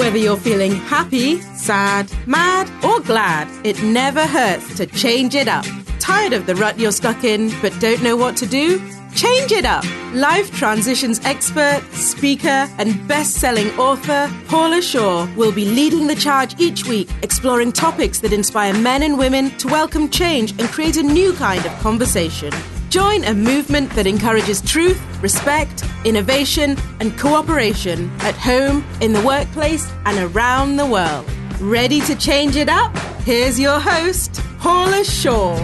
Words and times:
Whether 0.00 0.16
you're 0.16 0.38
feeling 0.38 0.76
happy, 0.76 1.42
sad, 1.42 2.10
mad, 2.26 2.70
or 2.82 3.00
glad, 3.00 3.46
it 3.66 3.82
never 3.82 4.26
hurts 4.26 4.74
to 4.78 4.86
change 4.86 5.34
it 5.34 5.46
up. 5.46 5.66
Tired 5.98 6.32
of 6.32 6.46
the 6.46 6.54
rut 6.54 6.78
you're 6.78 6.90
stuck 6.90 7.22
in 7.22 7.52
but 7.60 7.78
don't 7.80 8.02
know 8.02 8.16
what 8.16 8.34
to 8.38 8.46
do? 8.46 8.78
Change 9.14 9.52
it 9.52 9.66
up. 9.66 9.84
Life 10.14 10.56
transitions 10.56 11.20
expert, 11.24 11.82
speaker, 11.92 12.66
and 12.78 13.06
best 13.06 13.34
selling 13.34 13.68
author 13.78 14.32
Paula 14.48 14.80
Shaw 14.80 15.28
will 15.36 15.52
be 15.52 15.66
leading 15.66 16.06
the 16.06 16.16
charge 16.16 16.58
each 16.58 16.86
week, 16.86 17.10
exploring 17.20 17.70
topics 17.70 18.20
that 18.20 18.32
inspire 18.32 18.72
men 18.72 19.02
and 19.02 19.18
women 19.18 19.50
to 19.58 19.68
welcome 19.68 20.08
change 20.08 20.52
and 20.52 20.62
create 20.70 20.96
a 20.96 21.02
new 21.02 21.34
kind 21.34 21.66
of 21.66 21.72
conversation. 21.80 22.54
Join 22.90 23.22
a 23.22 23.34
movement 23.34 23.88
that 23.90 24.08
encourages 24.08 24.60
truth, 24.62 25.00
respect, 25.22 25.84
innovation, 26.04 26.76
and 26.98 27.16
cooperation 27.16 28.10
at 28.18 28.34
home, 28.34 28.84
in 29.00 29.12
the 29.12 29.22
workplace, 29.24 29.88
and 30.06 30.34
around 30.34 30.74
the 30.74 30.86
world. 30.86 31.24
Ready 31.60 32.00
to 32.00 32.16
change 32.16 32.56
it 32.56 32.68
up? 32.68 32.92
Here's 33.22 33.60
your 33.60 33.78
host, 33.78 34.42
Paula 34.58 35.04
Shaw. 35.04 35.54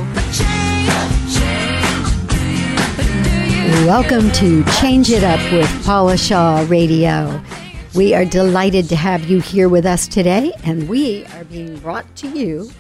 Welcome 3.84 4.30
to 4.30 4.62
Change 4.80 5.10
It 5.10 5.24
Up 5.24 5.40
with 5.52 5.84
Paula 5.84 6.16
Shaw 6.16 6.64
Radio. 6.68 7.42
We 7.96 8.14
are 8.14 8.24
delighted 8.24 8.88
to 8.90 8.94
have 8.94 9.28
you 9.28 9.40
here 9.40 9.68
with 9.68 9.84
us 9.84 10.06
today, 10.06 10.52
and 10.62 10.88
we 10.88 11.24
are 11.34 11.42
being 11.42 11.76
brought 11.80 12.14
to 12.18 12.28
you 12.28 12.70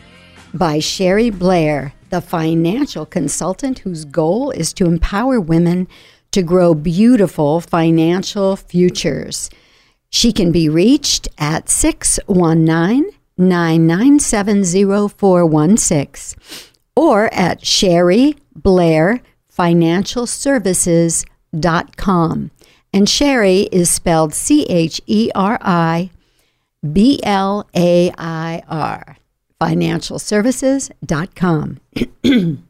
by 0.54 0.78
Cheri 0.78 1.30
Blair, 1.36 1.94
the 2.10 2.20
financial 2.20 3.06
consultant 3.06 3.80
whose 3.80 4.04
goal 4.04 4.50
is 4.50 4.72
to 4.74 4.86
empower 4.86 5.40
women 5.40 5.88
to 6.32 6.42
grow 6.42 6.74
beautiful 6.74 7.60
financial 7.60 8.56
futures. 8.56 9.48
She 10.10 10.32
can 10.32 10.52
be 10.52 10.68
reached 10.68 11.28
at 11.38 11.68
619 11.68 13.10
997 13.38 14.64
0416 15.08 16.38
or 16.94 17.32
at 17.32 17.60
Cheri 17.60 18.36
Blair 18.54 19.20
Financial 19.48 20.26
Services.com. 20.26 21.24
And 22.92 23.06
Cheri 23.06 23.68
is 23.72 23.90
spelled 23.90 24.32
C 24.32 24.64
H 24.64 25.00
E 25.06 25.30
R 25.34 25.58
I 25.60 26.10
B 26.92 27.20
L 27.22 27.68
A 27.74 28.12
I 28.16 28.62
R 28.68 29.16
financialservices.com. 29.60 31.80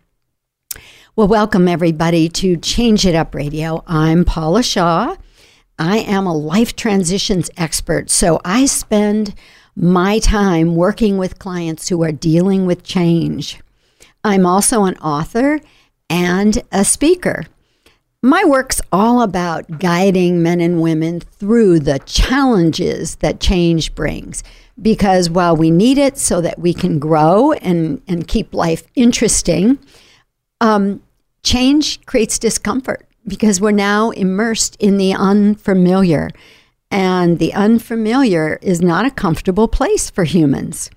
well, 1.17 1.29
welcome 1.29 1.69
everybody 1.69 2.29
to 2.29 2.57
Change 2.57 3.07
It 3.07 3.15
Up 3.15 3.35
Radio. 3.35 3.83
I'm 3.87 4.25
Paula 4.25 4.63
Shaw. 4.63 5.17
I 5.79 5.99
am 5.99 6.27
a 6.27 6.35
life 6.35 6.75
transitions 6.75 7.51
expert, 7.57 8.11
so 8.11 8.41
I 8.45 8.67
spend 8.67 9.35
my 9.75 10.19
time 10.21 10.75
working 10.75 11.19
with 11.19 11.39
clients 11.39 11.89
who 11.89 12.03
are 12.03 12.13
dealing 12.13 12.65
with 12.65 12.83
change. 12.83 13.61
I'm 14.25 14.47
also 14.47 14.85
an 14.85 14.97
author 14.99 15.61
and 16.09 16.63
a 16.73 16.85
speaker. 16.85 17.45
My 18.27 18.43
work's 18.45 18.81
all 18.91 19.23
about 19.23 19.79
guiding 19.79 20.43
men 20.43 20.61
and 20.61 20.83
women 20.83 21.21
through 21.21 21.79
the 21.79 22.01
challenges 22.01 23.15
that 23.17 23.39
change 23.39 23.95
brings 23.95 24.43
because 24.83 25.31
while 25.31 25.55
we 25.55 25.71
need 25.71 25.97
it 25.97 26.19
so 26.19 26.41
that 26.41 26.59
we 26.59 26.75
can 26.75 26.99
grow 26.99 27.53
and, 27.53 28.03
and 28.09 28.27
keep 28.27 28.53
life 28.53 28.83
interesting, 28.97 29.79
um, 30.61 31.01
change 31.45 32.05
creates 32.07 32.37
discomfort 32.41 33.07
because 33.29 33.61
we're 33.61 33.71
now 33.71 34.11
immersed 34.11 34.75
in 34.81 34.97
the 34.97 35.15
unfamiliar. 35.15 36.31
And 36.91 37.39
the 37.39 37.55
unfamiliar 37.55 38.59
is 38.61 38.83
not 38.83 39.07
a 39.07 39.11
comfortable 39.13 39.69
place 39.69 40.11
for 40.11 40.25
humans. 40.25 40.91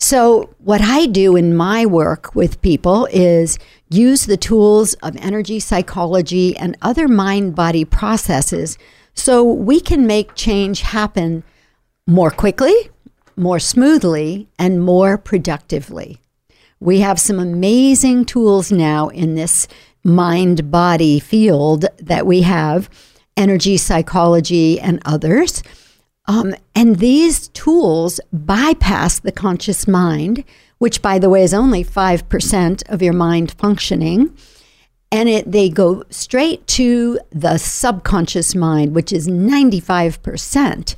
So, 0.00 0.54
what 0.58 0.80
I 0.80 1.06
do 1.06 1.34
in 1.34 1.56
my 1.56 1.84
work 1.84 2.32
with 2.32 2.62
people 2.62 3.08
is 3.10 3.58
use 3.88 4.26
the 4.26 4.36
tools 4.36 4.94
of 4.94 5.16
energy 5.16 5.60
psychology 5.60 6.56
and 6.56 6.76
other 6.82 7.08
mind 7.08 7.54
body 7.54 7.84
processes 7.84 8.78
so 9.14 9.42
we 9.42 9.80
can 9.80 10.06
make 10.06 10.34
change 10.34 10.82
happen 10.82 11.42
more 12.06 12.30
quickly, 12.30 12.74
more 13.36 13.58
smoothly, 13.58 14.48
and 14.58 14.82
more 14.82 15.18
productively. 15.18 16.20
We 16.80 17.00
have 17.00 17.18
some 17.18 17.38
amazing 17.38 18.24
tools 18.24 18.70
now 18.70 19.08
in 19.08 19.34
this 19.34 19.66
mind 20.04 20.70
body 20.70 21.18
field 21.18 21.86
that 21.98 22.26
we 22.26 22.42
have 22.42 22.88
energy 23.36 23.76
psychology 23.76 24.80
and 24.80 25.00
others. 25.04 25.62
Um, 26.26 26.54
and 26.74 26.98
these 26.98 27.48
tools 27.48 28.20
bypass 28.32 29.18
the 29.18 29.32
conscious 29.32 29.88
mind, 29.88 30.44
which, 30.78 31.02
by 31.02 31.18
the 31.18 31.28
way, 31.28 31.42
is 31.42 31.54
only 31.54 31.84
5% 31.84 32.88
of 32.88 33.02
your 33.02 33.12
mind 33.12 33.52
functioning. 33.52 34.36
And 35.10 35.28
it, 35.28 35.50
they 35.50 35.68
go 35.70 36.04
straight 36.10 36.66
to 36.68 37.18
the 37.30 37.58
subconscious 37.58 38.54
mind, 38.54 38.94
which 38.94 39.12
is 39.12 39.26
95% 39.28 40.94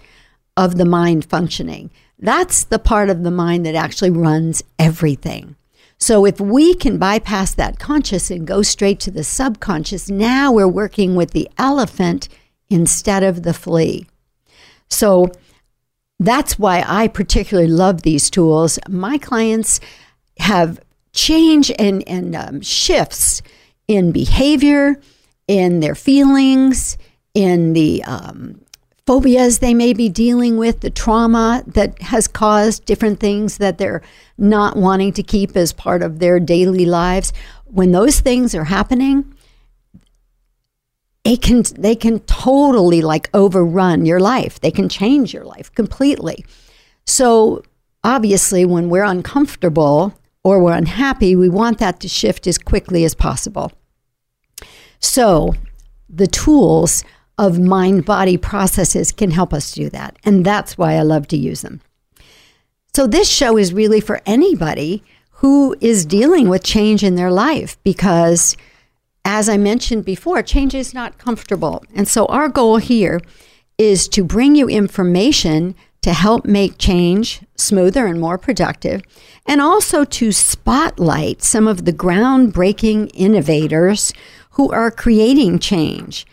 of 0.56 0.76
the 0.76 0.84
mind 0.84 1.24
functioning. 1.24 1.90
That's 2.18 2.64
the 2.64 2.78
part 2.78 3.08
of 3.08 3.22
the 3.22 3.30
mind 3.30 3.64
that 3.66 3.74
actually 3.74 4.10
runs 4.10 4.62
everything. 4.78 5.56
So 5.96 6.24
if 6.24 6.40
we 6.40 6.74
can 6.74 6.98
bypass 6.98 7.54
that 7.54 7.78
conscious 7.78 8.30
and 8.30 8.46
go 8.46 8.62
straight 8.62 9.00
to 9.00 9.10
the 9.10 9.24
subconscious, 9.24 10.08
now 10.10 10.50
we're 10.50 10.66
working 10.66 11.14
with 11.14 11.32
the 11.32 11.48
elephant 11.58 12.28
instead 12.68 13.22
of 13.22 13.42
the 13.42 13.52
flea. 13.54 14.06
So 14.88 15.30
that's 16.20 16.58
why 16.58 16.84
I 16.86 17.08
particularly 17.08 17.70
love 17.70 18.02
these 18.02 18.28
tools. 18.28 18.78
My 18.88 19.16
clients 19.16 19.80
have 20.38 20.78
change 21.12 21.72
and, 21.78 22.06
and 22.06 22.36
um, 22.36 22.60
shifts 22.60 23.42
in 23.88 24.12
behavior, 24.12 25.00
in 25.48 25.80
their 25.80 25.94
feelings, 25.94 26.98
in 27.34 27.72
the 27.72 28.04
um, 28.04 28.60
phobias 29.06 29.58
they 29.58 29.74
may 29.74 29.92
be 29.94 30.08
dealing 30.08 30.58
with, 30.58 30.80
the 30.80 30.90
trauma 30.90 31.64
that 31.66 32.00
has 32.02 32.28
caused 32.28 32.84
different 32.84 33.18
things 33.18 33.58
that 33.58 33.78
they're 33.78 34.02
not 34.36 34.76
wanting 34.76 35.12
to 35.14 35.22
keep 35.22 35.56
as 35.56 35.72
part 35.72 36.02
of 36.02 36.18
their 36.18 36.38
daily 36.38 36.84
lives. 36.84 37.32
When 37.64 37.92
those 37.92 38.20
things 38.20 38.54
are 38.54 38.64
happening, 38.64 39.34
it 41.30 41.42
can 41.42 41.62
they 41.78 41.94
can 41.94 42.18
totally 42.20 43.02
like 43.02 43.30
overrun 43.32 44.04
your 44.04 44.20
life. 44.20 44.60
They 44.60 44.72
can 44.72 44.88
change 44.88 45.32
your 45.32 45.44
life 45.44 45.72
completely. 45.74 46.44
So 47.06 47.62
obviously 48.02 48.64
when 48.64 48.90
we're 48.90 49.04
uncomfortable 49.04 50.14
or 50.42 50.60
we're 50.60 50.72
unhappy, 50.72 51.36
we 51.36 51.48
want 51.48 51.78
that 51.78 52.00
to 52.00 52.08
shift 52.08 52.46
as 52.46 52.58
quickly 52.58 53.04
as 53.04 53.14
possible. 53.14 53.70
So 54.98 55.54
the 56.08 56.26
tools 56.26 57.04
of 57.38 57.58
mind 57.58 58.04
body 58.04 58.36
processes 58.36 59.12
can 59.12 59.30
help 59.30 59.54
us 59.54 59.72
do 59.72 59.88
that. 59.90 60.16
And 60.24 60.44
that's 60.44 60.76
why 60.76 60.94
I 60.94 61.02
love 61.02 61.28
to 61.28 61.36
use 61.36 61.62
them. 61.62 61.80
So, 62.94 63.06
this 63.06 63.30
show 63.30 63.56
is 63.56 63.72
really 63.72 64.00
for 64.00 64.20
anybody 64.26 65.02
who 65.30 65.76
is 65.80 66.04
dealing 66.04 66.48
with 66.48 66.64
change 66.64 67.02
in 67.02 67.14
their 67.14 67.30
life 67.30 67.78
because, 67.84 68.56
as 69.24 69.48
I 69.48 69.56
mentioned 69.56 70.04
before, 70.04 70.42
change 70.42 70.74
is 70.74 70.94
not 70.94 71.18
comfortable. 71.18 71.84
And 71.94 72.08
so, 72.08 72.26
our 72.26 72.48
goal 72.48 72.78
here 72.78 73.20
is 73.78 74.08
to 74.08 74.24
bring 74.24 74.54
you 74.54 74.68
information 74.68 75.74
to 76.02 76.12
help 76.12 76.46
make 76.46 76.78
change 76.78 77.42
smoother 77.56 78.06
and 78.06 78.20
more 78.20 78.38
productive, 78.38 79.02
and 79.46 79.60
also 79.60 80.04
to 80.04 80.32
spotlight 80.32 81.42
some 81.42 81.68
of 81.68 81.84
the 81.84 81.92
groundbreaking 81.92 83.10
innovators 83.12 84.12
who 84.52 84.70
are 84.70 84.90
creating 84.90 85.58
change 85.58 86.26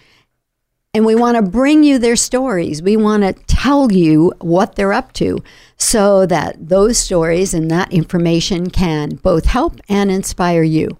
and 0.97 1.05
we 1.05 1.13
want 1.13 1.35
to 1.35 1.43
bring 1.43 1.83
you 1.83 1.99
their 1.99 2.15
stories. 2.15 2.81
We 2.81 2.97
want 2.97 3.21
to 3.21 3.33
tell 3.45 3.91
you 3.91 4.33
what 4.39 4.75
they're 4.75 4.93
up 4.93 5.13
to 5.13 5.43
so 5.77 6.25
that 6.25 6.69
those 6.69 6.97
stories 6.97 7.53
and 7.53 7.69
that 7.69 7.93
information 7.93 8.71
can 8.71 9.09
both 9.17 9.45
help 9.45 9.79
and 9.87 10.09
inspire 10.09 10.63
you. 10.63 10.97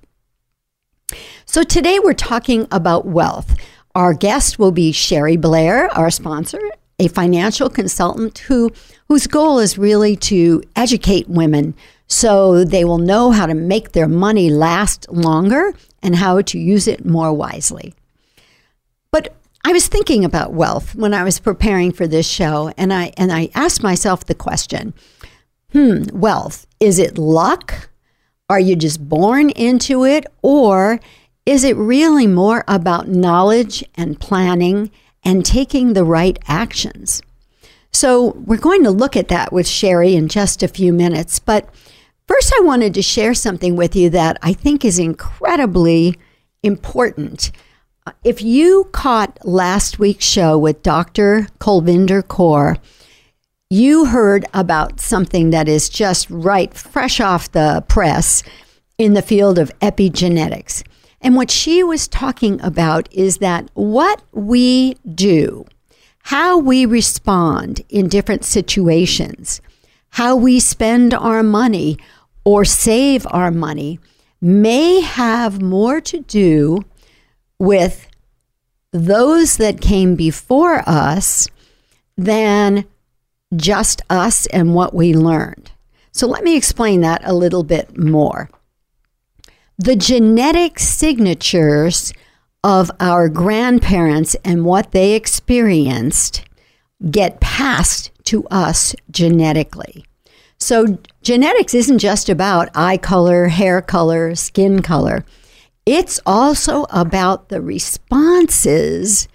So 1.46 1.64
today 1.64 1.98
we're 2.00 2.14
talking 2.14 2.68
about 2.72 3.06
wealth. 3.06 3.56
Our 3.96 4.14
guest 4.14 4.60
will 4.60 4.72
be 4.72 4.92
Cheri 4.92 5.38
Blair, 5.38 5.88
our 5.98 6.12
sponsor, 6.12 6.60
a 7.00 7.08
financial 7.08 7.70
consultant 7.70 8.40
who 8.40 8.72
whose 9.08 9.28
goal 9.28 9.60
is 9.60 9.78
really 9.78 10.16
to 10.18 10.62
educate 10.76 11.30
women 11.30 11.74
so 12.08 12.64
they 12.64 12.84
will 12.84 12.98
know 12.98 13.32
how 13.32 13.46
to 13.46 13.54
make 13.54 13.94
their 13.94 14.08
money 14.08 14.50
last 14.50 15.10
longer 15.10 15.74
and 16.04 16.18
how 16.18 16.42
to 16.42 16.60
use 16.60 16.88
it 16.88 17.06
more 17.06 17.34
wisely. 17.34 17.94
But 19.12 19.34
I 19.66 19.72
was 19.72 19.88
thinking 19.88 20.26
about 20.26 20.54
wealth 20.54 20.96
when 20.96 21.14
I 21.14 21.24
was 21.24 21.40
preparing 21.40 21.92
for 21.92 22.08
this 22.08 22.28
show, 22.28 22.72
and 22.78 22.94
I 22.94 23.14
and 23.18 23.32
I 23.32 23.50
asked 23.56 23.82
myself 23.82 24.26
the 24.26 24.36
question: 24.36 24.94
Hmm, 25.72 26.04
wealth 26.12 26.68
is 26.80 27.00
it 27.00 27.18
luck? 27.18 27.90
Are 28.50 28.60
you 28.62 28.78
just 28.78 29.10
born 29.10 29.50
into 29.50 30.06
it, 30.06 30.26
or 30.42 31.02
is 31.46 31.66
it 31.66 31.76
really 31.76 32.28
more 32.28 32.64
about 32.66 33.10
knowledge 33.10 33.84
and 33.96 34.18
planning 34.22 34.90
and 35.22 35.46
taking 35.46 35.92
the 35.92 36.06
right 36.06 36.40
actions? 36.48 37.22
So 37.92 38.38
we're 38.46 38.56
going 38.56 38.86
to 38.86 38.92
look 38.92 39.18
at 39.18 39.28
that 39.28 39.52
with 39.52 39.68
Cheri 39.68 40.16
in 40.16 40.30
just 40.30 40.64
a 40.64 40.70
few 40.70 40.94
minutes. 40.94 41.40
But 41.40 41.68
first, 42.26 42.54
I 42.58 42.62
wanted 42.64 42.94
to 42.94 43.02
share 43.02 43.34
something 43.34 43.76
with 43.76 43.98
you 43.98 44.10
that 44.12 44.38
I 44.42 44.54
think 44.54 44.86
is 44.86 44.98
incredibly 44.98 46.16
important. 46.64 47.52
If 48.24 48.42
you 48.42 48.88
caught 48.94 49.46
last 49.46 50.00
week's 50.00 50.24
show 50.24 50.58
with 50.58 50.84
Dr. 50.84 51.50
Kulvinder 51.60 52.24
Kaur, 52.24 52.78
you 53.70 54.06
heard 54.06 54.46
about 54.54 55.00
something 55.00 55.50
that 55.50 55.68
is 55.68 55.90
just 55.90 56.30
right, 56.30 56.74
fresh 56.74 57.20
off 57.20 57.52
the 57.52 57.84
press 57.88 58.44
in 58.98 59.14
the 59.14 59.22
field 59.22 59.60
of 59.60 59.78
epigenetics. 59.80 60.84
And 61.22 61.36
what 61.36 61.52
she 61.52 61.84
was 61.84 62.08
talking 62.08 62.62
about 62.62 63.12
is 63.12 63.38
that 63.40 63.70
what 63.74 64.22
we 64.32 64.96
do, 65.14 65.66
how 66.24 66.58
we 66.58 66.86
respond 66.86 67.82
in 67.90 68.08
different 68.08 68.46
situations, 68.46 69.62
how 70.12 70.36
we 70.36 70.60
spend 70.60 71.14
our 71.14 71.44
money 71.44 71.98
or 72.46 72.64
save 72.64 73.28
our 73.30 73.52
money 73.52 74.00
may 74.40 75.02
have 75.02 75.62
more 75.62 76.00
to 76.00 76.22
do 76.22 76.80
with 77.60 78.08
those 78.94 79.58
that 79.58 79.82
came 79.82 80.16
before 80.16 80.82
us 80.88 81.50
than 82.16 82.86
just 83.56 84.02
us 84.10 84.46
and 84.48 84.76
what 84.76 84.94
we 84.94 85.14
learned. 85.14 85.72
So 86.12 86.28
let 86.28 86.44
me 86.44 86.56
explain 86.56 87.02
that 87.02 87.22
a 87.24 87.34
little 87.34 87.64
bit 87.64 87.98
more. 87.98 88.50
The 89.78 89.96
genetic 89.96 90.80
signatures 90.80 92.12
of 92.64 92.90
our 93.00 93.30
grandparents 93.30 94.36
and 94.44 94.66
what 94.66 94.92
they 94.92 95.14
experienced 95.14 96.44
get 97.12 97.40
passed 97.40 98.12
to 98.26 98.46
us 98.48 98.96
genetically. 99.12 100.04
So, 100.60 100.98
genetics 101.22 101.76
isn't 101.76 102.00
just 102.00 102.30
about 102.30 102.70
eye 102.74 102.98
color, 102.98 103.48
hair 103.48 103.82
color, 103.82 104.34
skin 104.34 104.82
color. 104.82 105.24
It's 105.86 106.20
also 106.26 106.88
about 106.90 107.50
the 107.50 107.62
responses 107.62 109.28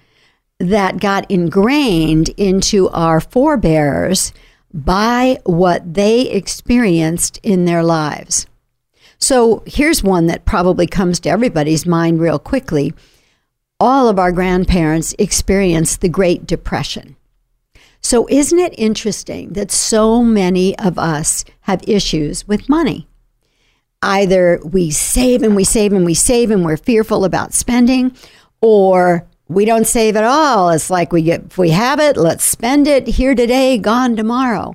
that 0.62 1.00
got 1.00 1.28
ingrained 1.28 2.28
into 2.36 2.88
our 2.90 3.20
forebears 3.20 4.32
by 4.72 5.36
what 5.44 5.94
they 5.94 6.30
experienced 6.30 7.40
in 7.42 7.64
their 7.64 7.82
lives. 7.82 8.46
So 9.18 9.64
here's 9.66 10.04
one 10.04 10.26
that 10.26 10.44
probably 10.44 10.86
comes 10.86 11.18
to 11.20 11.30
everybody's 11.30 11.84
mind 11.84 12.20
real 12.20 12.38
quickly. 12.38 12.94
All 13.80 14.08
of 14.08 14.20
our 14.20 14.30
grandparents 14.30 15.14
experienced 15.18 16.00
the 16.00 16.08
Great 16.08 16.46
Depression. 16.46 17.16
So, 18.00 18.28
isn't 18.28 18.58
it 18.58 18.74
interesting 18.76 19.52
that 19.52 19.70
so 19.70 20.22
many 20.24 20.76
of 20.78 20.98
us 20.98 21.44
have 21.62 21.88
issues 21.88 22.46
with 22.48 22.68
money? 22.68 23.06
Either 24.02 24.60
we 24.64 24.90
save 24.90 25.42
and 25.42 25.54
we 25.54 25.62
save 25.62 25.92
and 25.92 26.04
we 26.04 26.14
save 26.14 26.50
and 26.50 26.64
we're 26.64 26.76
fearful 26.76 27.24
about 27.24 27.52
spending, 27.54 28.12
or 28.60 29.26
we 29.54 29.64
don't 29.64 29.86
save 29.86 30.16
at 30.16 30.24
all. 30.24 30.70
It's 30.70 30.90
like 30.90 31.12
we 31.12 31.22
get, 31.22 31.44
if 31.46 31.58
we 31.58 31.70
have 31.70 32.00
it, 32.00 32.16
let's 32.16 32.44
spend 32.44 32.86
it 32.86 33.06
here 33.06 33.34
today, 33.34 33.78
gone 33.78 34.16
tomorrow. 34.16 34.74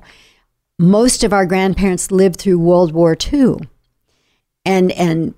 Most 0.78 1.24
of 1.24 1.32
our 1.32 1.46
grandparents 1.46 2.10
lived 2.10 2.36
through 2.36 2.58
World 2.58 2.92
War 2.92 3.16
II. 3.32 3.56
And, 4.64 4.92
and 4.92 5.34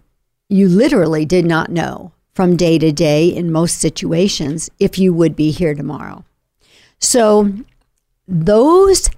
you 0.49 0.69
literally 0.69 1.25
did 1.25 1.47
not 1.47 1.71
know 1.71 2.13
from 2.35 2.57
day 2.57 2.79
to 2.79 2.93
day 2.93 3.29
in 3.29 3.53
most 3.53 3.79
situations 3.79 4.71
if 4.79 4.99
you 4.99 5.13
would 5.15 5.37
be 5.37 5.51
here 5.51 5.75
tomorrow. 5.75 6.25
So, 6.99 7.53
those 8.29 9.11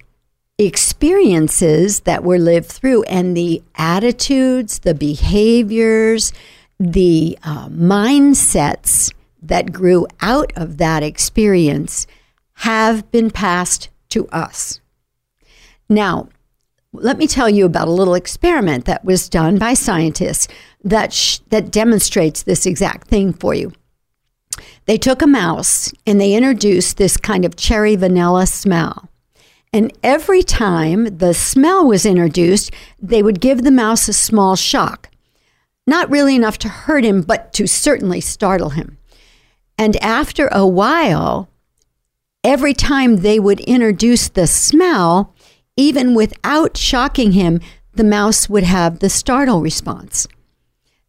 experiences 0.58 2.00
that 2.00 2.22
were 2.22 2.38
lived 2.38 2.70
through 2.70 3.02
and 3.04 3.36
the 3.36 3.62
attitudes, 3.74 4.80
the 4.80 4.94
behaviors, 4.94 6.32
the 6.78 7.38
uh, 7.42 7.68
mindsets 7.68 9.12
that 9.42 9.72
grew 9.72 10.06
out 10.20 10.52
of 10.56 10.78
that 10.78 11.02
experience 11.02 12.06
have 12.54 13.10
been 13.10 13.30
passed 13.30 13.88
to 14.10 14.28
us. 14.28 14.80
Now, 15.88 16.28
let 16.92 17.18
me 17.18 17.26
tell 17.26 17.48
you 17.48 17.64
about 17.64 17.88
a 17.88 17.92
little 17.92 18.14
experiment 18.14 18.84
that 18.84 19.04
was 19.04 19.28
done 19.28 19.58
by 19.58 19.74
scientists 19.74 20.46
that 20.84 21.12
sh- 21.12 21.38
that 21.48 21.70
demonstrates 21.70 22.42
this 22.42 22.66
exact 22.66 23.08
thing 23.08 23.32
for 23.32 23.54
you. 23.54 23.72
They 24.86 24.98
took 24.98 25.22
a 25.22 25.26
mouse 25.26 25.92
and 26.06 26.20
they 26.20 26.34
introduced 26.34 26.96
this 26.96 27.16
kind 27.16 27.44
of 27.44 27.56
cherry 27.56 27.96
vanilla 27.96 28.46
smell. 28.46 29.08
And 29.72 29.92
every 30.02 30.42
time 30.42 31.16
the 31.16 31.32
smell 31.32 31.86
was 31.86 32.04
introduced, 32.04 32.72
they 33.00 33.22
would 33.22 33.40
give 33.40 33.62
the 33.62 33.70
mouse 33.70 34.06
a 34.06 34.12
small 34.12 34.54
shock. 34.54 35.08
Not 35.86 36.10
really 36.10 36.36
enough 36.36 36.58
to 36.58 36.68
hurt 36.68 37.04
him, 37.04 37.22
but 37.22 37.54
to 37.54 37.66
certainly 37.66 38.20
startle 38.20 38.70
him. 38.70 38.98
And 39.78 39.96
after 39.96 40.48
a 40.48 40.66
while, 40.66 41.48
every 42.44 42.74
time 42.74 43.18
they 43.18 43.38
would 43.38 43.60
introduce 43.60 44.28
the 44.28 44.46
smell, 44.46 45.34
even 45.76 46.14
without 46.14 46.76
shocking 46.76 47.32
him, 47.32 47.60
the 47.94 48.04
mouse 48.04 48.48
would 48.48 48.64
have 48.64 48.98
the 48.98 49.10
startle 49.10 49.60
response. 49.60 50.26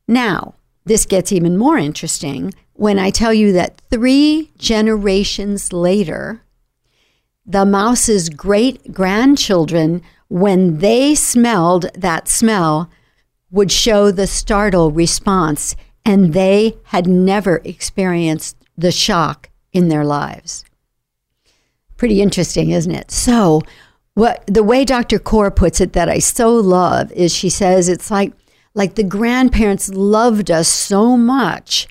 Now, 0.07 0.55
this 0.85 1.05
gets 1.05 1.31
even 1.31 1.57
more 1.57 1.77
interesting 1.77 2.53
when 2.73 2.99
I 2.99 3.09
tell 3.09 3.33
you 3.33 3.51
that 3.53 3.79
three 3.89 4.51
generations 4.57 5.71
later, 5.71 6.41
the 7.45 7.65
mouse's 7.65 8.29
great 8.29 8.93
grandchildren, 8.93 10.01
when 10.27 10.79
they 10.79 11.13
smelled 11.15 11.85
that 11.93 12.27
smell, 12.27 12.89
would 13.51 13.71
show 13.71 14.11
the 14.11 14.27
startle 14.27 14.91
response 14.91 15.75
and 16.05 16.33
they 16.33 16.77
had 16.85 17.07
never 17.07 17.61
experienced 17.63 18.57
the 18.77 18.91
shock 18.91 19.49
in 19.71 19.89
their 19.89 20.03
lives. 20.03 20.65
Pretty 21.97 22.21
interesting, 22.21 22.71
isn't 22.71 22.93
it? 22.93 23.11
So, 23.11 23.61
what 24.15 24.43
the 24.45 24.63
way 24.63 24.85
Dr. 24.85 25.17
Kaur 25.17 25.55
puts 25.55 25.81
it 25.81 25.93
that 25.93 26.09
I 26.09 26.19
so 26.19 26.53
love 26.53 27.11
is 27.13 27.33
she 27.33 27.49
says 27.49 27.89
it's 27.89 28.11
like 28.11 28.33
like 28.75 28.95
the 28.95 29.03
grandparents 29.03 29.89
loved 29.89 30.51
us 30.51 30.67
so 30.67 31.17
much 31.17 31.87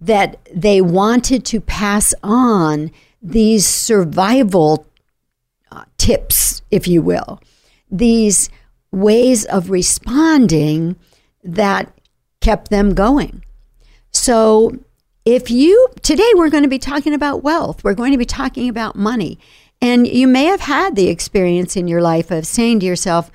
that 0.00 0.38
they 0.54 0.80
wanted 0.80 1.44
to 1.46 1.60
pass 1.60 2.14
on 2.22 2.90
these 3.20 3.66
survival 3.66 4.86
uh, 5.70 5.84
tips, 5.96 6.62
if 6.70 6.86
you 6.86 7.02
will, 7.02 7.40
these 7.90 8.50
ways 8.92 9.44
of 9.46 9.70
responding 9.70 10.96
that 11.42 11.92
kept 12.40 12.70
them 12.70 12.94
going. 12.94 13.44
So, 14.12 14.78
if 15.24 15.50
you 15.50 15.88
today 16.02 16.30
we're 16.34 16.48
going 16.48 16.62
to 16.62 16.68
be 16.68 16.78
talking 16.78 17.12
about 17.12 17.42
wealth, 17.42 17.84
we're 17.84 17.94
going 17.94 18.12
to 18.12 18.18
be 18.18 18.24
talking 18.24 18.68
about 18.68 18.96
money. 18.96 19.38
And 19.80 20.06
you 20.06 20.26
may 20.26 20.44
have 20.44 20.60
had 20.62 20.96
the 20.96 21.08
experience 21.08 21.76
in 21.76 21.86
your 21.86 22.00
life 22.00 22.30
of 22.30 22.46
saying 22.46 22.80
to 22.80 22.86
yourself, 22.86 23.30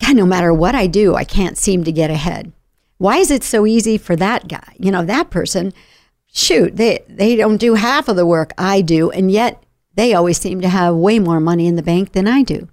God, 0.00 0.16
no 0.16 0.24
matter 0.24 0.52
what 0.52 0.74
I 0.74 0.86
do, 0.86 1.14
I 1.14 1.24
can't 1.24 1.58
seem 1.58 1.84
to 1.84 1.92
get 1.92 2.10
ahead. 2.10 2.52
Why 2.98 3.18
is 3.18 3.30
it 3.30 3.44
so 3.44 3.66
easy 3.66 3.98
for 3.98 4.16
that 4.16 4.48
guy? 4.48 4.74
You 4.78 4.90
know, 4.90 5.04
that 5.04 5.30
person, 5.30 5.72
shoot, 6.32 6.76
they, 6.76 7.04
they 7.08 7.36
don't 7.36 7.58
do 7.58 7.74
half 7.74 8.08
of 8.08 8.16
the 8.16 8.24
work 8.24 8.52
I 8.56 8.80
do, 8.80 9.10
and 9.10 9.30
yet 9.30 9.62
they 9.94 10.14
always 10.14 10.38
seem 10.38 10.60
to 10.60 10.68
have 10.68 10.94
way 10.94 11.18
more 11.18 11.40
money 11.40 11.66
in 11.66 11.76
the 11.76 11.82
bank 11.82 12.12
than 12.12 12.26
I 12.26 12.42
do. 12.42 12.68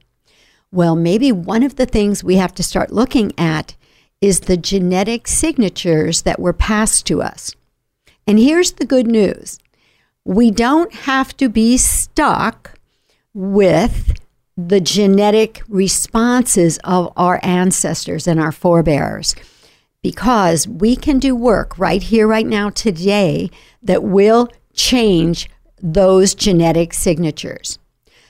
Well, 0.71 0.95
maybe 0.95 1.31
one 1.31 1.63
of 1.63 1.75
the 1.75 1.85
things 1.85 2.23
we 2.23 2.35
have 2.35 2.53
to 2.55 2.63
start 2.63 2.91
looking 2.93 3.33
at 3.37 3.75
is 4.21 4.41
the 4.41 4.57
genetic 4.57 5.27
signatures 5.27 6.23
that 6.23 6.39
were 6.39 6.53
passed 6.53 7.05
to 7.07 7.21
us. 7.21 7.55
And 8.27 8.37
here's 8.37 8.73
the 8.73 8.85
good 8.85 9.07
news 9.07 9.59
we 10.25 10.51
don't 10.51 10.93
have 10.93 11.35
to 11.37 11.49
be 11.49 11.77
stuck 11.77 12.77
with 13.33 14.13
the 14.55 14.81
genetic 14.81 15.61
responses 15.69 16.77
of 16.83 17.11
our 17.15 17.39
ancestors 17.43 18.27
and 18.27 18.39
our 18.39 18.51
forebears 18.51 19.33
because 20.01 20.67
we 20.67 20.95
can 20.95 21.19
do 21.19 21.35
work 21.35 21.77
right 21.77 22.03
here, 22.03 22.27
right 22.27 22.45
now, 22.45 22.69
today 22.69 23.49
that 23.81 24.03
will 24.03 24.49
change 24.73 25.49
those 25.81 26.35
genetic 26.35 26.93
signatures. 26.93 27.79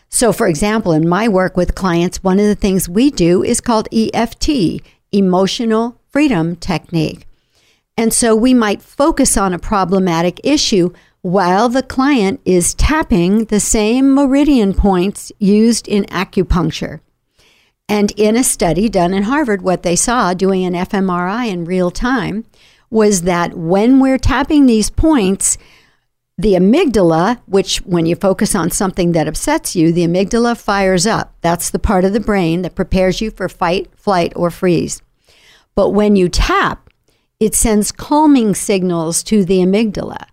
So, 0.10 0.34
for 0.34 0.48
example, 0.48 0.92
in 0.92 1.08
my 1.08 1.28
work 1.28 1.56
with 1.56 1.76
clients, 1.76 2.24
one 2.24 2.40
of 2.40 2.46
the 2.46 2.56
things 2.56 2.90
we 2.90 3.12
do 3.12 3.44
is 3.44 3.62
called 3.62 3.88
EFT, 3.92 4.82
Emotional 5.12 6.00
Freedom 6.10 6.56
Technique. 6.56 7.28
And 7.98 8.14
so 8.14 8.36
we 8.36 8.54
might 8.54 8.82
focus 8.82 9.38
on 9.38 9.54
a 9.54 9.60
problematic 9.60 10.40
issue 10.44 10.92
while 11.22 11.68
the 11.68 11.84
client 11.84 12.40
is 12.46 12.74
tapping 12.74 13.46
the 13.46 13.60
same 13.60 14.14
meridian 14.14 14.74
points 14.74 15.32
used 15.38 15.88
in 15.88 16.06
acupuncture. 16.06 17.02
And 17.90 18.12
in 18.12 18.38
a 18.38 18.44
study 18.44 18.88
done 18.88 19.14
in 19.14 19.24
Harvard, 19.24 19.62
what 19.64 19.84
they 19.84 19.96
saw 19.96 20.34
doing 20.34 20.64
an 20.64 20.74
fMRI 20.74 21.50
in 21.50 21.66
real 21.66 21.92
time 21.92 22.46
was 22.90 23.24
that 23.24 23.56
when 23.56 24.00
we're 24.00 24.18
tapping 24.18 24.66
these 24.66 24.90
points, 24.90 25.58
the 26.40 26.54
amygdala, 26.54 27.42
which 27.48 27.80
when 27.80 28.06
you 28.06 28.16
focus 28.16 28.56
on 28.56 28.72
something 28.72 29.12
that 29.12 29.28
upsets 29.28 29.76
you, 29.76 29.92
the 29.92 30.08
amygdala 30.08 30.56
fires 30.56 31.06
up. 31.06 31.36
That's 31.42 31.70
the 31.70 31.80
part 31.80 32.06
of 32.06 32.14
the 32.14 32.22
brain 32.22 32.62
that 32.62 32.76
prepares 32.76 33.20
you 33.20 33.30
for 33.30 33.50
fight, 33.50 33.90
flight, 33.98 34.32
or 34.38 34.50
freeze. 34.50 35.02
But 35.76 35.90
when 35.90 36.16
you 36.16 36.30
tap, 36.30 36.90
it 37.42 37.56
sends 37.56 37.92
calming 37.92 38.56
signals 38.56 39.22
to 39.24 39.44
the 39.44 39.58
amygdala. 39.60 40.28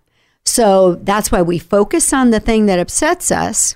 So 0.45 0.95
that's 0.95 1.29
why 1.29 1.41
we 1.41 1.59
focus 1.59 2.13
on 2.13 2.31
the 2.31 2.39
thing 2.39 2.67
that 2.67 2.79
upsets 2.79 3.29
us 3.29 3.75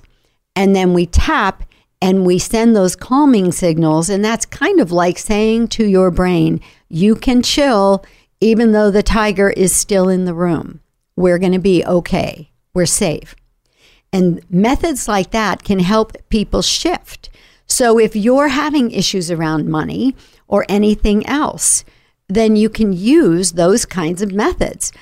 and 0.56 0.74
then 0.74 0.94
we 0.94 1.04
tap 1.04 1.64
and 2.00 2.24
we 2.24 2.38
send 2.38 2.74
those 2.74 2.96
calming 2.96 3.52
signals. 3.52 4.08
And 4.08 4.24
that's 4.24 4.46
kind 4.46 4.80
of 4.80 4.90
like 4.90 5.18
saying 5.18 5.68
to 5.68 5.84
your 5.84 6.10
brain, 6.10 6.62
you 6.88 7.14
can 7.14 7.42
chill 7.42 8.02
even 8.40 8.72
though 8.72 8.90
the 8.90 9.02
tiger 9.02 9.50
is 9.50 9.76
still 9.76 10.08
in 10.08 10.24
the 10.24 10.34
room. 10.34 10.80
We're 11.16 11.38
going 11.38 11.52
to 11.52 11.58
be 11.58 11.84
okay. 11.84 12.50
We're 12.74 12.86
safe. 12.86 13.34
And 14.12 14.40
methods 14.50 15.08
like 15.08 15.30
that 15.30 15.64
can 15.64 15.78
help 15.78 16.16
people 16.28 16.62
shift. 16.62 17.30
So 17.66 17.98
if 17.98 18.14
you're 18.14 18.48
having 18.48 18.90
issues 18.90 19.30
around 19.30 19.68
money 19.68 20.14
or 20.46 20.66
anything 20.68 21.26
else, 21.26 21.84
then 22.28 22.56
you 22.56 22.68
can 22.68 22.92
use 22.92 23.52
those 23.52 23.86
kinds 23.86 24.20
of 24.22 24.32
methods. 24.32 24.92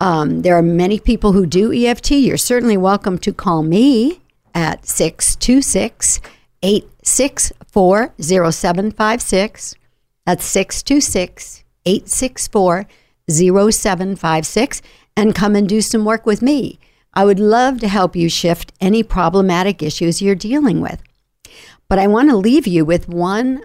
Um, 0.00 0.42
there 0.42 0.56
are 0.56 0.62
many 0.62 1.00
people 1.00 1.32
who 1.32 1.46
do 1.46 1.72
EFT. 1.72 2.12
You're 2.12 2.36
certainly 2.36 2.76
welcome 2.76 3.18
to 3.18 3.32
call 3.32 3.62
me 3.62 4.20
at 4.54 4.86
626 4.86 6.20
864 6.62 8.14
0756. 8.18 9.74
That's 10.26 10.44
626 10.44 11.64
864 11.86 12.86
0756 13.30 14.82
and 15.18 15.34
come 15.34 15.56
and 15.56 15.68
do 15.68 15.80
some 15.80 16.04
work 16.04 16.24
with 16.26 16.42
me. 16.42 16.78
I 17.12 17.24
would 17.24 17.40
love 17.40 17.80
to 17.80 17.88
help 17.88 18.14
you 18.14 18.28
shift 18.28 18.72
any 18.80 19.02
problematic 19.02 19.82
issues 19.82 20.22
you're 20.22 20.34
dealing 20.34 20.80
with. 20.80 21.02
But 21.88 21.98
I 21.98 22.06
want 22.06 22.30
to 22.30 22.36
leave 22.36 22.66
you 22.66 22.84
with 22.84 23.08
one 23.08 23.64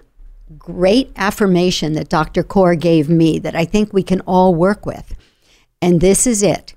great 0.58 1.12
affirmation 1.16 1.92
that 1.92 2.08
Dr. 2.08 2.42
Kaur 2.42 2.78
gave 2.78 3.08
me 3.08 3.38
that 3.38 3.54
I 3.54 3.64
think 3.64 3.92
we 3.92 4.02
can 4.02 4.20
all 4.22 4.54
work 4.54 4.84
with. 4.84 5.14
And 5.80 6.00
this 6.00 6.26
is 6.26 6.42
it 6.42 6.74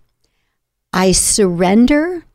I 0.94 1.12
surrender 1.12 2.26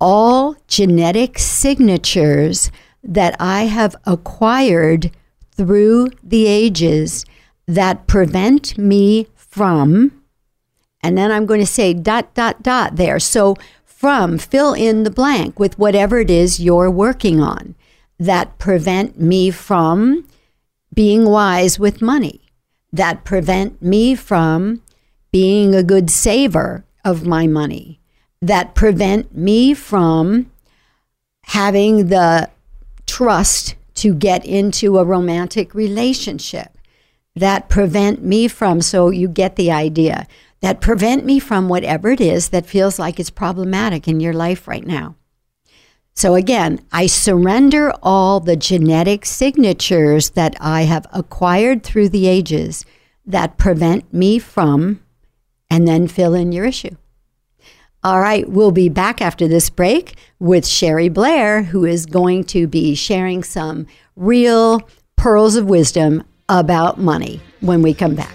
all 0.00 0.56
genetic 0.66 1.38
signatures 1.38 2.70
that 3.02 3.36
I 3.40 3.62
have 3.64 3.96
acquired 4.04 5.10
through 5.52 6.08
the 6.22 6.46
ages 6.46 7.24
that 7.66 8.06
prevent 8.06 8.76
me 8.76 9.28
from, 9.34 10.21
and 11.02 11.18
then 11.18 11.32
I'm 11.32 11.46
going 11.46 11.60
to 11.60 11.66
say 11.66 11.92
dot, 11.94 12.34
dot, 12.34 12.62
dot 12.62 12.96
there. 12.96 13.18
So 13.18 13.56
from, 13.84 14.38
fill 14.38 14.74
in 14.74 15.04
the 15.04 15.10
blank 15.10 15.58
with 15.58 15.78
whatever 15.78 16.18
it 16.18 16.30
is 16.30 16.60
you're 16.60 16.90
working 16.90 17.40
on 17.40 17.74
that 18.18 18.58
prevent 18.58 19.20
me 19.20 19.50
from 19.50 20.26
being 20.94 21.24
wise 21.24 21.78
with 21.78 22.02
money, 22.02 22.40
that 22.92 23.24
prevent 23.24 23.80
me 23.82 24.14
from 24.14 24.82
being 25.32 25.74
a 25.74 25.82
good 25.82 26.10
saver 26.10 26.84
of 27.04 27.26
my 27.26 27.46
money, 27.46 28.00
that 28.40 28.74
prevent 28.74 29.34
me 29.36 29.72
from 29.74 30.50
having 31.46 32.08
the 32.08 32.48
trust 33.06 33.74
to 33.94 34.14
get 34.14 34.44
into 34.44 34.98
a 34.98 35.04
romantic 35.04 35.74
relationship, 35.74 36.76
that 37.34 37.68
prevent 37.68 38.22
me 38.22 38.46
from, 38.46 38.80
so 38.80 39.10
you 39.10 39.26
get 39.26 39.56
the 39.56 39.70
idea, 39.70 40.26
that 40.62 40.80
prevent 40.80 41.24
me 41.26 41.38
from 41.38 41.68
whatever 41.68 42.10
it 42.10 42.20
is 42.20 42.48
that 42.48 42.64
feels 42.64 42.98
like 42.98 43.20
it's 43.20 43.30
problematic 43.30 44.08
in 44.08 44.20
your 44.20 44.32
life 44.32 44.66
right 44.66 44.86
now. 44.86 45.16
So 46.14 46.34
again, 46.34 46.80
I 46.92 47.06
surrender 47.06 47.92
all 48.02 48.38
the 48.40 48.56
genetic 48.56 49.26
signatures 49.26 50.30
that 50.30 50.56
I 50.60 50.82
have 50.82 51.06
acquired 51.12 51.82
through 51.82 52.10
the 52.10 52.26
ages 52.26 52.84
that 53.26 53.58
prevent 53.58 54.12
me 54.12 54.38
from, 54.38 55.00
and 55.70 55.86
then 55.86 56.06
fill 56.08 56.34
in 56.34 56.52
your 56.52 56.64
issue. 56.64 56.96
All 58.04 58.20
right, 58.20 58.48
we'll 58.48 58.72
be 58.72 58.88
back 58.88 59.22
after 59.22 59.46
this 59.46 59.70
break 59.70 60.16
with 60.38 60.64
Cheri 60.64 61.08
Blair, 61.08 61.62
who 61.62 61.84
is 61.84 62.04
going 62.04 62.44
to 62.44 62.66
be 62.66 62.94
sharing 62.94 63.42
some 63.42 63.86
real 64.16 64.80
pearls 65.16 65.56
of 65.56 65.66
wisdom 65.66 66.24
about 66.48 66.98
money 66.98 67.40
when 67.60 67.80
we 67.80 67.94
come 67.94 68.14
back. 68.16 68.34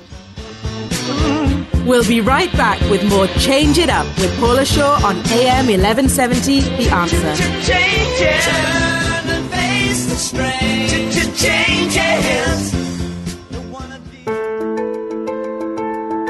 We'll 1.87 2.05
be 2.05 2.19
right 2.19 2.51
back 2.51 2.81
with 2.89 3.07
more 3.07 3.27
Change 3.39 3.77
It 3.77 3.89
Up 3.89 4.05
with 4.19 4.37
Paula 4.41 4.65
Shaw 4.65 4.95
on 5.05 5.15
AM 5.31 5.67
1170, 5.67 6.59
The 6.59 6.89
Answer. 6.89 7.33
Change 7.63 8.19
it. 8.19 8.41
Turn 8.43 9.29
and 9.29 9.49
face 9.49 10.05
the 10.09 10.15
strain. 10.15 11.11
Change 11.33 11.95
it. 11.95 12.17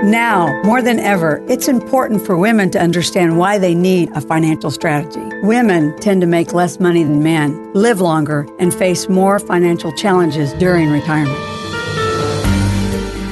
Now, 0.04 0.62
more 0.64 0.84
than 0.84 1.00
ever, 1.00 1.44
it's 1.50 1.68
important 1.68 2.24
for 2.24 2.38
women 2.38 2.70
to 2.72 2.80
understand 2.80 3.40
why 3.40 3.58
they 3.58 3.74
need 3.74 4.12
a 4.12 4.22
financial 4.22 4.70
strategy. 4.70 5.28
Women 5.42 5.98
tend 5.98 6.22
to 6.22 6.28
make 6.28 6.54
less 6.54 6.80
money 6.80 7.04
than 7.04 7.24
men, 7.24 7.74
live 7.74 8.00
longer, 8.00 8.48
and 8.60 8.72
face 8.74 9.10
more 9.10 9.40
financial 9.40 9.92
challenges 9.94 10.54
during 10.54 10.92
retirement. 10.92 11.36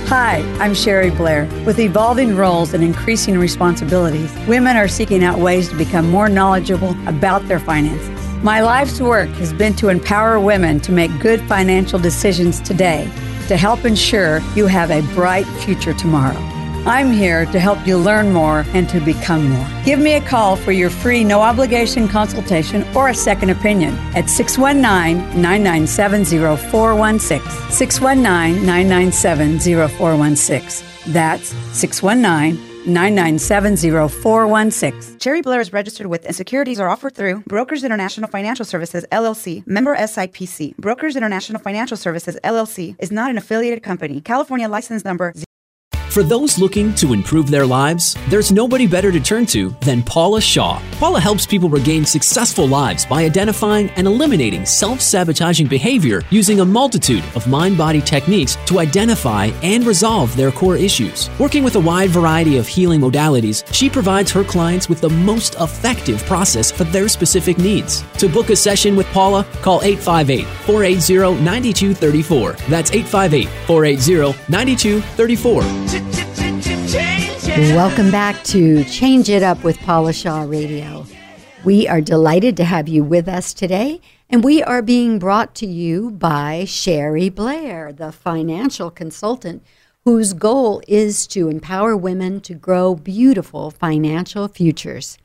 Hi, 0.10 0.38
I'm 0.60 0.76
Cheri 0.76 1.10
Blair. 1.10 1.50
With 1.66 1.80
evolving 1.80 2.36
roles 2.36 2.76
and 2.76 2.84
increasing 2.84 3.40
responsibilities, 3.40 4.32
women 4.48 4.78
are 4.78 4.88
seeking 4.88 5.24
out 5.24 5.40
ways 5.40 5.68
to 5.70 5.76
become 5.76 6.12
more 6.12 6.30
knowledgeable 6.30 6.96
about 7.08 7.48
their 7.48 7.60
finances. 7.60 8.22
My 8.44 8.62
life's 8.62 9.02
work 9.02 9.30
has 9.30 9.52
been 9.52 9.74
to 9.78 9.90
empower 9.90 10.40
women 10.40 10.80
to 10.82 10.92
make 10.92 11.10
good 11.20 11.42
financial 11.50 11.98
decisions 11.98 12.62
today 12.62 13.10
to 13.48 13.58
help 13.58 13.84
ensure 13.84 14.42
you 14.56 14.68
have 14.68 14.92
a 14.92 15.02
bright 15.16 15.48
future 15.64 15.96
tomorrow. 15.96 16.55
I'm 16.88 17.12
here 17.12 17.48
to 17.48 17.60
help 17.60 17.88
you 17.88 17.98
learn 17.98 18.32
more 18.32 18.64
and 18.76 18.88
to 18.90 19.00
become 19.00 19.50
more. 19.50 19.68
Give 19.84 19.98
me 19.98 20.14
a 20.14 20.22
call 20.22 20.56
for 20.56 20.72
your 20.72 20.92
free 20.92 21.24
no 21.24 21.42
obligation 21.42 22.08
consultation 22.08 22.86
or 22.96 23.10
a 23.10 23.14
second 23.16 23.50
opinion 23.50 23.96
at 24.16 24.30
619 24.30 25.42
997 25.42 26.26
0416. 26.26 27.72
619 27.72 28.66
997 28.66 29.60
0416. 29.90 31.12
That's 31.12 31.50
619 31.74 32.76
997 32.86 33.78
0416. 33.78 35.18
Cheri 35.18 35.42
Blair 35.42 35.62
is 35.62 35.74
registered 35.74 36.06
with 36.06 36.24
and 36.26 36.36
securities 36.36 36.80
are 36.80 36.88
offered 36.88 37.16
through 37.16 37.42
Brokers 37.48 37.84
International 37.84 38.30
Financial 38.30 38.64
Services 38.64 39.06
LLC, 39.12 39.66
member 39.66 39.96
SIPC. 39.96 40.78
Brokers 40.78 41.16
International 41.16 41.60
Financial 41.60 41.98
Services 41.98 42.38
LLC 42.44 42.96
is 43.00 43.12
not 43.12 43.32
an 43.32 43.38
affiliated 43.38 43.82
company. 43.82 44.22
California 44.22 44.70
license 44.70 45.04
number 45.04 45.34
for 46.16 46.24
those 46.24 46.58
looking 46.58 46.96
to 46.96 47.12
improve 47.12 47.52
their 47.52 47.66
lives, 47.66 48.16
there's 48.30 48.50
nobody 48.50 48.88
better 48.88 49.12
to 49.12 49.20
turn 49.20 49.46
to 49.46 49.72
than 49.82 50.02
Paula 50.02 50.40
Shaw. 50.40 50.82
Paula 50.98 51.20
helps 51.20 51.46
people 51.46 51.68
regain 51.68 52.06
successful 52.06 52.66
lives 52.66 53.06
by 53.06 53.26
identifying 53.26 53.90
and 53.98 54.08
eliminating 54.08 54.66
self 54.66 55.02
sabotaging 55.02 55.68
behavior 55.68 56.22
using 56.30 56.62
a 56.62 56.66
multitude 56.66 57.22
of 57.36 57.50
mind 57.50 57.78
body 57.78 58.00
techniques 58.00 58.56
to 58.68 58.80
identify 58.80 59.48
and 59.62 59.86
resolve 59.86 60.34
their 60.38 60.54
core 60.54 60.78
issues. 60.78 61.30
Working 61.38 61.66
with 61.66 61.76
a 61.76 61.82
wide 61.82 62.12
variety 62.12 62.58
of 62.60 62.66
healing 62.66 63.02
modalities, 63.02 63.66
she 63.74 63.90
provides 63.90 64.32
her 64.32 64.46
clients 64.46 64.88
with 64.88 65.02
the 65.02 65.10
most 65.10 65.56
effective 65.56 66.24
process 66.24 66.72
for 66.72 66.86
their 66.86 67.10
specific 67.10 67.58
needs. 67.58 68.06
To 68.20 68.30
book 68.30 68.52
a 68.52 68.56
session 68.56 68.96
with 68.96 69.08
Paula, 69.08 69.46
call 69.62 69.82
858 69.84 70.46
480 70.64 71.44
9234. 71.44 72.54
That's 72.70 72.92
858 72.92 73.50
480 73.68 74.40
9234. 74.50 76.05
Welcome 76.96 78.10
back 78.10 78.42
to 78.46 78.86
Change 78.86 79.30
It 79.30 79.44
Up 79.44 79.64
with 79.66 79.78
Paula 79.80 80.14
Shaw 80.14 80.44
Radio. 80.44 81.06
We 81.66 81.90
are 81.90 82.00
delighted 82.00 82.56
to 82.58 82.64
have 82.64 82.88
you 82.88 83.04
with 83.04 83.28
us 83.28 83.54
today, 83.54 84.00
and 84.30 84.46
we 84.46 84.64
are 84.64 84.82
being 84.82 85.20
brought 85.20 85.56
to 85.56 85.66
you 85.66 86.12
by 86.12 86.64
Cheri 86.66 87.28
Blair, 87.28 87.92
the 87.92 88.14
financial 88.14 88.90
consultant 88.90 89.62
whose 90.06 90.32
goal 90.32 90.82
is 90.88 91.28
to 91.28 91.50
empower 91.50 91.98
women 91.98 92.40
to 92.42 92.54
grow 92.54 92.96
beautiful 92.96 93.72
financial 93.72 94.48
futures. 94.48 95.18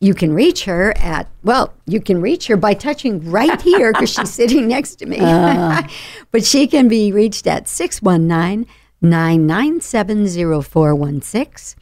You 0.00 0.14
can 0.14 0.32
reach 0.32 0.64
her 0.64 0.92
at, 0.96 1.28
well, 1.44 1.72
you 1.86 2.00
can 2.00 2.20
reach 2.20 2.48
her 2.48 2.56
by 2.56 2.74
touching 2.74 3.30
right 3.30 3.62
here 3.62 3.92
because 3.92 4.10
she's 4.10 4.30
sitting 4.34 4.66
next 4.66 4.96
to 4.96 5.06
me. 5.06 5.18
Uh. 5.20 5.82
but 6.32 6.44
she 6.44 6.66
can 6.66 6.88
be 6.88 7.12
reached 7.12 7.46
at 7.46 7.68
619 7.68 8.66
997 9.02 10.62
0416 10.62 11.78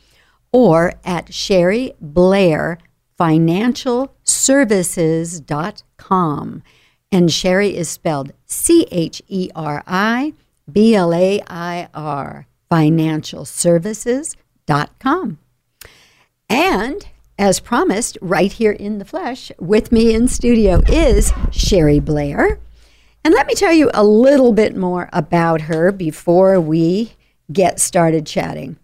or 0.52 0.94
at 1.04 1.26
Cheri 1.30 1.94
Blair 2.00 2.78
Financial 3.16 4.14
Services.com. 4.24 5.42
And 7.12 7.28
Cheri 7.28 7.76
is 7.76 7.88
spelled 7.88 8.32
C 8.46 8.86
H 8.90 9.20
E 9.28 9.50
R 9.54 9.82
I 9.86 10.32
B 10.70 10.94
L 10.94 11.12
A 11.12 11.42
I 11.46 11.88
R, 11.92 12.46
financial 12.68 13.44
services.com. 13.44 15.38
And 16.48 17.06
as 17.38 17.60
promised, 17.60 18.18
right 18.20 18.52
here 18.52 18.72
in 18.72 18.98
the 18.98 19.04
flesh 19.04 19.50
with 19.58 19.92
me 19.92 20.14
in 20.14 20.28
studio 20.28 20.82
is 20.88 21.32
Cheri 21.50 21.98
Blair. 22.00 22.60
And 23.24 23.34
let 23.34 23.46
me 23.46 23.54
tell 23.54 23.72
you 23.72 23.90
a 23.92 24.04
little 24.04 24.52
bit 24.52 24.74
more 24.74 25.10
about 25.12 25.62
her 25.62 25.92
before 25.92 26.60
we 26.60 27.12
get 27.52 27.80
started 27.80 28.26
chatting. 28.26 28.78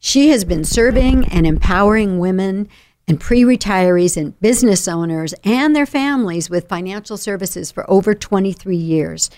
She 0.00 0.30
has 0.30 0.44
been 0.44 0.64
serving 0.64 1.26
and 1.26 1.46
empowering 1.46 2.18
women 2.18 2.68
and 3.06 3.20
pre 3.20 3.42
retirees 3.42 4.16
and 4.16 4.38
business 4.40 4.88
owners 4.88 5.34
and 5.44 5.76
their 5.76 5.86
families 5.86 6.48
with 6.48 6.68
financial 6.68 7.16
services 7.16 7.70
for 7.70 7.88
over 7.90 8.14
23 8.14 8.76
years. 8.76 9.30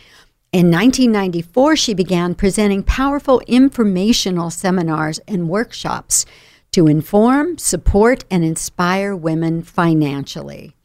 In 0.53 0.71
1994, 0.71 1.77
she 1.77 1.95
began 1.95 2.35
presenting 2.35 2.83
powerful 2.83 3.41
informational 3.47 4.51
seminars 4.51 5.19
and 5.27 5.49
workshops 5.49 6.27
to 6.73 6.87
inform, 6.87 7.59
support, 7.59 8.25
and 8.31 8.45
inspire 8.45 9.17
women 9.17 9.63
financially. 9.63 10.77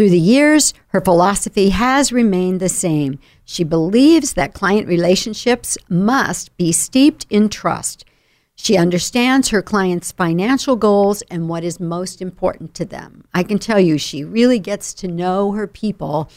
Through 0.00 0.08
the 0.08 0.18
years, 0.18 0.72
her 0.88 1.02
philosophy 1.02 1.68
has 1.68 2.10
remained 2.10 2.58
the 2.58 2.70
same. 2.70 3.18
She 3.44 3.64
believes 3.64 4.32
that 4.32 4.54
client 4.54 4.88
relationships 4.88 5.76
must 5.90 6.56
be 6.56 6.72
steeped 6.72 7.26
in 7.28 7.50
trust. 7.50 8.06
She 8.54 8.78
understands 8.78 9.50
her 9.50 9.60
clients' 9.60 10.10
financial 10.10 10.74
goals 10.74 11.20
and 11.30 11.50
what 11.50 11.64
is 11.64 11.78
most 11.78 12.22
important 12.22 12.72
to 12.76 12.86
them. 12.86 13.24
I 13.34 13.42
can 13.42 13.58
tell 13.58 13.78
you, 13.78 13.98
she 13.98 14.24
really 14.24 14.58
gets 14.58 14.94
to 14.94 15.06
know 15.06 15.52
her 15.52 15.66
people 15.66 16.30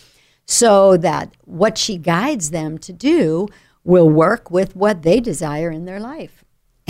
so 0.45 0.97
that 0.97 1.33
what 1.45 1.77
she 1.77 1.97
guides 1.97 2.49
them 2.49 2.77
to 2.79 2.91
do 2.91 3.47
will 3.85 4.09
work 4.09 4.51
with 4.51 4.75
what 4.75 5.03
they 5.03 5.21
desire 5.21 5.71
in 5.71 5.85
their 5.85 6.01
life. 6.01 6.42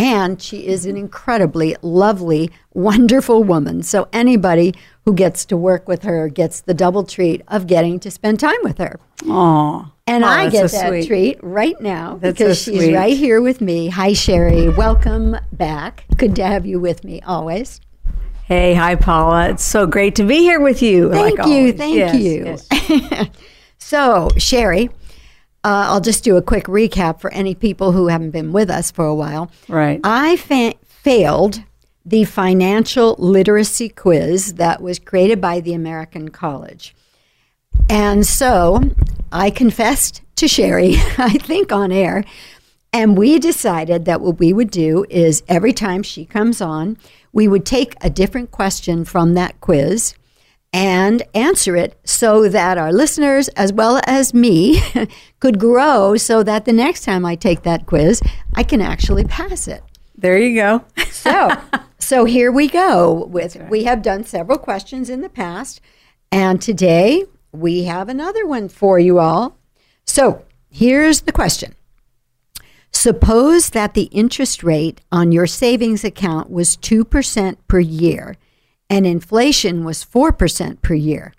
And 0.03 0.41
she 0.41 0.67
is 0.67 0.86
an 0.86 0.98
incredibly 0.98 1.77
lovely, 1.81 2.51
wonderful 2.74 3.41
woman. 3.41 3.83
So 3.83 4.10
anybody 4.12 4.74
who 5.05 5.13
gets 5.13 5.45
to 5.45 5.55
work 5.55 5.88
with 5.88 6.03
her 6.03 6.27
gets 6.27 6.60
the 6.60 6.74
double 6.74 7.05
treat 7.05 7.41
of 7.48 7.67
getting 7.67 8.01
to 8.01 8.12
spend 8.12 8.38
time 8.41 8.57
with 8.63 8.79
her. 8.79 9.00
Aw. 9.29 9.91
And 10.05 10.25
Oh, 10.25 10.27
I 10.27 10.50
get 10.50 10.69
so 10.72 10.77
that 10.77 10.88
sweet. 10.89 11.07
treat 11.07 11.39
right 11.41 11.79
now 11.79 12.17
That's 12.22 12.38
because 12.38 12.62
so 12.62 12.74
she's 12.74 12.91
right 12.93 13.15
here 13.15 13.39
with 13.41 13.62
me. 13.62 13.88
Hi, 13.88 14.12
Cheri. 14.13 14.67
Welcome 14.75 15.38
back. 15.53 16.03
Good 16.17 16.36
to 16.36 16.43
have 16.43 16.65
you 16.65 16.81
with 16.81 17.05
me 17.05 17.22
always. 17.22 17.79
Hey, 18.43 18.74
hi, 18.74 18.95
Paula. 18.95 19.51
It's 19.51 19.63
so 19.63 19.88
great 19.88 20.15
to 20.15 20.25
be 20.25 20.39
here 20.39 20.60
with 20.60 20.81
you. 20.81 21.10
Thank 21.13 21.38
like 21.39 21.48
you. 21.48 21.53
always. 21.53 21.75
Thank 21.75 21.95
Yes, 21.95 22.15
you. 22.19 22.45
yes. 23.10 23.29
So, 23.77 24.29
Cheri, 24.38 24.89
uh, 25.63 25.88
I'll 25.89 26.01
just 26.01 26.24
do 26.24 26.36
a 26.36 26.41
quick 26.41 26.65
recap 26.65 27.22
for 27.22 27.32
any 27.32 27.55
people 27.55 27.93
who 27.93 28.08
haven't 28.08 28.32
been 28.32 28.51
with 28.51 28.70
us 28.70 28.91
for 28.91 29.05
a 29.05 29.15
while. 29.15 29.50
Right. 29.70 30.00
I 30.03 30.36
fa- 30.36 30.75
failed 30.86 31.63
the 32.05 32.25
financial 32.25 33.15
literacy 33.17 33.89
quiz 33.89 34.55
that 34.55 34.82
was 34.82 35.00
created 35.00 35.39
by 35.39 35.62
the 35.62 35.74
American 35.74 36.29
College. 36.29 36.93
And 37.89 38.25
so 38.25 38.82
I 39.32 39.50
confessed 39.50 40.22
to 40.36 40.48
Cheri, 40.48 40.96
I 41.17 41.38
think 41.38 41.72
on 41.72 41.91
air, 41.91 42.25
and 42.91 43.17
we 43.17 43.39
decided 43.39 44.05
that 44.05 44.22
what 44.22 44.39
we 44.39 44.53
would 44.53 44.70
do 44.70 45.05
is 45.10 45.43
every 45.48 45.74
time 45.74 46.03
she 46.03 46.25
comes 46.25 46.62
on, 46.62 46.98
we 47.32 47.48
would 47.48 47.65
take 47.65 47.96
a 48.01 48.10
different 48.10 48.51
question 48.51 49.03
from 49.03 49.34
that 49.34 49.60
quiz 49.62 50.13
and 50.74 51.22
answer 51.36 51.75
it 51.75 51.96
so 52.03 52.50
that 52.50 52.80
our 52.80 52.92
listeners, 52.92 53.48
as 53.50 53.72
well 53.72 54.01
as 54.08 54.34
me, 54.34 54.82
could 55.39 55.60
grow 55.60 56.18
so 56.18 56.42
that 56.42 56.65
the 56.65 56.74
next 56.74 57.03
time 57.03 57.25
I 57.25 57.36
take 57.36 57.62
that 57.62 57.86
quiz, 57.86 58.22
I 58.56 58.63
can 58.63 58.82
actually 58.82 59.24
pass 59.24 59.68
it. 59.68 59.84
There 60.18 60.38
you 60.38 60.56
go. 60.56 60.84
So, 61.13 61.51
so 62.00 62.25
here 62.25 62.51
we 62.51 62.68
go. 62.68 63.25
With 63.25 63.56
we 63.70 63.86
have 63.86 64.01
done 64.01 64.25
several 64.25 64.58
questions 64.58 65.10
in 65.10 65.22
the 65.22 65.30
past, 65.30 65.80
and 66.34 66.62
today 66.62 67.24
we 67.53 67.86
have 67.86 68.10
another 68.10 68.46
one 68.46 68.68
for 68.68 69.00
you 69.00 69.20
all. 69.20 69.56
So 70.06 70.44
here's 70.70 71.22
the 71.22 71.32
question: 71.32 71.75
Suppose 72.92 73.70
that 73.70 73.94
the 73.94 74.09
interest 74.12 74.64
rate 74.64 75.00
on 75.14 75.31
your 75.31 75.48
savings 75.48 76.03
account 76.03 76.50
was 76.50 76.75
two 76.75 77.05
percent 77.05 77.66
per 77.70 77.79
year, 77.79 78.36
and 78.94 79.08
inflation 79.08 79.84
was 79.84 80.03
four 80.03 80.32
percent 80.32 80.82
per 80.82 80.94
year. 80.94 81.34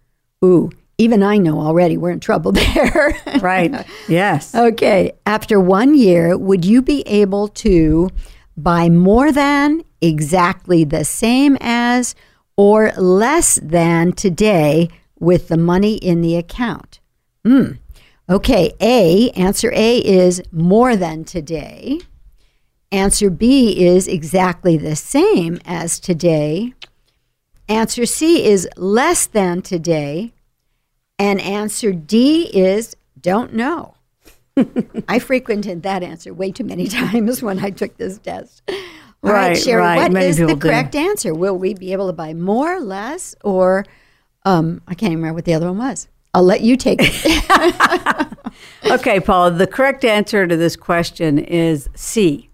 Ooh, 0.44 0.70
even 0.98 1.22
I 1.22 1.38
know 1.38 1.60
already 1.60 1.96
we're 1.96 2.10
in 2.10 2.20
trouble 2.20 2.52
there. 2.64 3.16
right. 3.40 3.86
Yes. 4.08 4.54
Okay. 4.54 5.12
After 5.24 5.60
one 5.60 5.94
year, 5.94 6.36
would 6.36 6.64
you 6.64 6.82
be 6.82 7.02
able 7.06 7.48
to 7.48 8.10
buy 8.56 8.88
more 8.88 9.32
than, 9.32 9.82
exactly 10.00 10.84
the 10.84 11.04
same 11.04 11.56
as, 11.60 12.14
or 12.56 12.92
less 12.92 13.58
than 13.62 14.12
today 14.12 14.88
with 15.18 15.48
the 15.48 15.56
money 15.56 15.94
in 15.96 16.20
the 16.20 16.36
account? 16.36 17.00
Hmm. 17.44 17.72
Okay. 18.28 18.72
A, 18.80 19.30
answer 19.30 19.72
A 19.74 19.98
is 19.98 20.42
more 20.52 20.96
than 20.96 21.24
today. 21.24 22.00
Answer 22.92 23.28
B 23.30 23.84
is 23.84 24.06
exactly 24.06 24.76
the 24.76 24.94
same 24.96 25.58
as 25.64 25.98
today. 25.98 26.74
Answer 27.68 28.06
C 28.06 28.44
is 28.44 28.68
less 28.76 29.26
than 29.26 29.62
today. 29.62 30.32
And 31.18 31.40
answer 31.40 31.92
D 31.92 32.50
is 32.52 32.96
don't 33.20 33.54
know. 33.54 33.94
I 35.08 35.18
frequented 35.18 35.82
that 35.84 36.02
answer 36.02 36.34
way 36.34 36.50
too 36.52 36.64
many 36.64 36.86
times 36.88 37.42
when 37.42 37.58
I 37.64 37.70
took 37.70 37.96
this 37.96 38.18
test. 38.18 38.62
All 38.68 38.74
right, 39.32 39.48
Right, 39.48 39.56
Cheri, 39.56 39.78
right. 39.80 39.96
what 39.96 40.12
Many 40.12 40.26
is 40.26 40.36
the 40.36 40.42
people 40.46 40.56
do. 40.60 40.68
correct 40.68 40.94
answer? 40.94 41.32
Will 41.34 41.56
we 41.56 41.74
be 41.74 41.92
able 41.92 42.08
to 42.08 42.12
buy 42.12 42.34
more, 42.34 42.80
less, 42.80 43.34
or 43.42 43.86
um, 44.44 44.82
I 44.86 44.94
can't 44.94 45.12
even 45.12 45.18
remember 45.22 45.36
what 45.36 45.44
the 45.46 45.54
other 45.54 45.66
one 45.66 45.78
was. 45.78 46.08
I'll 46.34 46.42
let 46.42 46.60
you 46.60 46.76
take 46.76 46.98
it. 47.00 48.28
Okay, 48.84 49.18
Paula. 49.18 49.50
The 49.50 49.66
correct 49.66 50.04
answer 50.04 50.46
to 50.46 50.56
this 50.56 50.76
question 50.76 51.38
is 51.38 51.88
C, 51.94 52.50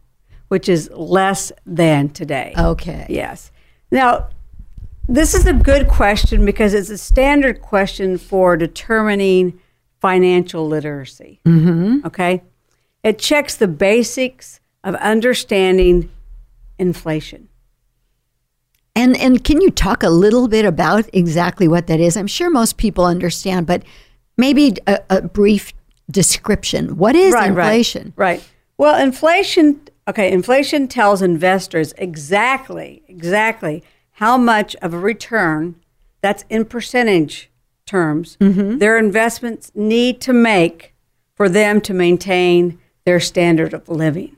which 0.48 0.68
is 0.68 0.88
less 0.92 1.50
than 1.66 2.08
today. 2.10 2.54
okay. 2.56 3.04
Yes. 3.08 3.50
Now, 3.90 4.28
this 5.10 5.34
is 5.34 5.44
a 5.44 5.52
good 5.52 5.88
question 5.88 6.44
because 6.44 6.72
it's 6.72 6.88
a 6.88 6.96
standard 6.96 7.60
question 7.60 8.16
for 8.16 8.56
determining 8.56 9.58
financial 10.00 10.66
literacy. 10.66 11.40
Mm-hmm. 11.44 12.06
Okay. 12.06 12.42
It 13.02 13.18
checks 13.18 13.56
the 13.56 13.66
basics 13.66 14.60
of 14.84 14.94
understanding 14.94 16.10
inflation. 16.78 17.48
And 18.94 19.16
and 19.16 19.42
can 19.42 19.60
you 19.60 19.70
talk 19.70 20.02
a 20.02 20.10
little 20.10 20.48
bit 20.48 20.64
about 20.64 21.08
exactly 21.12 21.66
what 21.66 21.86
that 21.88 22.00
is? 22.00 22.16
I'm 22.16 22.26
sure 22.26 22.50
most 22.50 22.76
people 22.76 23.04
understand, 23.04 23.66
but 23.66 23.82
maybe 24.36 24.74
a, 24.86 25.00
a 25.10 25.22
brief 25.22 25.72
description. 26.10 26.96
What 26.96 27.16
is 27.16 27.34
inflation? 27.34 28.12
Right, 28.16 28.26
right. 28.26 28.48
Well, 28.78 29.00
inflation, 29.00 29.80
okay, 30.08 30.32
inflation 30.32 30.88
tells 30.88 31.20
investors 31.20 31.92
exactly, 31.98 33.02
exactly 33.08 33.84
how 34.20 34.36
much 34.38 34.76
of 34.76 34.92
a 34.94 34.98
return, 34.98 35.74
that's 36.20 36.44
in 36.50 36.64
percentage 36.66 37.50
terms, 37.86 38.36
Mm-hmm. 38.40 38.78
their 38.78 38.96
investments 38.98 39.72
need 39.74 40.20
to 40.20 40.32
make 40.32 40.94
for 41.34 41.48
them 41.48 41.80
to 41.80 41.92
maintain 41.94 42.78
their 43.06 43.18
standard 43.18 43.72
of 43.74 43.88
living. 43.88 44.36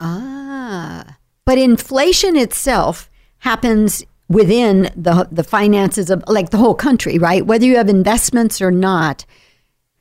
Ah, 0.00 1.16
but 1.44 1.58
inflation 1.58 2.36
itself 2.36 3.10
happens 3.38 4.04
within 4.28 4.90
the 4.96 5.28
the 5.30 5.44
finances 5.44 6.10
of 6.10 6.22
like 6.28 6.50
the 6.50 6.56
whole 6.58 6.74
country, 6.74 7.18
right? 7.18 7.44
Whether 7.46 7.64
you 7.66 7.76
have 7.76 7.88
investments 7.88 8.60
or 8.60 8.70
not, 8.70 9.24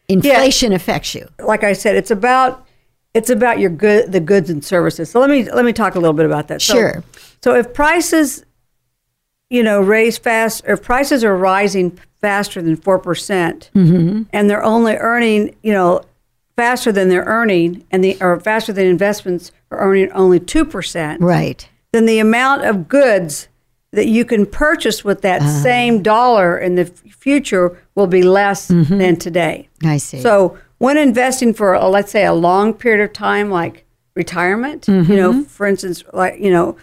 inflation 0.07 0.73
affects 0.73 1.15
you. 1.15 1.27
Like 1.39 1.63
I 1.63 1.73
said, 1.73 1.95
it's 1.95 2.11
about 2.11 2.65
it's 3.13 3.29
about 3.29 3.59
your 3.59 3.69
good 3.69 4.11
the 4.11 4.19
goods 4.19 4.49
and 4.49 4.63
services. 4.63 5.09
So 5.09 5.19
let 5.19 5.29
me 5.29 5.49
let 5.51 5.65
me 5.65 5.73
talk 5.73 5.95
a 5.95 5.99
little 5.99 6.13
bit 6.13 6.25
about 6.25 6.47
that. 6.49 6.61
So- 6.61 6.73
Sure. 6.73 7.03
So, 7.43 7.53
if 7.55 7.73
prices 7.75 8.43
you 9.49 9.63
know 9.63 9.81
raise 9.81 10.17
fast 10.17 10.63
if 10.67 10.81
prices 10.81 11.23
are 11.23 11.35
rising 11.35 11.99
faster 12.21 12.61
than 12.61 12.75
4% 12.77 13.01
mm-hmm. 13.03 14.23
and 14.33 14.49
they're 14.49 14.63
only 14.63 14.95
earning 14.95 15.55
you 15.61 15.71
know 15.71 16.01
faster 16.55 16.91
than 16.91 17.09
they're 17.09 17.25
earning 17.25 17.85
and 17.91 18.03
the 18.03 18.17
or 18.21 18.39
faster 18.39 18.73
than 18.73 18.87
investments 18.87 19.51
are 19.71 19.79
earning 19.79 20.11
only 20.13 20.39
2% 20.39 21.17
Right. 21.19 21.69
then 21.91 22.05
the 22.05 22.19
amount 22.19 22.63
of 22.63 22.87
goods 22.87 23.47
that 23.95 24.07
you 24.07 24.25
can 24.25 24.45
purchase 24.45 25.03
with 25.03 25.21
that 25.21 25.41
ah. 25.41 25.59
same 25.63 26.03
dollar 26.03 26.57
in 26.57 26.75
the 26.75 26.83
f- 26.83 27.11
future 27.11 27.81
will 27.95 28.07
be 28.07 28.21
less 28.21 28.69
mm-hmm. 28.69 28.97
than 28.97 29.15
today. 29.15 29.69
I 29.83 29.97
see. 29.97 30.21
So 30.21 30.57
when 30.77 30.97
investing 30.97 31.53
for, 31.53 31.73
a, 31.73 31.87
let's 31.87 32.11
say, 32.11 32.25
a 32.25 32.33
long 32.33 32.73
period 32.73 33.03
of 33.03 33.13
time, 33.13 33.49
like 33.49 33.85
retirement, 34.15 34.87
you 34.87 35.15
know, 35.15 35.31
mm-hmm. 35.31 35.41
for 35.43 35.65
instance, 35.65 36.03
like 36.13 36.39
you 36.39 36.51
know, 36.51 36.77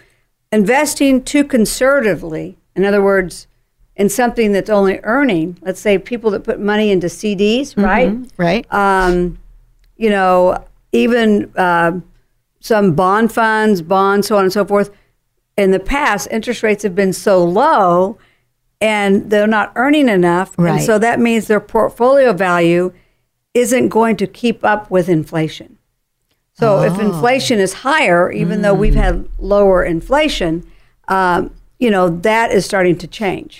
investing 0.53 1.23
too 1.23 1.43
conservatively, 1.43 2.57
in 2.75 2.85
other 2.85 3.03
words, 3.03 3.47
in 3.95 4.07
something 4.09 4.51
that's 4.51 4.69
only 4.69 4.99
earning, 5.03 5.57
let's 5.61 5.79
say, 5.79 5.97
people 5.97 6.31
that 6.31 6.43
put 6.43 6.59
money 6.59 6.91
into 6.91 7.07
CDs, 7.07 7.75
right? 7.75 8.15
right. 8.37 8.73
um, 8.73 9.37
you 9.97 10.09
know, 10.09 10.63
even 10.91 11.51
uh, 11.55 11.99
some 12.59 12.93
bond 12.93 13.31
funds, 13.31 13.81
bonds, 13.81 14.27
so 14.27 14.37
on 14.37 14.43
and 14.43 14.53
so 14.53 14.63
forth. 14.65 14.91
in 15.57 15.71
the 15.71 15.79
past, 15.79 16.27
interest 16.31 16.63
rates 16.63 16.83
have 16.83 16.95
been 16.95 17.13
so 17.13 17.43
low 17.43 18.17
and 18.81 19.29
they're 19.29 19.47
not 19.47 19.71
earning 19.75 20.09
enough. 20.09 20.55
Right. 20.57 20.75
And 20.75 20.83
so 20.83 20.97
that 20.99 21.19
means 21.19 21.47
their 21.47 21.59
portfolio 21.59 22.33
value 22.33 22.93
isn't 23.53 23.89
going 23.89 24.17
to 24.17 24.27
keep 24.27 24.63
up 24.63 24.89
with 24.89 25.09
inflation. 25.09 25.72
So 26.63 26.81
if 26.81 26.99
inflation 26.99 27.59
is 27.59 27.73
higher, 27.73 28.31
even 28.31 28.61
though 28.61 28.73
we've 28.73 28.95
had 28.95 29.27
lower 29.37 29.83
inflation, 29.83 30.65
um, 31.07 31.51
you 31.79 31.91
know, 31.91 32.09
that 32.21 32.51
is 32.51 32.65
starting 32.65 32.97
to 32.99 33.07
change. 33.07 33.59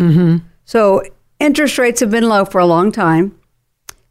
So 0.65 1.03
interest 1.39 1.77
rates 1.77 1.99
have 1.99 2.09
been 2.11 2.27
low 2.29 2.45
for 2.45 2.59
a 2.59 2.65
long 2.65 2.91
time. 2.91 3.37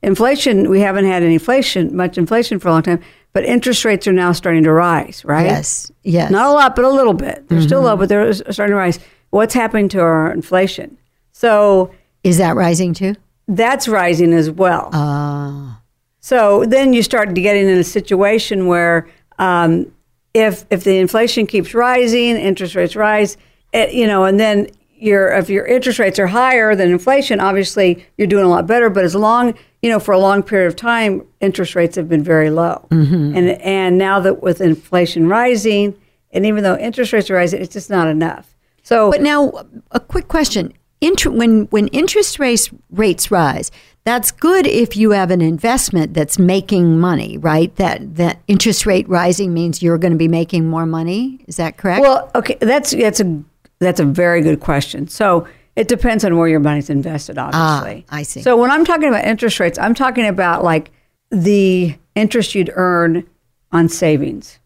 Inflation, 0.03 0.69
we 0.69 0.81
haven't 0.81 1.07
had 1.07 1.23
any 1.23 1.35
inflation, 1.35 1.97
much 1.97 2.19
inflation 2.19 2.59
for 2.59 2.69
a 2.69 2.73
long 2.73 2.83
time, 2.83 3.01
but 3.33 3.45
interest 3.45 3.85
rates 3.85 4.07
are 4.07 4.13
now 4.13 4.33
starting 4.33 4.65
to 4.65 4.73
rise, 4.73 5.25
right? 5.25 5.47
Yes. 5.47 5.91
Yes. 6.03 6.31
Not 6.31 6.47
a 6.49 6.53
lot, 6.53 6.77
but 6.77 6.85
a 6.85 6.91
little 6.91 7.15
bit. 7.15 7.49
They're 7.49 7.63
still 7.63 7.81
low, 7.83 7.97
but 7.97 8.09
they're 8.09 8.33
starting 8.35 8.73
to 8.73 8.77
rise. 8.77 8.99
What's 9.31 9.55
happening 9.55 9.89
to 9.91 10.01
our 10.01 10.33
inflation? 10.33 10.99
So 11.33 11.91
Is 12.25 12.37
that 12.39 12.57
rising 12.57 12.93
too? 12.95 13.15
that's 13.49 13.89
rising 13.89 14.33
as 14.33 14.51
well. 14.51 14.91
Uh, 14.93 15.75
So 16.23 16.65
then 16.65 16.93
you 16.93 17.03
start 17.03 17.35
getting 17.35 17.69
in 17.69 17.77
a 17.77 17.85
situation 17.85 18.67
where 18.69 19.09
um, 19.39 19.93
if 20.35 20.65
if 20.71 20.85
the 20.85 20.99
inflation 20.99 21.47
keeps 21.47 21.75
rising, 21.75 22.37
interest 22.37 22.75
rates 22.75 22.97
rise, 22.97 23.37
it, 23.73 23.93
you 23.93 24.07
know, 24.07 24.25
and 24.25 24.39
then 24.39 24.69
your 24.95 25.31
if 25.31 25.51
your 25.51 25.67
interest 25.67 25.99
rates 25.99 26.21
are 26.21 26.29
higher 26.29 26.77
than 26.77 26.91
inflation, 26.91 27.41
obviously 27.41 28.07
you're 28.17 28.29
doing 28.29 28.45
a 28.45 28.49
lot 28.49 28.69
better. 28.69 28.89
But 28.89 29.05
as 29.05 29.17
long 29.17 29.55
you 29.83 29.91
know 29.91 29.99
for 29.99 30.13
a 30.13 30.19
long 30.19 30.45
period 30.45 30.69
of 30.69 30.77
time, 30.77 31.27
interest 31.41 31.75
rates 31.75 31.97
have 31.97 32.09
been 32.09 32.23
very 32.23 32.51
low, 32.51 32.87
and 32.93 33.51
and 33.51 33.99
now 33.99 34.21
that 34.21 34.43
with 34.43 34.61
inflation 34.61 35.29
rising, 35.29 35.99
and 36.31 36.47
even 36.47 36.63
though 36.63 36.79
interest 36.79 37.13
rates 37.13 37.31
are 37.31 37.35
rising, 37.35 37.61
it's 37.61 37.73
just 37.73 37.91
not 37.91 38.07
enough. 38.07 38.55
So 38.85 39.11
But 39.11 39.23
now, 39.23 39.53
a 39.91 39.99
quick 39.99 40.29
question: 40.29 40.73
Inter- 41.01 41.31
when 41.31 41.65
when 41.71 41.89
interest 41.89 42.39
rates 42.39 42.71
rates 42.91 43.29
rise, 43.33 43.73
that's 44.05 44.33
good 44.33 44.67
if 44.67 44.97
you 44.97 45.13
have 45.13 45.31
an 45.31 45.41
investment 45.41 46.15
that's 46.15 46.39
making 46.39 46.99
money, 46.99 47.39
right? 47.39 47.75
That 47.77 48.17
that 48.17 48.41
interest 48.49 48.85
rate 48.87 49.09
rising 49.09 49.55
means 49.55 49.83
you're 49.83 49.99
going 49.99 50.13
to 50.13 50.19
be 50.19 50.29
making 50.29 50.69
more 50.69 50.87
money. 50.87 51.45
Is 51.47 51.57
that 51.57 51.77
correct? 51.77 52.03
Well, 52.03 52.31
okay, 52.35 52.57
that's 52.61 52.91
that's 52.93 53.21
a 53.21 53.43
that's 53.79 54.01
a 54.01 54.05
very 54.05 54.41
good 54.41 54.61
question. 54.61 55.09
So 55.09 55.47
it 55.77 55.89
depends 55.89 56.25
on 56.25 56.37
where 56.37 56.49
your 56.49 56.61
money's 56.61 56.91
invested, 56.91 57.39
obviously. 57.39 58.05
Ah, 58.09 58.17
I 58.17 58.23
see. 58.25 58.43
So 58.43 58.57
when 58.57 58.71
I'm 58.71 58.85
talking 58.85 59.09
about 59.09 59.25
interest 59.25 59.59
rates, 59.61 59.79
I'm 59.79 59.95
talking 59.95 60.27
about 60.27 60.65
like 60.65 60.91
the 61.31 61.97
interest 62.15 62.55
you'd 62.55 62.71
earn 62.75 63.27
on 63.71 63.89
savings. 63.89 64.59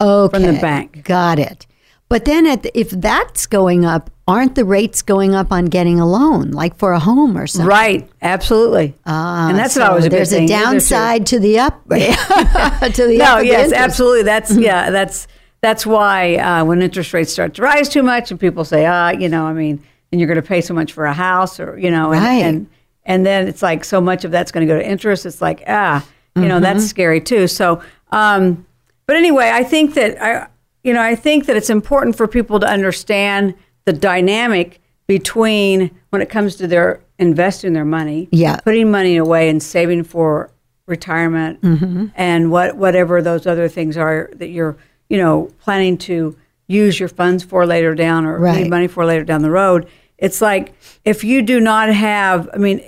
okay, 0.00 0.36
from 0.36 0.42
the 0.42 0.60
bank. 0.60 1.04
Got 1.04 1.38
it. 1.38 1.66
But 2.12 2.26
then, 2.26 2.46
at 2.46 2.62
the, 2.62 2.78
if 2.78 2.90
that's 2.90 3.46
going 3.46 3.86
up, 3.86 4.10
aren't 4.28 4.54
the 4.54 4.66
rates 4.66 5.00
going 5.00 5.34
up 5.34 5.50
on 5.50 5.64
getting 5.64 5.98
a 5.98 6.06
loan, 6.06 6.50
like 6.50 6.76
for 6.76 6.92
a 6.92 6.98
home 6.98 7.38
or 7.38 7.46
something? 7.46 7.66
Right, 7.68 8.10
absolutely. 8.20 8.94
Ah, 9.06 9.48
and 9.48 9.58
that's 9.58 9.72
so 9.74 9.80
not 9.80 9.90
always 9.90 10.04
a 10.04 10.08
there's 10.10 10.32
a 10.34 10.46
downside 10.46 11.24
to 11.28 11.38
the 11.38 11.58
up, 11.58 11.82
to 11.88 11.96
the 11.98 13.16
No, 13.18 13.24
up 13.24 13.36
of 13.36 13.40
the 13.40 13.46
yes, 13.46 13.64
interest. 13.64 13.72
absolutely. 13.74 14.22
That's 14.24 14.54
yeah, 14.70 14.90
that's 14.90 15.26
that's 15.62 15.86
why 15.86 16.36
uh, 16.36 16.64
when 16.66 16.82
interest 16.82 17.14
rates 17.14 17.32
start 17.32 17.54
to 17.54 17.62
rise 17.62 17.88
too 17.88 18.02
much, 18.02 18.30
and 18.30 18.38
people 18.38 18.64
say, 18.66 18.84
ah, 18.84 19.10
you 19.10 19.28
know, 19.30 19.46
I 19.46 19.54
mean, 19.54 19.82
and 20.10 20.20
you're 20.20 20.28
going 20.28 20.40
to 20.42 20.46
pay 20.46 20.60
so 20.60 20.74
much 20.74 20.92
for 20.92 21.06
a 21.06 21.14
house, 21.14 21.58
or 21.58 21.78
you 21.78 21.90
know, 21.90 22.12
and 22.12 22.22
Right. 22.22 22.42
and, 22.44 22.66
and 23.06 23.24
then 23.24 23.48
it's 23.48 23.62
like 23.62 23.84
so 23.84 24.00
much 24.02 24.24
of 24.26 24.30
that's 24.30 24.52
going 24.52 24.66
to 24.68 24.72
go 24.72 24.78
to 24.78 24.86
interest. 24.86 25.24
It's 25.24 25.40
like 25.40 25.62
ah, 25.66 26.04
you 26.36 26.42
know, 26.42 26.56
Mm-hmm. 26.56 26.62
that's 26.62 26.84
scary 26.86 27.20
too. 27.22 27.46
So, 27.46 27.82
um, 28.10 28.66
but 29.06 29.16
anyway, 29.16 29.50
I 29.52 29.64
think 29.64 29.94
that 29.94 30.20
I, 30.22 30.46
you 30.82 30.92
know, 30.92 31.00
I 31.02 31.14
think 31.14 31.46
that 31.46 31.56
it's 31.56 31.70
important 31.70 32.16
for 32.16 32.26
people 32.26 32.58
to 32.60 32.66
understand 32.66 33.54
the 33.84 33.92
dynamic 33.92 34.80
between 35.06 35.90
when 36.10 36.22
it 36.22 36.28
comes 36.30 36.56
to 36.56 36.66
their 36.66 37.00
investing 37.18 37.72
their 37.72 37.84
money, 37.84 38.28
Yeah. 38.32 38.56
putting 38.56 38.90
money 38.90 39.16
away 39.16 39.48
and 39.48 39.62
saving 39.62 40.04
for 40.04 40.50
retirement 40.86 41.60
Mm-hmm. 41.62 42.06
and 42.16 42.50
what 42.50 42.76
whatever 42.76 43.22
those 43.22 43.46
other 43.46 43.68
things 43.68 43.96
are 43.96 44.28
that 44.34 44.48
you're 44.48 44.76
you 45.08 45.16
know 45.16 45.48
planning 45.60 45.96
to 45.98 46.36
use 46.66 46.98
your 46.98 47.08
funds 47.08 47.44
for 47.44 47.64
later 47.66 47.94
down 47.94 48.26
or 48.26 48.38
Right. 48.38 48.62
need 48.62 48.70
money 48.70 48.88
for 48.88 49.04
later 49.04 49.22
down 49.24 49.42
the 49.42 49.50
road 49.50 49.86
it's 50.18 50.42
like 50.42 50.74
if 51.04 51.22
you 51.22 51.40
do 51.42 51.60
not 51.60 51.88
have 51.94 52.48
i 52.52 52.56
mean 52.58 52.82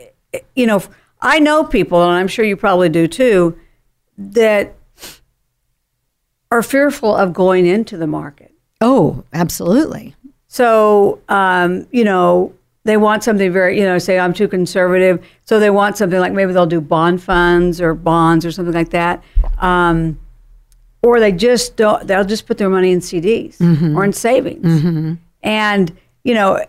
you 0.57 0.67
know 0.67 0.83
i 1.21 1.39
know 1.39 1.63
people 1.63 2.03
and 2.03 2.13
i'm 2.13 2.27
sure 2.29 2.45
you 2.45 2.57
probably 2.57 2.89
do 2.89 3.07
too 3.07 3.57
that 4.19 4.75
are 6.55 6.63
fearful 6.63 7.17
of 7.17 7.33
going 7.33 7.67
into 7.67 7.97
the 7.97 8.07
market. 8.07 8.53
Oh, 8.81 9.25
absolutely. 9.33 10.15
So, 10.47 11.21
um, 11.29 11.89
you 11.91 12.05
know, 12.05 12.55
they 12.85 12.97
want 12.97 13.25
something 13.25 13.53
very, 13.53 13.77
you 13.77 13.85
know, 13.85 13.99
say 13.99 14.21
I'm 14.21 14.33
too 14.33 14.47
conservative. 14.47 15.27
So 15.47 15.59
they 15.59 15.71
want 15.71 15.97
something 15.97 16.21
like 16.21 16.33
maybe 16.33 16.53
they'll 16.53 16.65
do 16.65 16.81
bond 16.81 17.21
funds 17.21 17.81
or 17.81 17.93
bonds 17.93 18.47
or 18.47 18.53
something 18.53 18.73
like 18.73 18.91
that. 18.91 19.25
Um, 19.59 20.21
or 21.03 21.19
they 21.19 21.33
just 21.33 21.77
don't, 21.77 22.07
they'll 22.07 22.25
just 22.25 22.47
put 22.47 22.59
their 22.59 22.71
money 22.71 22.93
in 22.93 23.01
CDs 23.01 23.59
mm-hmm. 23.59 23.97
or 23.97 24.05
in 24.05 24.13
savings. 24.13 24.65
Mm-hmm. 24.65 25.15
And, 25.43 25.97
you 26.23 26.35
know, 26.35 26.65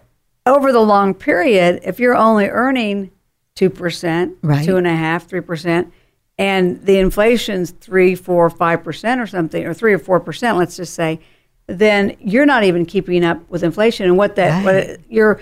over 0.48 0.72
the 0.72 0.82
long 0.82 1.14
period, 1.14 1.82
if 1.84 2.00
you're 2.00 2.16
only 2.16 2.48
earning 2.48 3.12
2%, 3.56 4.36
right. 4.42 4.68
2.5%, 4.68 5.44
3%, 5.44 5.92
and 6.38 6.82
the 6.86 7.00
inflation's 7.00 7.72
three, 7.72 8.16
four, 8.16 8.50
five 8.50 8.84
percent 8.84 9.22
or 9.22 9.28
something, 9.28 9.66
or 9.66 9.74
three 9.74 9.94
or 9.94 10.00
four 10.00 10.20
percent, 10.20 10.58
let's 10.58 10.76
just 10.76 10.94
say, 10.94 11.20
then 11.68 12.16
you're 12.20 12.46
not 12.46 12.64
even 12.64 12.86
keeping 12.86 13.24
up 13.24 13.50
with 13.50 13.64
inflation. 13.64 14.06
And 14.06 14.18
what 14.18 14.36
that, 14.36 14.64
what 14.64 14.76
it, 14.76 15.02
you're, 15.10 15.40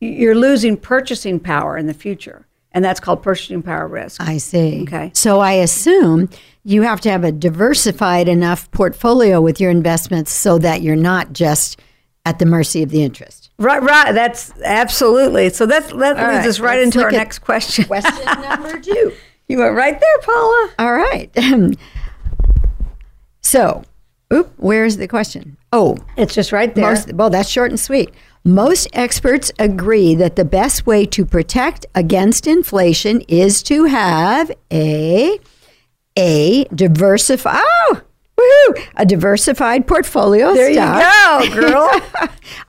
you're 0.00 0.34
losing 0.34 0.76
purchasing 0.76 1.38
power 1.38 1.76
in 1.76 1.86
the 1.86 1.94
future, 1.94 2.46
and 2.72 2.84
that's 2.84 2.98
called 2.98 3.22
purchasing 3.22 3.62
power 3.62 3.86
risk. 3.86 4.20
I 4.20 4.38
see. 4.38 4.82
Okay. 4.82 5.12
So 5.14 5.40
I 5.40 5.52
assume 5.52 6.28
you 6.64 6.82
have 6.82 7.00
to 7.02 7.10
have 7.10 7.24
a 7.24 7.32
diversified 7.32 8.28
enough 8.28 8.70
portfolio 8.70 9.40
with 9.40 9.60
your 9.60 9.70
investments 9.70 10.32
so 10.32 10.58
that 10.58 10.82
you're 10.82 10.96
not 10.96 11.32
just 11.32 11.80
at 12.24 12.38
the 12.38 12.46
mercy 12.46 12.82
of 12.82 12.90
the 12.90 13.02
interest. 13.02 13.50
Right, 13.58 13.82
right. 13.82 14.12
That's 14.12 14.52
absolutely. 14.62 15.50
So 15.50 15.66
that's, 15.66 15.88
that 15.88 16.16
leads 16.16 16.18
right, 16.18 16.46
us 16.46 16.60
right 16.60 16.78
let's 16.78 16.96
into 16.96 17.04
our 17.04 17.10
next 17.10 17.40
question. 17.40 17.84
Question 17.84 18.24
number 18.42 18.78
two. 18.80 19.12
You 19.52 19.58
went 19.58 19.74
right 19.74 20.00
there, 20.00 20.18
Paula. 20.22 20.70
All 20.78 20.94
right. 20.94 21.30
so, 23.42 23.84
oop, 24.32 24.50
where's 24.56 24.96
the 24.96 25.06
question? 25.06 25.58
Oh, 25.74 25.98
It's 26.16 26.34
just 26.34 26.52
right 26.52 26.74
there. 26.74 26.88
Most, 26.88 27.12
well, 27.12 27.28
that's 27.28 27.50
short 27.50 27.70
and 27.70 27.78
sweet. 27.78 28.14
Most 28.44 28.88
experts 28.94 29.52
agree 29.58 30.14
that 30.14 30.36
the 30.36 30.46
best 30.46 30.86
way 30.86 31.04
to 31.04 31.26
protect 31.26 31.84
against 31.94 32.46
inflation 32.46 33.20
is 33.28 33.62
to 33.64 33.84
have 33.84 34.50
a 34.72 35.38
a 36.16 36.64
diversified 36.74 37.62
oh, 37.62 38.00
woohoo, 38.40 38.86
a 38.96 39.04
diversified 39.04 39.86
portfolio. 39.86 40.54
there 40.54 40.72
stock. 40.72 41.44
you 41.44 41.50
go, 41.50 41.60
girl. 41.60 41.90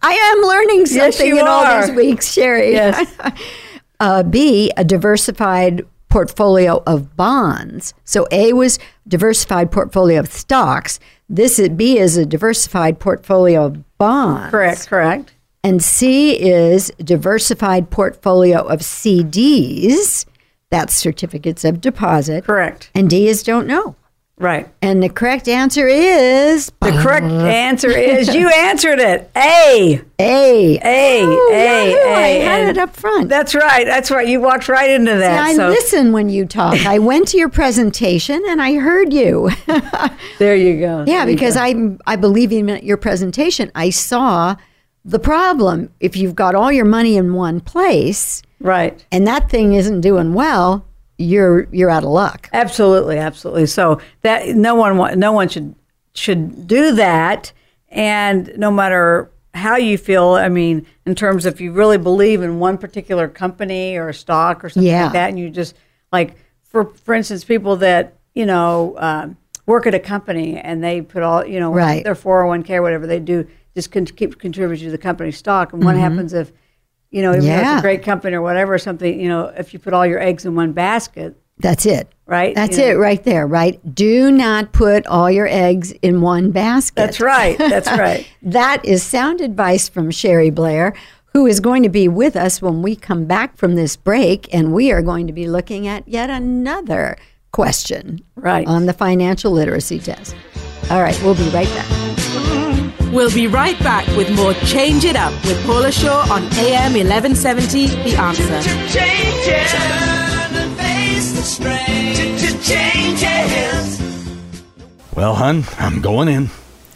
I 0.02 0.12
am 0.12 0.42
learning 0.50 0.88
something 0.88 1.28
you 1.28 1.40
in 1.40 1.48
all 1.48 1.82
these 1.82 1.96
weeks, 1.96 2.36
Cheri. 2.36 2.74
Yes. 2.74 3.10
uh, 4.02 4.24
B, 4.24 4.70
a 4.76 4.84
diversified 4.84 5.86
portfolio 6.14 6.84
of 6.86 7.16
bonds. 7.16 7.96
So 8.06 8.28
A 8.32 8.54
was 8.54 8.78
diversified 9.08 9.72
portfolio 9.72 10.20
of 10.20 10.32
stocks. 10.32 11.00
This 11.28 11.58
is 11.58 11.70
B 11.70 11.98
is 11.98 12.18
a 12.18 12.26
diversified 12.26 13.00
portfolio 13.00 13.66
of 13.66 13.98
bonds. 13.98 14.52
correct, 14.52 14.88
correct. 14.88 15.34
And 15.64 15.82
C 15.82 16.40
is 16.40 16.92
diversified 17.00 17.90
portfolio 17.90 18.60
of 18.60 18.82
CDs. 18.82 20.28
That's 20.70 20.94
certificates 20.94 21.66
of 21.66 21.82
deposit. 21.82 22.46
Correct. 22.46 22.92
And 22.94 23.10
D 23.10 23.28
is 23.28 23.42
don't 23.42 23.66
know. 23.66 23.96
Right. 24.40 24.68
And 24.82 25.02
the 25.02 25.10
correct 25.10 25.48
answer 25.48 25.88
is 25.88 26.72
The 26.82 26.92
correct 27.04 27.26
answer 27.26 27.90
is 27.90 28.34
you 28.34 28.50
answered 28.50 29.00
it. 29.00 29.30
A. 29.38 30.02
A. 30.20 30.80
A. 30.84 31.22
Oh, 31.24 31.52
A. 31.54 31.92
yahoo, 31.92 32.10
I 32.14 32.28
A. 32.28 32.42
had 32.42 32.70
it 32.70 32.78
up 32.80 32.96
front. 32.96 33.30
That's 33.30 33.54
right. 33.54 33.86
That's 33.86 34.10
right. 34.10 34.28
You 34.28 34.42
walked 34.42 34.68
right 34.68 34.90
into 34.90 35.16
that. 35.16 35.40
I 35.40 35.56
so 35.56 35.70
listen 35.70 36.12
when 36.14 36.30
you 36.30 36.46
talk. 36.46 36.74
I 36.86 36.98
went 37.12 37.28
to 37.30 37.38
your 37.38 37.50
presentation 37.50 38.42
and 38.50 38.62
I 38.62 38.74
heard 38.76 39.14
you. 39.14 39.52
there 40.40 40.56
you 40.56 40.80
go. 40.80 41.06
yeah, 41.08 41.26
There 41.26 41.28
because 41.28 41.54
go. 41.56 41.62
I 41.62 41.98
I 42.08 42.16
believe 42.16 42.52
in 42.52 42.68
your 42.84 42.98
presentation. 42.98 43.72
I 43.76 43.92
saw 43.92 44.56
the 45.06 45.20
problem 45.20 45.90
if 46.00 46.18
you've 46.18 46.36
got 46.36 46.56
all 46.56 46.72
your 46.72 46.86
money 46.86 47.18
in 47.18 47.34
one 47.34 47.60
place 47.60 48.42
right. 48.60 49.06
and 49.12 49.28
that 49.28 49.50
thing 49.50 49.74
isn't 49.74 50.00
doing 50.02 50.34
well, 50.34 50.86
you're 51.18 51.68
you're 51.72 51.90
out 51.90 52.04
of 52.04 52.10
luck. 52.10 52.50
Absolutely, 52.54 53.18
absolutely. 53.18 53.66
So 53.68 54.02
that 54.22 54.50
no 54.56 54.76
one 54.76 55.20
no 55.20 55.32
one 55.32 55.48
should 55.50 55.76
should 56.14 56.68
do 56.68 56.94
that, 56.96 57.52
and 57.90 58.52
no 58.58 58.72
matter 58.72 59.30
how 59.54 59.76
you 59.76 59.98
feel, 59.98 60.30
I 60.32 60.50
mean, 60.50 60.86
in 61.06 61.14
terms 61.16 61.46
of 61.46 61.54
if 61.54 61.62
you 61.62 61.72
really 61.72 61.98
believe 62.00 62.42
in 62.42 62.60
one 62.60 62.78
particular 62.78 63.28
company 63.28 63.98
or 63.98 64.12
stock 64.14 64.64
or 64.64 64.70
something 64.70 64.88
Yeah. 64.92 65.06
like 65.06 65.14
that, 65.14 65.30
and 65.30 65.38
you 65.40 65.50
just 65.50 65.76
like 66.12 66.36
for 66.64 66.86
for 66.86 67.14
instance, 67.14 67.44
people 67.44 67.76
that 67.78 68.16
you 68.34 68.46
know 68.46 68.96
um, 68.98 69.38
work 69.68 69.86
at 69.86 69.94
a 69.94 70.00
company 70.00 70.58
and 70.58 70.84
they 70.84 71.02
put 71.02 71.22
all 71.24 71.46
you 71.46 71.60
know 71.60 71.72
Right. 71.72 72.04
their 72.04 72.16
four 72.16 72.40
hundred 72.40 72.48
one 72.50 72.64
k 72.64 72.76
or 72.78 72.82
whatever 72.82 73.06
they 73.08 73.20
do 73.20 73.48
just 73.76 73.92
con- 73.92 74.06
keep 74.06 74.38
contributing 74.40 74.86
to 74.88 74.92
the 74.92 74.98
company 74.98 75.32
stock. 75.32 75.74
And 75.74 75.84
what 75.84 75.96
happens 75.96 76.34
if, 76.34 76.52
you 77.14 77.22
know, 77.22 77.32
even 77.32 77.46
though 77.46 77.54
it's 77.74 77.80
a 77.80 77.82
great 77.82 78.04
company 78.04 78.36
or 78.36 78.42
whatever, 78.42 78.78
something, 78.78 79.20
you 79.20 79.30
know, 79.30 79.46
if 79.58 79.72
you 79.74 79.80
put 79.80 79.94
all 79.94 80.06
your 80.06 80.20
eggs 80.20 80.46
in 80.46 80.56
one 80.56 80.74
basket, 80.74 81.36
That's 81.60 81.86
it. 81.86 82.12
right? 82.26 82.54
That's 82.56 82.78
you 82.78 82.84
know, 82.86 82.92
it 82.92 82.96
right 82.96 83.24
there, 83.24 83.46
right? 83.48 83.80
Do 83.96 84.32
not 84.32 84.74
put 84.74 85.06
all 85.08 85.30
your 85.30 85.48
eggs 85.48 85.92
in 86.02 86.22
one 86.22 86.52
basket. 86.52 86.96
That's 86.96 87.20
right. 87.22 87.58
That's 87.58 87.88
right. 88.06 88.28
That 88.42 88.84
is 88.84 89.04
sound 89.04 89.42
advice 89.42 89.88
from 89.88 90.10
Cheri 90.12 90.50
Blair, 90.50 90.94
who 91.34 91.46
is 91.46 91.60
going 91.60 91.84
to 91.84 91.90
be 91.90 92.08
with 92.08 92.36
us 92.36 92.62
when 92.62 92.82
we 92.82 92.96
come 92.96 93.26
back 93.26 93.58
from 93.58 93.76
this 93.76 93.96
break. 93.96 94.52
And 94.54 94.74
we 94.74 94.92
are 94.92 95.02
going 95.02 95.28
to 95.28 95.34
be 95.34 95.48
looking 95.48 95.88
at 95.88 96.08
yet 96.08 96.30
another 96.30 97.16
question 97.52 98.20
Right. 98.36 98.66
on 98.68 98.88
the 98.88 98.94
financial 98.94 99.52
literacy 99.52 100.00
test. 100.00 100.36
All 100.90 101.02
right, 101.02 101.20
we'll 101.24 101.36
be 101.36 101.48
right 101.50 101.68
back. 101.68 102.73
We'll 103.14 103.32
be 103.34 103.46
right 103.48 103.78
back 103.80 104.08
with 104.18 104.36
more 104.36 104.54
Change 104.66 105.06
It 105.06 105.16
Up 105.16 105.32
with 105.46 105.64
Paula 105.66 105.92
Shaw 105.92 106.22
on 106.34 106.44
AM 106.58 106.94
1170 106.94 107.88
The 107.88 108.16
Answer. 108.18 108.62
change 108.90 109.48
it. 109.48 109.68
Turn 109.68 110.56
and 110.56 110.76
face 110.78 111.34
the 111.34 111.42
strain. 111.44 112.16
To, 112.16 112.48
to 112.48 112.64
change 112.64 113.20
it. 113.22 114.02
Well, 115.16 115.36
hun, 115.36 115.64
I'm 115.78 116.02
going 116.02 116.28
in 116.28 116.50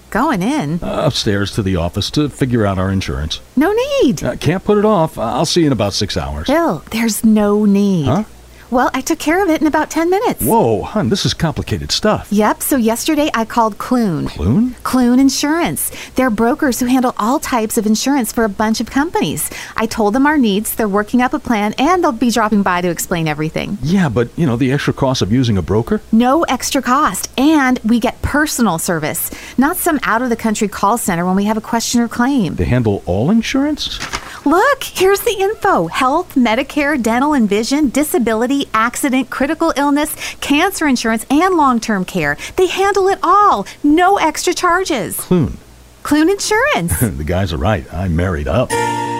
Going 0.09 0.41
in? 0.41 0.79
uh, 0.81 1.03
upstairs 1.05 1.51
to 1.53 1.61
the 1.61 1.75
office 1.75 2.09
to 2.11 2.29
figure 2.29 2.65
out 2.65 2.79
our 2.79 2.89
insurance. 2.89 3.39
No 3.55 3.71
need. 4.01 4.23
Uh, 4.23 4.35
can't 4.37 4.63
put 4.63 4.79
it 4.79 4.85
off. 4.85 5.19
I'll 5.19 5.45
see 5.45 5.61
you 5.61 5.67
in 5.67 5.73
about 5.73 5.93
six 5.93 6.17
hours. 6.17 6.47
Bill, 6.47 6.81
there's 6.91 7.23
no 7.23 7.65
need. 7.65 8.05
Huh? 8.07 8.23
Well, 8.69 8.91
I 8.93 8.99
took 8.99 9.17
care 9.17 9.41
of 9.41 9.49
it 9.49 9.61
in 9.61 9.67
about 9.67 9.89
10 9.89 10.09
minutes. 10.09 10.43
Whoa, 10.43 10.81
hun, 10.81 11.07
this 11.07 11.25
is 11.25 11.33
complicated 11.33 11.89
stuff. 11.89 12.27
Yep, 12.31 12.61
so 12.61 12.75
yesterday 12.75 13.29
I 13.33 13.45
called 13.45 13.77
Clune. 13.77 14.27
Clune? 14.27 14.75
Clune 14.83 15.19
Insurance. 15.19 15.89
They're 16.15 16.29
brokers 16.29 16.81
who 16.81 16.85
handle 16.87 17.15
all 17.17 17.39
types 17.39 17.77
of 17.77 17.85
insurance 17.85 18.33
for 18.33 18.43
a 18.43 18.49
bunch 18.49 18.81
of 18.81 18.91
companies. 18.91 19.49
I 19.77 19.85
told 19.85 20.13
them 20.13 20.27
our 20.27 20.37
needs, 20.37 20.75
they're 20.75 20.89
working 20.89 21.21
up 21.21 21.33
a 21.33 21.39
plan, 21.39 21.75
and 21.77 22.03
they'll 22.03 22.11
be 22.11 22.29
dropping 22.29 22.61
by 22.61 22.81
to 22.81 22.89
explain 22.89 23.27
everything. 23.27 23.77
Yeah, 23.81 24.09
but, 24.09 24.29
you 24.37 24.45
know, 24.45 24.57
the 24.57 24.73
extra 24.73 24.93
cost 24.93 25.21
of 25.21 25.31
using 25.31 25.57
a 25.57 25.61
broker? 25.61 26.01
No 26.11 26.43
extra 26.43 26.81
cost, 26.81 27.31
and 27.39 27.79
we 27.85 28.01
get 28.01 28.21
personal 28.21 28.79
service, 28.79 29.31
not 29.57 29.77
some 29.77 29.97
out 30.03 30.21
of 30.21 30.29
the 30.29 30.35
country 30.35 30.67
call 30.67 30.97
center 30.97 31.25
when 31.25 31.37
we 31.37 31.45
have 31.45 31.57
a 31.57 31.61
question 31.61 32.01
or 32.01 32.09
claim. 32.09 32.55
They 32.55 32.65
handle 32.65 33.01
all 33.05 33.31
insurance? 33.31 33.97
Look, 34.45 34.83
here's 34.83 35.19
the 35.21 35.35
info 35.37 35.87
health, 35.87 36.35
Medicare, 36.35 37.01
dental 37.01 37.33
and 37.33 37.49
vision, 37.49 37.89
disability, 37.89 38.56
accident, 38.73 39.29
critical 39.29 39.71
illness, 39.77 40.15
cancer 40.41 40.87
insurance, 40.87 41.25
and 41.29 41.55
long 41.55 41.79
term 41.79 42.03
care. 42.05 42.37
They 42.55 42.65
handle 42.67 43.07
it 43.07 43.19
all. 43.21 43.67
No 43.83 44.17
extra 44.17 44.53
charges. 44.53 45.17
Clune. 45.17 45.57
Clune 46.03 46.29
Insurance. 46.29 46.99
the 47.01 47.23
guys 47.25 47.51
are 47.53 47.57
right. 47.57 47.91
I 47.93 48.07
married 48.07 48.47
up. 48.47 48.69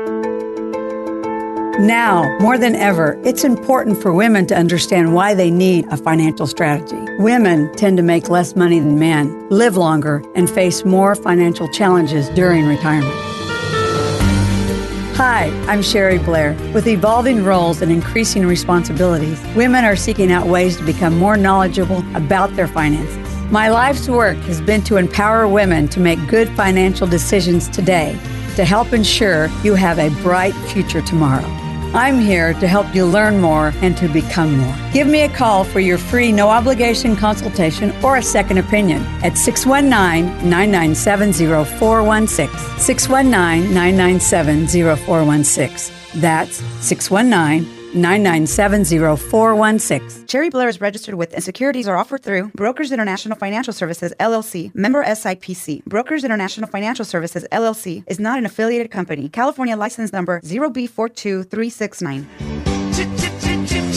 Now, 1.82 2.38
more 2.38 2.60
than 2.60 2.76
ever, 2.76 3.20
it's 3.24 3.44
important 3.44 4.00
for 4.00 4.14
women 4.14 4.46
to 4.46 4.56
understand 4.56 5.16
why 5.16 5.34
they 5.34 5.50
need 5.50 5.88
a 5.88 5.98
financial 5.98 6.46
strategy. 6.46 6.96
Women 7.18 7.74
tend 7.76 7.98
to 7.98 8.04
make 8.04 8.30
less 8.30 8.56
money 8.56 8.80
than 8.80 9.00
men, 9.00 9.50
live 9.50 9.78
longer, 9.78 10.24
and 10.36 10.48
face 10.48 10.86
more 10.86 11.16
financial 11.16 11.68
challenges 11.70 12.30
during 12.30 12.68
retirement. 12.68 13.16
Hi, 15.16 15.46
I'm 15.68 15.82
Cheri 15.82 16.20
Blair. 16.20 16.56
With 16.72 16.86
evolving 16.86 17.44
roles 17.44 17.82
and 17.82 17.92
increasing 17.92 18.46
responsibilities, 18.46 19.42
women 19.56 19.84
are 19.84 19.96
seeking 19.96 20.32
out 20.32 20.46
ways 20.46 20.78
to 20.78 20.86
become 20.86 21.18
more 21.18 21.36
knowledgeable 21.36 22.06
about 22.16 22.56
their 22.56 22.68
finances. 22.68 23.18
My 23.52 23.70
life's 23.70 24.08
work 24.08 24.38
has 24.42 24.62
been 24.62 24.84
to 24.84 24.98
empower 24.98 25.48
women 25.48 25.88
to 25.88 26.00
make 26.00 26.20
good 26.28 26.48
financial 26.50 27.08
decisions 27.08 27.68
today 27.70 28.12
to 28.56 28.66
help 28.66 28.94
ensure 28.94 29.48
you 29.64 29.74
have 29.74 29.98
a 29.98 30.10
bright 30.22 30.54
future 30.72 31.02
tomorrow. 31.02 31.61
I'm 31.94 32.20
here 32.22 32.54
to 32.54 32.68
help 32.68 32.96
you 32.96 33.06
learn 33.06 33.42
more 33.42 33.74
and 33.82 33.98
to 33.98 34.08
become 34.08 34.58
more. 34.58 34.76
Give 34.94 35.08
me 35.08 35.24
a 35.24 35.30
call 35.30 35.66
for 35.66 35.82
your 35.82 35.98
free 35.98 36.32
no 36.32 36.50
obligation 36.50 37.18
consultation 37.18 37.94
or 38.02 38.16
a 38.16 38.24
second 38.24 38.60
opinion 38.60 39.02
at 39.24 39.38
619 39.38 40.50
997 40.50 41.34
0416. 41.34 42.48
619 42.80 43.74
997 43.74 44.68
0416. 44.68 46.22
That's 46.22 46.58
619 46.80 47.64
997 47.64 47.81
0416. 47.94 50.26
Cheri 50.28 50.50
Blair 50.50 50.70
is 50.70 50.80
registered 50.80 51.16
with 51.16 51.34
and 51.34 51.44
securities 51.44 51.90
are 51.90 51.98
offered 51.98 52.24
through 52.24 52.50
Brokers 52.56 52.94
International 52.94 53.38
Financial 53.38 53.74
Services 53.74 54.14
LLC, 54.20 54.74
member 54.74 55.04
SIPC. 55.04 55.84
Brokers 55.86 56.24
International 56.24 56.70
Financial 56.70 57.04
Services 57.04 57.46
LLC 57.52 58.06
is 58.08 58.18
not 58.18 58.38
an 58.38 58.46
affiliated 58.46 58.92
company. 58.92 59.28
California 59.28 59.76
license 59.76 60.14
number 60.14 60.40
0B42369. 60.42 62.26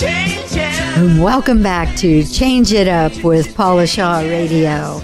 Change 0.00 0.56
it. 0.56 0.80
And 0.96 1.22
welcome 1.22 1.62
back 1.62 1.96
to 1.98 2.24
Change 2.24 2.72
It 2.72 2.88
Up 2.88 3.12
with 3.22 3.54
Paula 3.54 3.86
Shaw 3.86 4.18
Radio. 4.18 5.00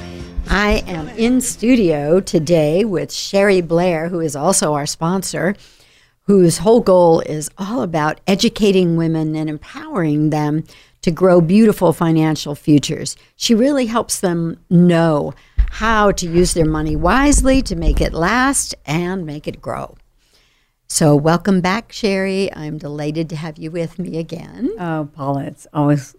I 0.48 0.82
am 0.88 1.08
in 1.10 1.40
studio 1.40 2.18
today 2.18 2.84
with 2.84 3.10
Cheri 3.10 3.60
Blair, 3.60 4.08
who 4.08 4.18
is 4.18 4.34
also 4.34 4.74
our 4.74 4.86
sponsor, 4.86 5.54
whose 6.30 6.58
whole 6.58 6.80
goal 6.80 7.18
is 7.22 7.50
all 7.58 7.82
about 7.82 8.20
educating 8.24 8.96
women 8.96 9.34
and 9.34 9.50
empowering 9.50 10.30
them 10.30 10.62
to 11.02 11.10
grow 11.10 11.40
beautiful 11.40 11.92
financial 11.92 12.54
futures. 12.54 13.16
She 13.34 13.52
really 13.52 13.86
helps 13.86 14.20
them 14.20 14.60
know 14.70 15.34
how 15.70 16.12
to 16.12 16.30
use 16.30 16.54
their 16.54 16.66
money 16.66 16.94
wisely 16.94 17.62
to 17.62 17.74
make 17.74 18.00
it 18.00 18.12
last 18.12 18.76
and 18.86 19.26
make 19.26 19.48
it 19.48 19.60
grow. 19.60 19.96
So, 20.86 21.16
welcome 21.16 21.60
back, 21.60 21.88
Cheri. 21.88 22.48
I'm 22.54 22.78
delighted 22.78 23.28
to 23.30 23.34
have 23.34 23.58
you 23.58 23.72
with 23.72 23.98
me 23.98 24.16
again. 24.16 24.70
Oh, 24.78 25.08
Paula, 25.12 25.46
it's 25.46 25.66
always 25.72 26.14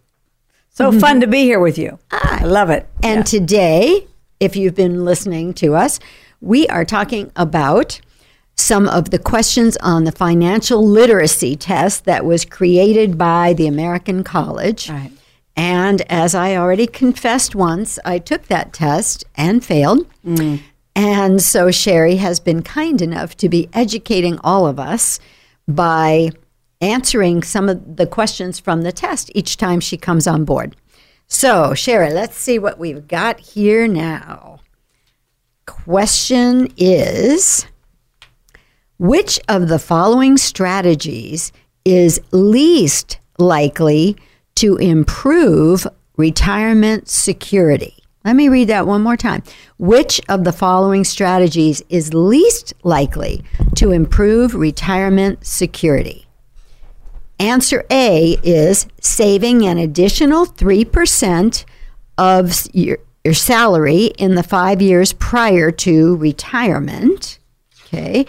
so 0.71 0.91
fun 0.91 1.21
to 1.21 1.27
be 1.27 1.43
here 1.43 1.61
with 1.61 1.77
you. 1.77 1.99
Ah. 2.11 2.41
I 2.41 2.43
love 2.43 2.69
it. 2.69 2.85
And 3.01 3.25
today, 3.25 4.07
if 4.41 4.57
you've 4.57 4.75
been 4.75 5.05
listening 5.05 5.53
to 5.53 5.75
us, 5.75 6.01
we 6.41 6.67
are 6.67 6.83
talking 6.83 7.31
about 7.37 8.01
some 8.61 8.87
of 8.87 9.09
the 9.09 9.19
questions 9.19 9.77
on 9.77 10.03
the 10.03 10.11
financial 10.11 10.85
literacy 10.85 11.55
test 11.55 12.05
that 12.05 12.25
was 12.25 12.45
created 12.45 13.17
by 13.17 13.53
the 13.53 13.67
American 13.67 14.23
College. 14.23 14.89
Right. 14.89 15.11
And 15.55 16.01
as 16.09 16.33
I 16.33 16.55
already 16.55 16.87
confessed 16.87 17.55
once, 17.55 17.99
I 18.05 18.19
took 18.19 18.47
that 18.47 18.73
test 18.73 19.25
and 19.35 19.63
failed. 19.63 20.07
Mm. 20.25 20.61
And 20.95 21.41
so 21.41 21.71
Cheri 21.71 22.17
has 22.17 22.39
been 22.39 22.63
kind 22.63 23.01
enough 23.01 23.35
to 23.37 23.49
be 23.49 23.69
educating 23.73 24.39
all 24.43 24.67
of 24.67 24.79
us 24.79 25.19
by 25.67 26.31
answering 26.81 27.43
some 27.43 27.69
of 27.69 27.97
the 27.97 28.07
questions 28.07 28.59
from 28.59 28.81
the 28.81 28.91
test 28.91 29.31
each 29.35 29.57
time 29.57 29.79
she 29.79 29.97
comes 29.97 30.27
on 30.27 30.45
board. 30.45 30.75
So, 31.27 31.73
Cheri, 31.73 32.11
let's 32.11 32.35
see 32.35 32.59
what 32.59 32.77
we've 32.77 33.07
got 33.07 33.39
here 33.39 33.87
now. 33.87 34.59
Question 35.65 36.73
is 36.75 37.65
Which 39.01 39.39
of 39.49 39.67
the 39.67 39.79
following 39.79 40.37
strategies 40.37 41.51
is 41.83 42.21
least 42.29 43.17
likely 43.39 44.15
to 44.57 44.77
improve 44.77 45.87
retirement 46.17 47.09
security? 47.09 47.95
Let 48.23 48.35
me 48.35 48.47
read 48.47 48.67
that 48.67 48.85
one 48.85 49.01
more 49.01 49.17
time. 49.17 49.41
Which 49.79 50.21
of 50.29 50.43
the 50.43 50.51
following 50.51 51.03
strategies 51.03 51.81
is 51.89 52.13
least 52.13 52.75
likely 52.83 53.43
to 53.77 53.91
improve 53.91 54.53
retirement 54.53 55.47
security? 55.47 56.27
Answer 57.39 57.83
A 57.89 58.37
is 58.43 58.85
saving 59.01 59.65
an 59.65 59.79
additional 59.79 60.45
3% 60.45 61.65
of 62.19 62.67
your, 62.71 62.99
your 63.23 63.33
salary 63.33 64.11
in 64.19 64.35
the 64.35 64.43
five 64.43 64.79
years 64.79 65.11
prior 65.11 65.71
to 65.71 66.17
retirement. 66.17 67.39
Okay. 67.87 68.27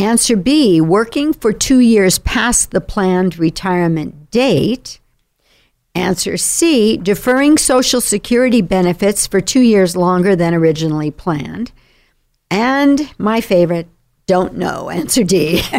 Answer 0.00 0.34
B, 0.34 0.80
working 0.80 1.34
for 1.34 1.52
two 1.52 1.80
years 1.80 2.18
past 2.20 2.70
the 2.70 2.80
planned 2.80 3.38
retirement 3.38 4.30
date. 4.30 4.98
Answer 5.94 6.38
C, 6.38 6.96
deferring 6.96 7.58
Social 7.58 8.00
Security 8.00 8.62
benefits 8.62 9.26
for 9.26 9.42
two 9.42 9.60
years 9.60 9.96
longer 9.96 10.34
than 10.34 10.54
originally 10.54 11.10
planned. 11.10 11.70
And 12.50 13.12
my 13.18 13.42
favorite, 13.42 13.88
don't 14.26 14.56
know. 14.56 14.88
Answer 14.88 15.22
D. 15.22 15.60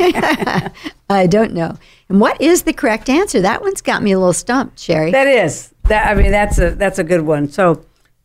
I 1.10 1.26
don't 1.28 1.54
know. 1.54 1.80
And 2.08 2.22
what 2.22 2.40
is 2.40 2.62
the 2.62 2.74
correct 2.74 3.10
answer? 3.10 3.42
That 3.42 3.64
one's 3.64 3.82
got 3.82 4.04
me 4.04 4.12
a 4.12 4.20
little 4.20 4.34
stumped, 4.34 4.78
Cheri. 4.78 5.12
That 5.12 5.26
is 5.26 5.74
that. 5.86 6.08
I 6.08 6.22
mean, 6.22 6.30
that's 6.30 6.60
a 6.60 6.76
that's 6.76 7.00
a 7.00 7.04
good 7.04 7.22
one. 7.22 7.50
So, 7.50 7.84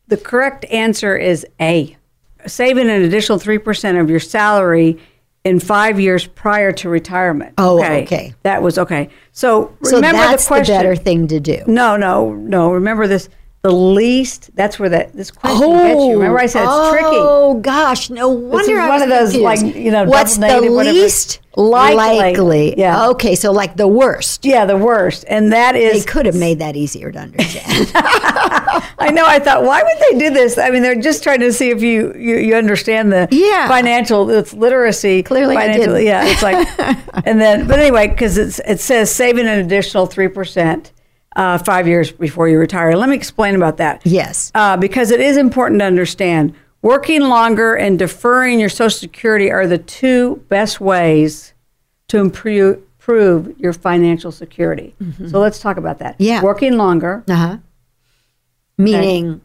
the 0.09 0.17
correct 0.17 0.63
answer 0.65 1.17
is 1.17 1.43
A. 1.59 1.97
Saving 2.45 2.87
an 2.87 3.01
additional 3.01 3.39
three 3.39 3.57
percent 3.57 3.97
of 3.97 4.11
your 4.11 4.19
salary 4.19 4.99
in 5.43 5.59
five 5.59 5.99
years 5.99 6.27
prior 6.27 6.71
to 6.73 6.89
retirement. 6.89 7.53
Oh, 7.57 7.81
okay. 7.83 8.33
That 8.43 8.61
was 8.61 8.77
okay. 8.77 9.09
So 9.31 9.75
So 9.83 9.95
remember 9.95 10.21
the 10.37 10.43
question. 10.45 10.75
better 10.75 10.95
thing 10.95 11.27
to 11.27 11.39
do. 11.39 11.63
No, 11.67 11.95
no, 11.97 12.33
no. 12.33 12.71
Remember 12.71 13.07
this. 13.07 13.29
The 13.63 13.71
least. 13.71 14.51
That's 14.55 14.79
where 14.79 14.89
that 14.89 15.13
this 15.13 15.31
question 15.31 15.71
gets 15.71 15.99
you. 15.99 16.13
Remember, 16.13 16.39
I 16.39 16.45
said 16.45 16.63
it's 16.63 16.71
oh, 16.73 16.91
tricky. 16.91 17.07
Oh 17.11 17.59
gosh, 17.59 18.09
no 18.09 18.29
wonder 18.29 18.73
is 18.73 18.79
I 18.79 18.87
one 18.87 19.01
of 19.01 19.09
those, 19.09 19.31
confused. 19.33 19.43
like, 19.43 19.75
you 19.75 19.91
know, 19.91 20.03
what's 20.05 20.37
the 20.37 20.61
least 20.61 21.41
Likely. 21.55 22.17
likely? 22.17 22.77
Yeah. 22.79 23.07
Okay, 23.09 23.33
so 23.33 23.51
like 23.51 23.75
the 23.75 23.87
worst. 23.87 24.45
Yeah, 24.45 24.65
the 24.65 24.77
worst, 24.77 25.25
and 25.27 25.51
that 25.51 25.75
is 25.75 26.05
they 26.05 26.11
could 26.11 26.27
have 26.27 26.35
made 26.35 26.59
that 26.59 26.75
easier 26.75 27.11
to 27.11 27.19
understand. 27.19 27.91
I 28.99 29.09
know. 29.11 29.25
I 29.25 29.39
thought, 29.39 29.63
why 29.63 29.81
would 29.81 29.97
they 30.11 30.19
do 30.19 30.33
this? 30.33 30.57
I 30.59 30.69
mean, 30.69 30.83
they're 30.83 30.95
just 30.95 31.23
trying 31.23 31.39
to 31.39 31.51
see 31.51 31.71
if 31.71 31.81
you 31.81 32.13
you, 32.13 32.37
you 32.37 32.55
understand 32.55 33.11
the 33.11 33.27
Yeah. 33.31 33.67
financial 33.67 34.29
it's 34.29 34.53
literacy. 34.53 35.23
Clearly 35.23 35.57
I 35.57 35.61
financial, 35.61 35.95
didn't. 35.95 36.05
Yeah, 36.05 36.25
it's 36.25 36.43
like, 36.43 36.67
and 37.25 37.41
then, 37.41 37.67
but 37.67 37.79
anyway, 37.79 38.07
because 38.07 38.37
it's 38.37 38.59
it 38.59 38.79
says 38.79 39.13
saving 39.13 39.47
an 39.47 39.59
additional 39.59 40.05
three 40.05 40.27
percent. 40.27 40.91
Uh, 41.37 41.57
five 41.59 41.87
years 41.87 42.11
before 42.11 42.49
you 42.49 42.57
retire. 42.57 42.97
Let 42.97 43.09
me 43.09 43.15
explain 43.15 43.55
about 43.55 43.77
that. 43.77 44.01
yes. 44.03 44.51
uh, 44.55 44.75
because 44.75 45.11
it 45.11 45.19
is 45.21 45.37
important 45.37 45.79
to 45.81 45.85
understand 45.85 46.53
working 46.81 47.21
longer 47.21 47.75
and 47.75 47.99
deferring 47.99 48.59
your 48.59 48.69
Social 48.69 48.89
Security 48.89 49.51
are 49.51 49.67
the 49.67 49.77
two 49.77 50.37
best 50.49 50.81
ways 50.81 51.53
to 52.07 52.17
improve, 52.17 52.81
improve 53.07 53.57
your 53.59 53.71
financial 53.73 54.31
security. 54.31 54.95
So 55.29 55.39
let's 55.39 55.59
talk 55.59 55.77
about 55.77 55.99
that. 55.99 56.15
Mm-hmm. 56.15 56.23
Yeah. 56.23 56.41
Working 56.41 56.77
longer. 56.77 57.23
Uh 57.29 57.35
huh. 57.35 57.57
Meaning, 58.77 59.41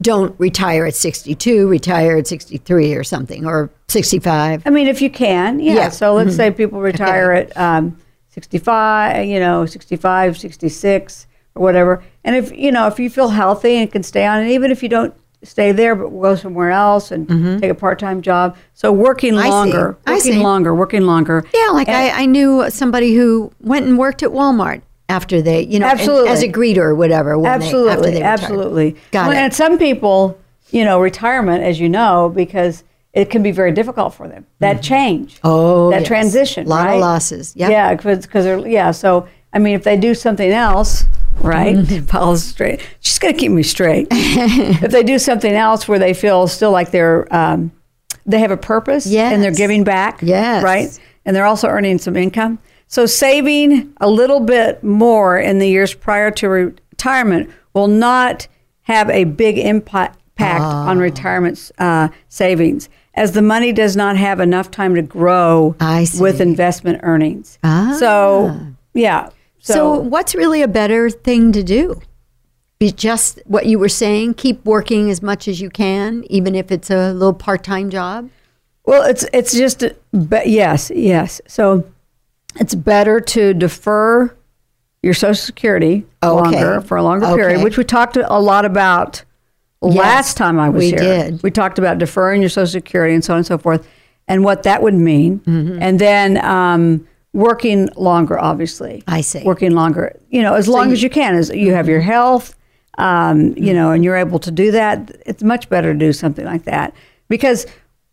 don't 0.00 0.38
retire 0.38 0.86
at 0.86 0.94
62, 0.94 1.68
retire 1.68 2.16
at 2.16 2.26
63 2.26 2.94
or 2.94 3.04
something, 3.04 3.46
or 3.46 3.70
65. 3.88 4.62
I 4.66 4.70
mean, 4.70 4.88
if 4.88 5.00
you 5.00 5.10
can, 5.10 5.60
yeah. 5.60 5.74
Yeah. 5.74 5.88
So 5.88 6.14
let's 6.14 6.36
say 6.36 6.50
people 6.50 6.80
retire 6.80 7.32
at 7.32 7.56
um, 7.56 7.96
65, 8.32 9.26
you 9.26 9.38
know, 9.38 9.66
65, 9.66 10.38
66, 10.38 11.26
or 11.54 11.62
whatever. 11.62 12.02
And 12.24 12.34
if, 12.36 12.50
you 12.52 12.72
know, 12.72 12.86
if 12.86 12.98
you 12.98 13.10
feel 13.10 13.28
healthy 13.28 13.76
and 13.76 13.90
can 13.90 14.02
stay 14.02 14.26
on, 14.26 14.40
and 14.40 14.50
even 14.50 14.70
if 14.70 14.82
you 14.82 14.88
don't 14.88 15.14
stay 15.42 15.72
there, 15.72 15.94
but 15.94 16.08
go 16.08 16.34
somewhere 16.34 16.70
else 16.70 17.10
and 17.10 17.60
take 17.60 17.70
a 17.70 17.74
part 17.74 17.98
time 17.98 18.22
job. 18.22 18.56
So 18.74 18.92
working 18.92 19.34
Mm-hmm. 19.34 19.48
Longer, 19.48 19.98
I 20.06 20.12
working 20.14 20.32
see. 20.32 20.38
longer, 20.38 20.74
working 20.74 21.02
longer. 21.02 21.44
Yeah, 21.54 21.68
like 21.72 21.88
And- 21.88 21.96
I, 21.96 22.22
I 22.22 22.26
knew 22.26 22.70
somebody 22.70 23.14
who 23.14 23.52
went 23.60 23.86
and 23.86 23.98
worked 23.98 24.22
at 24.22 24.30
Walmart 24.30 24.82
after 25.08 25.42
they, 25.42 25.62
you 25.62 25.78
know, 25.78 25.86
Absolutely. 25.86 26.30
as 26.30 26.42
a 26.42 26.48
greeter 26.48 26.78
or 26.78 26.94
whatever. 26.94 27.36
They- 27.40 27.48
absolutely, 27.48 27.90
after 27.92 28.10
they 28.12 28.22
absolutely. 28.22 28.96
Got 29.10 29.28
Well, 29.28 29.36
it. 29.36 29.40
And 29.40 29.52
some 29.52 29.78
people, 29.78 30.38
you 30.70 30.84
know, 30.84 31.00
retirement, 31.00 31.64
as 31.64 31.78
you 31.80 31.88
know, 31.88 32.30
because 32.34 32.82
it 33.12 33.28
can 33.30 33.42
be 33.42 33.50
very 33.52 33.72
difficult 33.72 34.14
for 34.14 34.26
them. 34.28 34.46
That 34.60 34.82
change, 34.82 35.38
Oh, 35.44 35.90
that 35.90 36.00
yes. 36.00 36.08
transition, 36.08 36.66
Lot 36.66 36.88
of 36.88 37.00
losses. 37.00 37.54
Yep. 37.56 37.70
Yeah, 37.70 37.94
because 37.94 38.44
they're 38.44 38.66
yeah. 38.66 38.90
So 38.92 39.28
I 39.52 39.58
mean, 39.58 39.74
if 39.74 39.84
they 39.84 39.96
do 39.98 40.14
something 40.14 40.50
else, 40.50 41.04
right? 41.40 41.76
Paul's 42.08 42.42
straight. 42.44 42.80
She's 43.00 43.18
gonna 43.18 43.34
keep 43.34 43.52
me 43.52 43.62
straight. 43.62 44.06
if 44.10 44.90
they 44.90 45.02
do 45.02 45.18
something 45.18 45.52
else 45.52 45.86
where 45.86 45.98
they 45.98 46.14
feel 46.14 46.46
still 46.48 46.70
like 46.72 46.90
they're 46.90 47.26
they're 47.30 47.70
they 48.24 48.38
have 48.38 48.52
a 48.52 48.56
purpose 48.56 49.04
yes. 49.06 49.32
and 49.32 49.42
they're 49.42 49.50
giving 49.52 49.82
back, 49.84 50.20
Yes. 50.22 50.62
right? 50.62 50.88
And 51.24 51.34
they're 51.34 51.44
also 51.44 51.66
earning 51.68 51.98
some 51.98 52.16
income. 52.16 52.60
So 52.86 53.04
saving 53.04 53.92
a 54.00 54.08
little 54.08 54.38
bit 54.40 54.84
more 54.84 55.38
in 55.38 55.58
the 55.58 55.66
years 55.68 55.92
prior 55.92 56.30
to 56.30 56.48
retirement 56.48 57.50
will 57.74 57.88
not 57.88 58.46
have 58.82 59.10
a 59.10 59.24
big 59.24 59.58
impact 59.58 60.18
Ah. 60.38 60.88
on 60.88 60.98
retirement 60.98 61.70
uh, 61.78 62.08
savings, 62.28 62.88
as 63.14 63.32
the 63.32 63.42
money 63.42 63.72
does 63.72 63.96
not 63.96 64.16
have 64.16 64.40
enough 64.40 64.70
time 64.70 64.94
to 64.94 65.02
grow 65.02 65.76
with 66.18 66.40
investment 66.40 67.00
earnings. 67.02 67.58
Ah. 67.62 67.96
So, 67.98 68.58
yeah. 68.94 69.28
So, 69.58 69.74
So, 69.74 69.94
what's 70.00 70.34
really 70.34 70.62
a 70.62 70.68
better 70.68 71.10
thing 71.10 71.52
to 71.52 71.62
do? 71.62 72.00
Be 72.78 72.90
just 72.90 73.40
what 73.46 73.66
you 73.66 73.78
were 73.78 73.88
saying, 73.88 74.34
keep 74.34 74.64
working 74.64 75.08
as 75.10 75.22
much 75.22 75.46
as 75.46 75.60
you 75.60 75.70
can, 75.70 76.24
even 76.30 76.54
if 76.54 76.72
it's 76.72 76.90
a 76.90 77.12
little 77.12 77.34
part 77.34 77.62
time 77.62 77.90
job. 77.90 78.28
well, 78.84 79.04
it's 79.08 79.24
it's 79.32 79.52
just 79.52 79.84
but 80.12 80.48
yes, 80.48 80.90
yes. 80.94 81.40
So 81.46 81.84
it's 82.56 82.74
better 82.74 83.20
to 83.20 83.54
defer 83.54 84.34
your 85.02 85.14
Social 85.14 85.34
Security 85.36 86.04
Okay. 86.24 86.42
longer 86.42 86.80
for 86.80 86.96
a 86.96 87.02
longer 87.04 87.26
period, 87.36 87.62
which 87.62 87.76
we 87.78 87.84
talked 87.84 88.16
a 88.16 88.40
lot 88.40 88.64
about 88.64 89.22
last 89.82 90.36
time 90.36 90.58
I 90.58 90.68
was 90.68 90.80
we 90.84 90.90
here. 90.90 90.98
did. 90.98 91.42
We 91.42 91.50
talked 91.50 91.78
about 91.78 91.98
deferring 91.98 92.40
your 92.42 92.48
Social 92.50 92.66
Security 92.72 93.14
and 93.14 93.24
so 93.24 93.34
on 93.34 93.38
and 93.38 93.46
so 93.46 93.58
forth, 93.58 93.86
and 94.28 94.44
what 94.44 94.62
that 94.64 94.82
would 94.82 94.94
mean, 94.94 95.40
Mm-hmm. 95.40 95.78
and 95.82 95.98
then 95.98 96.44
um, 96.44 97.06
working 97.32 97.88
longer. 97.96 98.38
Obviously, 98.38 99.02
I 99.06 99.20
see. 99.20 99.42
working 99.42 99.72
longer. 99.72 100.16
You 100.30 100.42
know, 100.42 100.54
as 100.54 100.68
long 100.68 100.92
as 100.92 101.02
you 101.02 101.10
can, 101.10 101.34
as 101.34 101.50
you 101.50 101.72
have 101.74 101.88
your 101.88 102.00
health, 102.00 102.54
um, 102.98 103.54
you 103.56 103.72
know, 103.74 103.90
and 103.90 104.04
you're 104.04 104.16
able 104.16 104.38
to 104.40 104.50
do 104.50 104.70
that. 104.72 105.10
It's 105.26 105.42
much 105.42 105.68
better 105.68 105.92
to 105.92 105.98
do 105.98 106.12
something 106.12 106.44
like 106.44 106.64
that 106.64 106.94
because. 107.28 107.66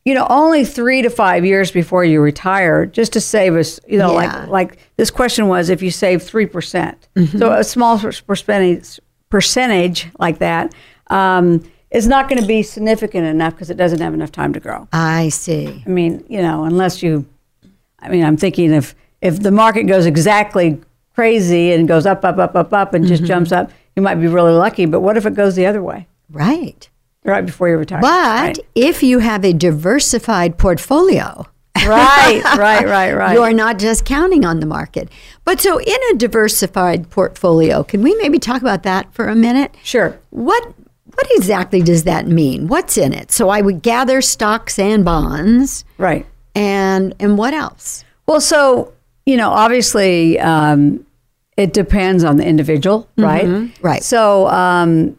You 0.05 0.15
know, 0.15 0.25
only 0.29 0.63
three 0.65 1.01
to 1.03 1.09
five 1.09 1.45
years 1.45 1.71
before 1.71 2.03
you 2.05 2.21
retire, 2.21 2.85
just 2.85 3.13
to 3.13 3.21
save 3.21 3.53
us. 3.55 3.79
You 3.85 3.97
know, 3.99 4.13
Yeah. 4.19 4.45
like 4.45 4.47
like 4.47 4.77
this 4.95 5.11
question 5.11 5.49
was, 5.49 5.69
if 5.69 5.81
you 5.83 5.91
save 5.91 6.23
three 6.23 6.45
percent, 6.47 7.07
Mm-hmm. 7.17 7.37
so 7.37 7.51
a 7.51 7.63
small 7.65 7.99
percentage 8.25 8.99
percentage 9.29 10.07
like 10.17 10.39
that 10.39 10.73
um, 11.09 11.63
is 11.91 12.07
not 12.07 12.29
going 12.29 12.41
to 12.41 12.47
be 12.47 12.61
significant 12.63 13.25
enough 13.25 13.53
because 13.55 13.69
it 13.69 13.77
doesn't 13.77 13.99
have 13.99 14.13
enough 14.13 14.31
time 14.31 14.53
to 14.53 14.59
grow. 14.59 14.87
I 14.93 15.29
see. 15.29 15.83
I 15.85 15.89
mean, 15.89 16.23
you 16.29 16.41
know, 16.41 16.63
unless 16.65 17.01
you, 17.01 17.25
I 17.99 18.09
mean, 18.09 18.23
I'm 18.23 18.37
thinking 18.37 18.71
if 18.71 18.95
if 19.21 19.41
the 19.41 19.51
market 19.51 19.83
goes 19.83 20.05
exactly 20.05 20.79
crazy 21.15 21.73
and 21.73 21.87
goes 21.87 22.05
up, 22.05 22.23
up, 22.23 22.37
up, 22.37 22.55
up, 22.55 22.71
up, 22.73 22.93
and 22.93 23.03
Mm-hmm. 23.03 23.13
just 23.15 23.23
jumps 23.25 23.51
up, 23.51 23.71
you 23.95 24.01
might 24.01 24.15
be 24.15 24.27
really 24.27 24.53
lucky. 24.53 24.85
But 24.85 25.01
what 25.01 25.17
if 25.17 25.25
it 25.25 25.33
goes 25.33 25.55
the 25.55 25.65
other 25.65 25.83
way, 25.83 26.07
Right. 26.29 26.87
right 27.25 27.45
before 27.45 27.67
you 27.69 27.75
retire? 27.77 27.99
But 27.99 28.07
right, 28.09 28.59
if 28.75 29.03
you 29.03 29.19
have 29.19 29.43
a 29.43 29.51
diversified 29.51 30.57
portfolio, 30.57 31.45
right, 31.85 32.41
right, 32.57 32.85
right, 32.85 33.13
right. 33.13 33.33
You're 33.33 33.51
not 33.51 33.79
just 33.79 34.05
counting 34.05 34.45
on 34.45 34.61
the 34.61 34.65
market. 34.65 35.09
But 35.43 35.59
so 35.59 35.79
in 35.81 35.97
a 36.11 36.15
diversified 36.15 37.09
portfolio, 37.09 37.83
can 37.83 38.01
we 38.01 38.15
maybe 38.15 38.39
talk 38.39 38.61
about 38.61 38.83
that 38.83 39.13
for 39.13 39.27
a 39.27 39.35
minute? 39.35 39.75
sure. 39.83 40.17
What 40.29 40.73
what 41.19 41.27
exactly 41.37 41.81
does 41.81 42.05
that 42.05 42.27
mean? 42.27 42.67
What's 42.69 42.97
in 42.97 43.11
it? 43.13 43.29
So 43.31 43.49
I 43.49 43.59
would 43.61 43.81
gather 43.81 44.21
stocks 44.21 44.79
and 44.79 45.03
bonds 45.03 45.83
Right. 45.97 46.25
and 46.55 47.13
and 47.19 47.37
what 47.37 47.53
else? 47.53 48.05
Well, 48.25 48.39
so 48.39 48.93
you 49.25 49.35
know, 49.37 49.49
obviously, 49.49 50.39
um, 50.39 51.05
it 51.57 51.73
depends 51.73 52.23
on 52.23 52.37
the 52.37 52.45
individual, 52.45 53.07
right? 53.17 53.45
Mm-hmm. 53.45 53.85
Right. 53.85 54.01
So, 54.03 54.47
um, 54.47 55.17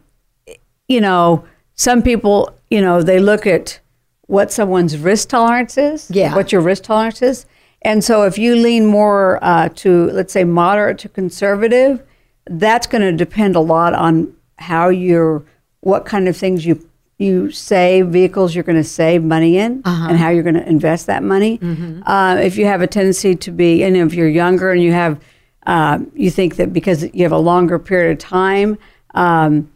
you 0.87 0.99
know, 0.99 1.45
some 1.75 2.01
people, 2.01 2.49
you 2.71 2.81
know, 2.81 3.01
they 3.03 3.19
look 3.19 3.45
at 3.45 3.79
what 4.27 4.51
someone's 4.51 4.97
risk 4.97 5.29
tolerance 5.29 5.77
is, 5.77 6.09
Yeah. 6.11 6.35
what 6.35 6.51
your 6.51 6.61
risk 6.61 6.83
tolerance 6.83 7.21
is, 7.21 7.45
and 7.83 8.03
so 8.03 8.23
if 8.23 8.37
you 8.39 8.55
lean 8.55 8.85
more 8.87 9.39
uh, 9.43 9.69
to, 9.75 10.09
let's 10.11 10.33
say, 10.33 10.43
moderate 10.45 10.97
to 10.99 11.09
conservative, 11.09 12.01
that's 12.49 12.87
going 12.87 13.03
to 13.03 13.11
depend 13.13 13.55
a 13.55 13.59
lot 13.61 13.93
on 13.93 14.33
how 14.57 14.89
you're, 14.89 15.43
what 15.81 16.05
kind 16.05 16.27
of 16.27 16.35
things 16.37 16.65
you 16.65 16.87
you 17.17 17.51
save 17.51 18.07
vehicles 18.07 18.55
you're 18.55 18.63
going 18.63 18.77
to 18.77 18.83
save 18.83 19.23
money 19.23 19.55
in 19.55 19.83
and 19.85 20.17
how 20.17 20.29
you're 20.29 20.41
going 20.41 20.55
to 20.55 20.67
invest 20.67 21.05
that 21.05 21.21
money. 21.21 21.59
Uh, 22.07 22.39
if 22.41 22.57
you 22.57 22.65
have 22.65 22.81
a 22.81 22.87
tendency 22.87 23.35
to 23.35 23.51
be, 23.51 23.83
and 23.83 23.95
if 23.95 24.15
you're 24.15 24.27
younger 24.27 24.71
and 24.71 24.81
you 24.81 24.91
have, 24.91 25.19
uh, 25.67 25.99
you 26.15 26.31
think 26.31 26.55
that 26.55 26.73
because 26.73 27.03
you 27.13 27.21
have 27.21 27.31
a 27.31 27.37
longer 27.37 27.77
period 27.77 28.13
of 28.13 28.17
time, 28.17 28.75
um, 29.13 29.69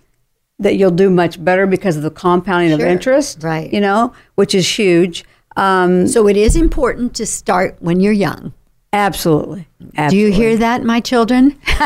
that 0.58 0.76
you'll 0.78 0.90
do 0.90 1.12
much 1.12 1.44
better 1.44 1.68
because 1.68 1.96
of 1.98 2.02
the 2.02 2.10
compounding 2.10 2.72
of 2.72 2.80
interest, 2.80 3.44
Right. 3.44 3.72
You 3.72 3.82
know, 3.82 4.12
which 4.34 4.56
is 4.56 4.68
huge. 4.80 5.24
Um, 5.56 6.08
So 6.08 6.28
it 6.28 6.38
is 6.38 6.56
important 6.56 7.14
to 7.18 7.28
start 7.28 7.76
when 7.80 8.00
you're 8.00 8.12
young. 8.28 8.54
absolutely. 8.92 9.68
Do 10.10 10.18
you 10.18 10.32
hear 10.32 10.58
that, 10.58 10.84
my 10.84 11.00
children? 11.00 11.60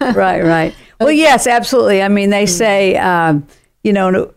right, 0.00 0.42
right. 0.42 0.74
Well, 1.00 1.12
yes, 1.12 1.46
absolutely. 1.46 2.02
I 2.02 2.08
mean, 2.08 2.30
they 2.30 2.46
say, 2.46 2.96
um, 2.96 3.46
you 3.84 3.92
know, 3.92 4.10
no, 4.10 4.34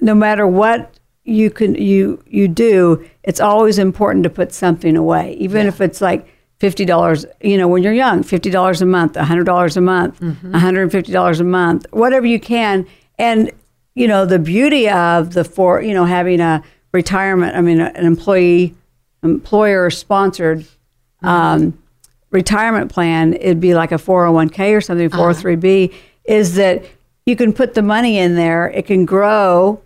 no 0.00 0.14
matter 0.14 0.46
what 0.46 0.98
you 1.24 1.50
can 1.50 1.74
you 1.74 2.22
you 2.26 2.48
do, 2.48 3.04
it's 3.22 3.40
always 3.40 3.78
important 3.78 4.24
to 4.24 4.30
put 4.30 4.52
something 4.52 4.96
away, 4.96 5.34
even 5.34 5.66
if 5.66 5.80
it's 5.80 6.00
like 6.00 6.28
fifty 6.58 6.84
dollars. 6.84 7.26
You 7.40 7.58
know, 7.58 7.66
when 7.66 7.82
you're 7.82 7.92
young, 7.92 8.22
fifty 8.22 8.50
dollars 8.50 8.82
a 8.82 8.86
month, 8.86 9.16
hundred 9.16 9.44
dollars 9.44 9.76
a 9.76 9.80
month, 9.80 10.20
hundred 10.52 10.82
and 10.82 10.92
fifty 10.92 11.12
dollars 11.12 11.40
a 11.40 11.44
month, 11.44 11.86
whatever 11.90 12.26
you 12.26 12.38
can. 12.38 12.86
And 13.18 13.50
you 13.94 14.06
know, 14.06 14.26
the 14.26 14.38
beauty 14.38 14.88
of 14.88 15.34
the 15.34 15.44
for 15.44 15.80
you 15.82 15.94
know 15.94 16.04
having 16.04 16.40
a 16.40 16.62
retirement. 16.92 17.56
I 17.56 17.60
mean, 17.62 17.80
an 17.80 18.06
employee 18.06 18.74
employer 19.22 19.90
sponsored. 19.90 20.66
Um, 21.22 21.78
retirement 22.34 22.92
plan, 22.92 23.32
it'd 23.34 23.60
be 23.60 23.74
like 23.74 23.92
a 23.92 23.96
401k 23.96 24.76
or 24.76 24.80
something, 24.82 25.08
403b, 25.08 25.94
is 26.24 26.56
that 26.56 26.84
you 27.24 27.36
can 27.36 27.52
put 27.54 27.72
the 27.74 27.82
money 27.82 28.18
in 28.18 28.34
there, 28.36 28.66
it 28.70 28.84
can 28.86 29.06
grow 29.06 29.80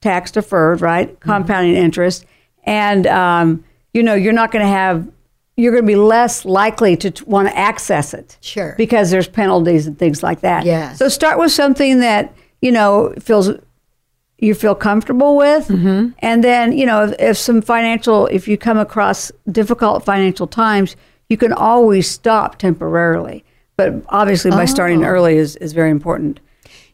tax 0.00 0.30
deferred, 0.30 0.80
right? 0.80 1.18
Compounding 1.20 1.74
interest. 1.74 2.24
and 2.64 3.06
um, 3.08 3.64
you 3.92 4.02
know 4.02 4.14
you're 4.14 4.32
not 4.32 4.50
going 4.52 4.64
to 4.64 4.70
have 4.70 5.06
you're 5.56 5.70
going 5.72 5.84
to 5.84 5.86
be 5.86 5.94
less 5.96 6.44
likely 6.44 6.96
to 6.96 7.10
t- 7.12 7.24
want 7.26 7.46
to 7.48 7.56
access 7.56 8.12
it. 8.12 8.36
Sure. 8.40 8.74
Because 8.76 9.12
there's 9.12 9.28
penalties 9.28 9.86
and 9.86 9.96
things 9.96 10.20
like 10.20 10.40
that. 10.40 10.64
Yes. 10.64 10.98
So 10.98 11.08
start 11.08 11.38
with 11.38 11.52
something 11.52 12.00
that 12.00 12.34
you 12.60 12.72
know 12.72 13.14
feels 13.20 13.50
you 14.38 14.52
feel 14.54 14.74
comfortable 14.74 15.36
with, 15.36 15.68
Mm-hmm. 15.68 16.08
and 16.18 16.42
then 16.42 16.72
you 16.76 16.86
know 16.86 17.04
if, 17.04 17.14
if 17.20 17.36
some 17.38 17.62
financial 17.62 18.26
if 18.28 18.48
you 18.48 18.58
come 18.58 18.78
across 18.78 19.30
difficult 19.50 20.04
financial 20.04 20.46
times, 20.48 20.96
you 21.34 21.38
can 21.38 21.52
always 21.52 22.08
stop 22.08 22.58
temporarily. 22.58 23.44
But 23.76 24.04
obviously, 24.08 24.52
by 24.52 24.66
starting 24.66 25.04
Oh. 25.04 25.08
early 25.08 25.36
is, 25.36 25.56
is 25.56 25.72
very 25.72 25.90
important. 25.90 26.38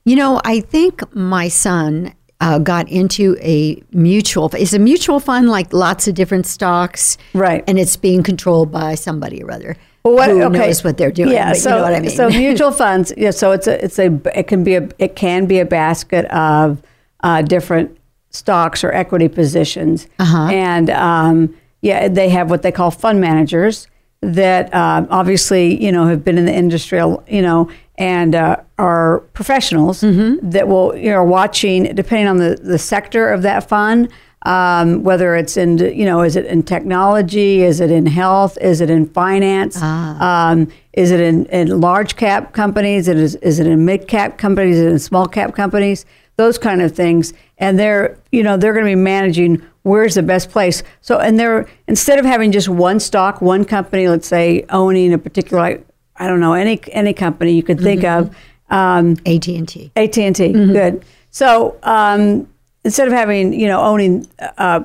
You 0.06 0.16
know, 0.16 0.40
I 0.46 0.60
think 0.60 1.02
my 1.14 1.48
son 1.48 2.14
uh, 2.40 2.58
got 2.58 2.88
into 2.88 3.36
a 3.42 3.82
mutual. 3.92 4.48
It's 4.54 4.72
a 4.72 4.78
mutual 4.78 5.20
fund, 5.20 5.50
like 5.50 5.74
lots 5.74 6.08
of 6.08 6.14
different 6.14 6.46
stocks, 6.46 7.18
Right. 7.34 7.62
And 7.68 7.78
it's 7.78 7.96
being 7.98 8.22
controlled 8.22 8.72
by 8.72 8.94
somebody 8.94 9.42
or 9.42 9.50
other 9.52 9.76
Well, 10.04 10.14
what, 10.14 10.30
who 10.30 10.42
okay. 10.44 10.58
knows 10.58 10.82
what 10.82 10.96
they're 10.96 11.10
doing. 11.10 11.32
Yeah, 11.32 11.52
so 11.52 11.68
you 11.68 11.76
know 11.76 11.82
what 11.82 11.94
I 11.94 12.00
mean. 12.00 12.10
so 12.10 12.28
mutual 12.46 12.72
funds. 12.72 13.12
Yeah, 13.18 13.32
so 13.32 13.52
it's 13.52 13.66
a 13.66 13.84
it's 13.84 13.98
a 13.98 14.06
it 14.34 14.46
can 14.46 14.64
be 14.64 14.74
a 14.76 14.88
it 14.98 15.16
can 15.16 15.44
be 15.44 15.58
a 15.58 15.66
basket 15.66 16.24
of 16.32 16.82
uh, 17.22 17.42
different 17.42 17.94
stocks 18.30 18.82
or 18.84 18.90
equity 19.02 19.28
positions, 19.28 20.06
Uh-huh. 20.18 20.48
and 20.50 20.88
um, 20.88 21.54
yeah, 21.82 22.08
they 22.08 22.30
have 22.30 22.48
what 22.48 22.62
they 22.62 22.72
call 22.72 22.90
fund 22.90 23.20
managers 23.20 23.86
that 24.22 24.72
um, 24.74 25.06
obviously 25.10 25.82
you 25.82 25.90
know 25.92 26.06
have 26.06 26.24
been 26.24 26.38
in 26.38 26.44
the 26.44 26.54
industry, 26.54 26.98
you 27.28 27.42
know, 27.42 27.70
and 27.98 28.34
uh, 28.34 28.56
are 28.78 29.20
professionals 29.32 30.02
Mm-hmm. 30.02 30.50
that 30.50 30.68
will 30.68 30.94
you 30.96 31.10
know 31.10 31.24
watching 31.24 31.84
depending 31.94 32.28
on 32.28 32.36
the 32.38 32.56
the 32.62 32.78
sector 32.78 33.28
of 33.30 33.42
that 33.42 33.68
fund. 33.68 34.08
Um, 34.46 35.02
whether 35.02 35.36
it's 35.36 35.58
in, 35.58 35.76
you 35.76 36.06
know, 36.06 36.22
is 36.22 36.34
it 36.34 36.46
in 36.46 36.62
technology? 36.62 37.60
Is 37.62 37.78
it 37.78 37.90
in 37.90 38.06
health? 38.06 38.56
Is 38.58 38.80
it 38.80 38.88
in 38.88 39.04
finance? 39.06 39.76
Um, 39.82 40.68
is 40.94 41.10
it 41.10 41.20
in, 41.20 41.44
in 41.46 41.78
large 41.78 42.16
cap 42.16 42.54
companies? 42.54 43.06
Is, 43.06 43.34
is 43.36 43.58
it 43.58 43.66
in 43.66 43.84
mid 43.84 44.08
cap 44.08 44.38
companies? 44.38 44.78
Is 44.78 44.82
it 44.84 44.90
in 44.92 44.98
small 44.98 45.26
cap 45.26 45.54
companies? 45.54 46.06
Those 46.36 46.56
kind 46.56 46.80
of 46.80 46.92
things. 46.92 47.34
And 47.58 47.78
they're, 47.78 48.16
you 48.32 48.42
know, 48.42 48.56
they're 48.56 48.72
going 48.72 48.86
to 48.86 48.90
be 48.90 48.94
managing 48.94 49.60
where's 49.82 50.14
the 50.14 50.22
best 50.22 50.50
place. 50.50 50.82
So, 51.00 51.18
and 51.18 51.38
they're, 51.38 51.66
instead 51.88 52.18
of 52.18 52.24
having 52.24 52.52
just 52.52 52.68
one 52.68 53.00
stock, 53.00 53.40
one 53.40 53.64
company, 53.64 54.08
let's 54.08 54.26
say 54.28 54.64
owning 54.70 55.12
a 55.12 55.18
particular, 55.18 55.80
I 56.16 56.26
don't 56.28 56.40
know, 56.40 56.52
any, 56.52 56.80
any 56.92 57.12
company 57.14 57.52
you 57.52 57.62
could 57.62 57.80
think 57.80 58.04
of, 58.04 58.34
um, 58.68 59.16
AT 59.26 59.48
and 59.48 59.66
T. 59.68 59.90
AT 59.96 60.16
and 60.18 60.36
T. 60.36 60.52
Good. 60.52 61.04
So 61.30 61.78
um, 61.82 62.48
instead 62.84 63.08
of 63.08 63.14
having 63.14 63.52
you 63.52 63.66
know 63.66 63.80
owning, 63.80 64.26
uh, 64.58 64.84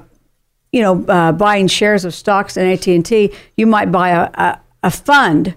you 0.72 0.82
know, 0.82 1.06
uh, 1.06 1.32
buying 1.32 1.68
shares 1.68 2.04
of 2.06 2.14
stocks 2.14 2.58
in 2.58 2.66
AT 2.68 2.88
and 2.88 3.06
T, 3.06 3.32
you 3.58 3.68
might 3.68 3.92
buy 3.92 4.10
a, 4.10 4.30
a, 4.34 4.60
a 4.84 4.92
fund, 4.92 5.56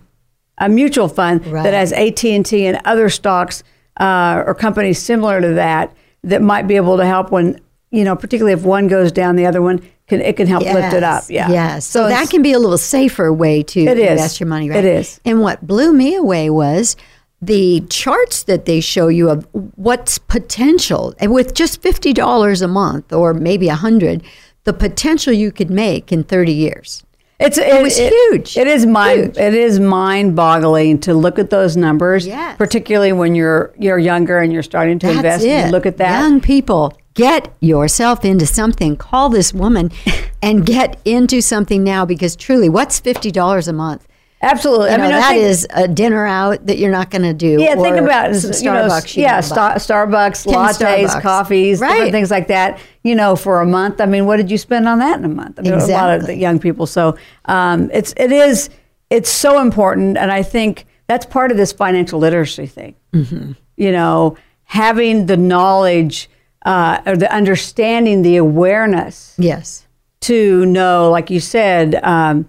a 0.58 0.68
mutual 0.68 1.08
fund 1.08 1.46
Right. 1.46 1.62
that 1.62 1.72
has 1.74 1.92
AT 1.92 2.24
and 2.24 2.44
T 2.44 2.66
and 2.66 2.80
other 2.84 3.08
stocks 3.08 3.62
uh, 3.98 4.42
or 4.46 4.54
companies 4.54 4.98
similar 5.00 5.40
to 5.40 5.54
that 5.54 5.94
that 6.22 6.42
might 6.42 6.66
be 6.68 6.76
able 6.76 6.96
to 6.98 7.06
help 7.06 7.30
when 7.32 7.60
you 7.90 8.04
know, 8.04 8.14
particularly 8.16 8.52
if 8.52 8.62
one 8.64 8.88
goes 8.88 9.12
down, 9.12 9.36
the 9.36 9.46
other 9.46 9.62
one 9.62 9.80
can 10.06 10.20
it 10.20 10.36
can 10.36 10.46
help 10.46 10.62
lift 10.64 10.94
it 10.94 11.02
up. 11.02 11.24
Yeah. 11.28 11.50
Yes. 11.50 11.86
So, 11.86 12.08
that 12.08 12.30
can 12.30 12.42
be 12.42 12.52
a 12.52 12.58
little 12.58 12.78
safer 12.78 13.32
way 13.32 13.62
to 13.62 13.80
It 13.80 13.98
is. 13.98 14.10
invest 14.10 14.40
your 14.40 14.48
money, 14.48 14.68
right? 14.70 14.78
It 14.78 14.84
is. 14.84 15.20
And 15.24 15.40
what 15.40 15.66
blew 15.66 15.92
me 15.92 16.14
away 16.14 16.48
was 16.50 16.96
the 17.40 17.80
charts 17.88 18.42
that 18.44 18.64
they 18.64 18.80
show 18.80 19.08
you 19.08 19.30
of 19.30 19.46
what's 19.76 20.18
potential 20.18 21.14
and 21.18 21.32
with 21.32 21.54
just 21.54 21.80
fifty 21.82 22.12
dollars 22.12 22.62
a 22.62 22.68
month 22.68 23.12
or 23.12 23.32
maybe 23.34 23.68
a 23.68 23.74
hundred, 23.74 24.22
the 24.64 24.72
potential 24.72 25.32
you 25.32 25.52
could 25.52 25.70
make 25.70 26.10
in 26.10 26.24
thirty 26.24 26.52
years. 26.52 27.04
It's 27.40 27.56
it, 27.56 27.80
was 27.80 27.96
huge. 27.96 28.56
It 28.56 28.66
is 28.66 28.84
mind 28.84 29.20
Huge. 29.20 29.36
it 29.36 29.54
is 29.54 29.78
mind 29.78 30.34
boggling 30.34 30.98
to 31.00 31.14
look 31.14 31.38
at 31.38 31.50
those 31.50 31.76
numbers. 31.76 32.26
Yes. 32.26 32.56
Particularly 32.56 33.12
when 33.12 33.36
you're 33.36 33.72
you're 33.78 33.98
younger 33.98 34.38
and 34.40 34.52
you're 34.52 34.64
starting 34.64 34.98
to 35.00 35.06
That's 35.06 35.16
invest. 35.18 35.44
it. 35.44 35.50
and 35.50 35.66
You 35.68 35.72
look 35.72 35.86
at 35.86 35.98
that. 35.98 36.18
Young 36.20 36.40
people, 36.40 36.98
get 37.18 37.52
yourself 37.60 38.24
into 38.24 38.46
something. 38.46 38.96
Call 38.96 39.28
this 39.28 39.52
woman 39.52 39.90
and 40.42 40.64
get 40.64 40.98
into 41.04 41.40
something 41.42 41.82
now 41.84 42.04
because 42.04 42.36
truly, 42.36 42.68
what's 42.68 43.00
fifty 43.00 43.30
dollars 43.30 43.68
a 43.68 43.72
month? 43.72 44.06
Absolutely. 44.40 44.86
You 44.90 44.94
I 44.94 44.96
know, 44.98 45.04
mean, 45.08 45.14
I 45.14 45.28
think- 45.32 45.42
is 45.42 45.66
a 45.74 45.88
dinner 45.88 46.24
out 46.24 46.64
that 46.66 46.78
you're 46.78 46.92
not 46.92 47.10
going 47.10 47.22
to 47.22 47.34
do. 47.34 47.60
Yeah, 47.60 47.74
think 47.74 47.96
about 47.96 48.32
some 48.36 48.52
you 48.52 48.70
know, 48.72 48.86
Starbucks. 48.88 49.16
you 49.16 49.22
yeah, 49.24 49.40
Star. 49.40 49.74
Starbucks, 49.74 50.46
lattes, 50.46 50.78
Starbucks. 50.78 51.20
coffees, 51.22 51.80
Right. 51.80 52.12
things 52.12 52.30
like 52.30 52.46
that. 52.46 52.78
You 53.02 53.16
know, 53.16 53.34
for 53.34 53.60
a 53.60 53.66
month. 53.66 54.00
I 54.00 54.06
mean, 54.06 54.26
what 54.26 54.36
did 54.36 54.48
you 54.48 54.56
spend 54.58 54.86
on 54.86 55.00
that 55.00 55.18
in 55.18 55.24
a 55.24 55.28
month? 55.28 55.58
I 55.58 55.62
mean, 55.62 55.72
A 55.72 55.86
lot 55.86 56.20
of 56.20 56.26
the 56.26 56.36
young 56.36 56.60
people. 56.60 56.86
So 56.86 57.16
um, 57.46 57.90
it's 57.92 58.14
it 58.16 58.30
is 58.30 58.70
it's 59.10 59.28
so 59.30 59.60
important, 59.60 60.16
and 60.16 60.30
I 60.30 60.44
think 60.44 60.86
that's 61.08 61.26
part 61.26 61.50
of 61.50 61.56
this 61.56 61.72
financial 61.72 62.20
literacy 62.20 62.66
thing. 62.66 62.94
Mm-hmm. 63.12 63.52
You 63.76 63.90
know, 63.92 64.36
having 64.64 65.26
the 65.26 65.36
knowledge 65.36 66.30
uh, 66.64 67.00
or 67.06 67.16
the 67.16 67.32
understanding, 67.32 68.22
the 68.22 68.36
awareness 68.36 69.34
Yes. 69.38 69.86
to 70.22 70.66
know, 70.66 71.10
like 71.10 71.30
you 71.30 71.40
said, 71.40 71.94
um, 72.02 72.46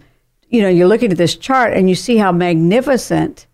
you 0.49 0.61
know, 0.61 0.69
you're 0.69 0.87
looking 0.87 1.11
at 1.11 1.17
this 1.17 1.35
chart 1.35 1.73
and 1.73 1.87
you 1.89 1.95
see 1.95 2.17
how 2.17 2.31
magnificent 2.31 3.45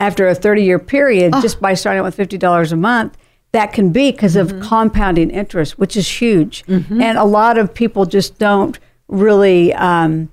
after 0.00 0.26
a 0.28 0.34
30 0.34 0.62
year 0.64 0.78
period, 0.78 1.32
just 1.40 1.60
by 1.60 1.74
starting 1.74 2.02
with 2.02 2.16
$50 2.16 2.72
a 2.72 2.76
month, 2.76 3.16
that 3.52 3.72
can 3.72 3.90
be 3.90 4.10
because 4.10 4.34
of 4.36 4.58
compounding 4.60 5.30
interest, 5.30 5.78
which 5.78 5.96
is 5.96 6.08
huge. 6.08 6.64
And 6.68 7.18
a 7.18 7.24
lot 7.24 7.56
of 7.58 7.72
people 7.72 8.04
just 8.06 8.38
don't 8.38 8.78
really, 9.08 9.72
um, 9.74 10.30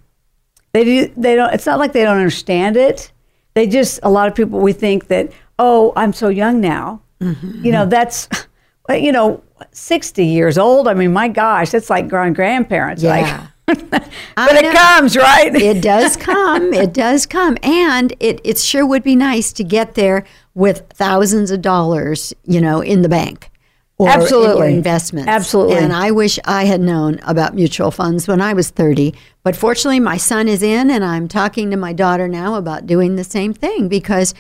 they 0.74 0.84
do, 0.84 1.12
they 1.18 1.36
don't, 1.36 1.54
it's 1.54 1.66
not 1.66 1.80
like 1.80 1.94
they 1.94 2.04
don't 2.04 2.18
understand 2.18 2.78
it. 2.78 3.12
They 3.56 3.68
just, 3.68 4.00
a 4.04 4.10
lot 4.10 4.28
of 4.28 4.36
people, 4.36 4.60
we 4.60 4.74
think 4.74 5.08
that, 5.08 5.32
oh, 5.58 5.92
I'm 5.96 6.14
so 6.14 6.30
young 6.30 6.62
now. 6.62 7.02
You 7.20 7.72
know, 7.74 7.86
that's, 7.86 8.30
you 8.90 9.12
know, 9.12 9.44
60 9.72 10.26
years 10.26 10.58
old. 10.58 10.88
I 10.88 10.94
mean, 10.94 11.14
my 11.14 11.28
gosh, 11.28 11.74
it's 11.74 11.90
like 11.90 12.08
grand 12.08 12.36
grandparents. 12.36 13.04
Yeah. 13.04 13.48
Like, 13.70 13.80
but 13.92 14.10
I 14.36 14.58
it 14.58 14.64
know. 14.64 14.74
comes, 14.74 15.16
right? 15.16 15.54
it 15.56 15.84
does 15.84 16.18
come. 16.18 16.74
It 16.74 16.92
does 16.92 17.28
come, 17.28 17.56
and 17.62 18.12
it 18.20 18.42
it 18.44 18.58
sure 18.58 18.84
would 18.84 19.04
be 19.04 19.16
nice 19.16 19.54
to 19.54 19.64
get 19.64 19.94
there 19.94 20.26
with 20.56 20.90
thousands 20.92 21.52
of 21.52 21.62
dollars, 21.62 22.34
you 22.46 22.62
know, 22.62 22.82
in 22.82 23.04
the 23.04 23.10
bank. 23.10 23.52
Or 24.00 24.08
in 24.08 24.22
Absolutely. 24.22 24.74
investments. 24.74 25.28
Absolutely. 25.28 25.76
And 25.76 25.94
I 25.94 26.10
wish 26.10 26.40
I 26.46 26.64
had 26.64 26.80
known 26.82 27.20
about 27.28 27.54
mutual 27.54 27.92
funds 27.92 28.28
when 28.28 28.42
I 28.42 28.54
was 28.54 28.70
30. 28.70 29.14
But 29.44 29.56
fortunately, 29.58 30.00
my 30.00 30.18
son 30.18 30.48
is 30.48 30.64
in, 30.64 30.90
and 30.90 31.04
I'm 31.04 31.28
talking 31.28 31.70
to 31.70 31.78
my 31.78 31.92
daughter 31.94 32.28
now 32.28 32.56
about 32.56 32.88
doing 32.88 33.18
the 33.18 33.26
same 33.26 33.54
thing 33.54 33.88
because 33.90 34.34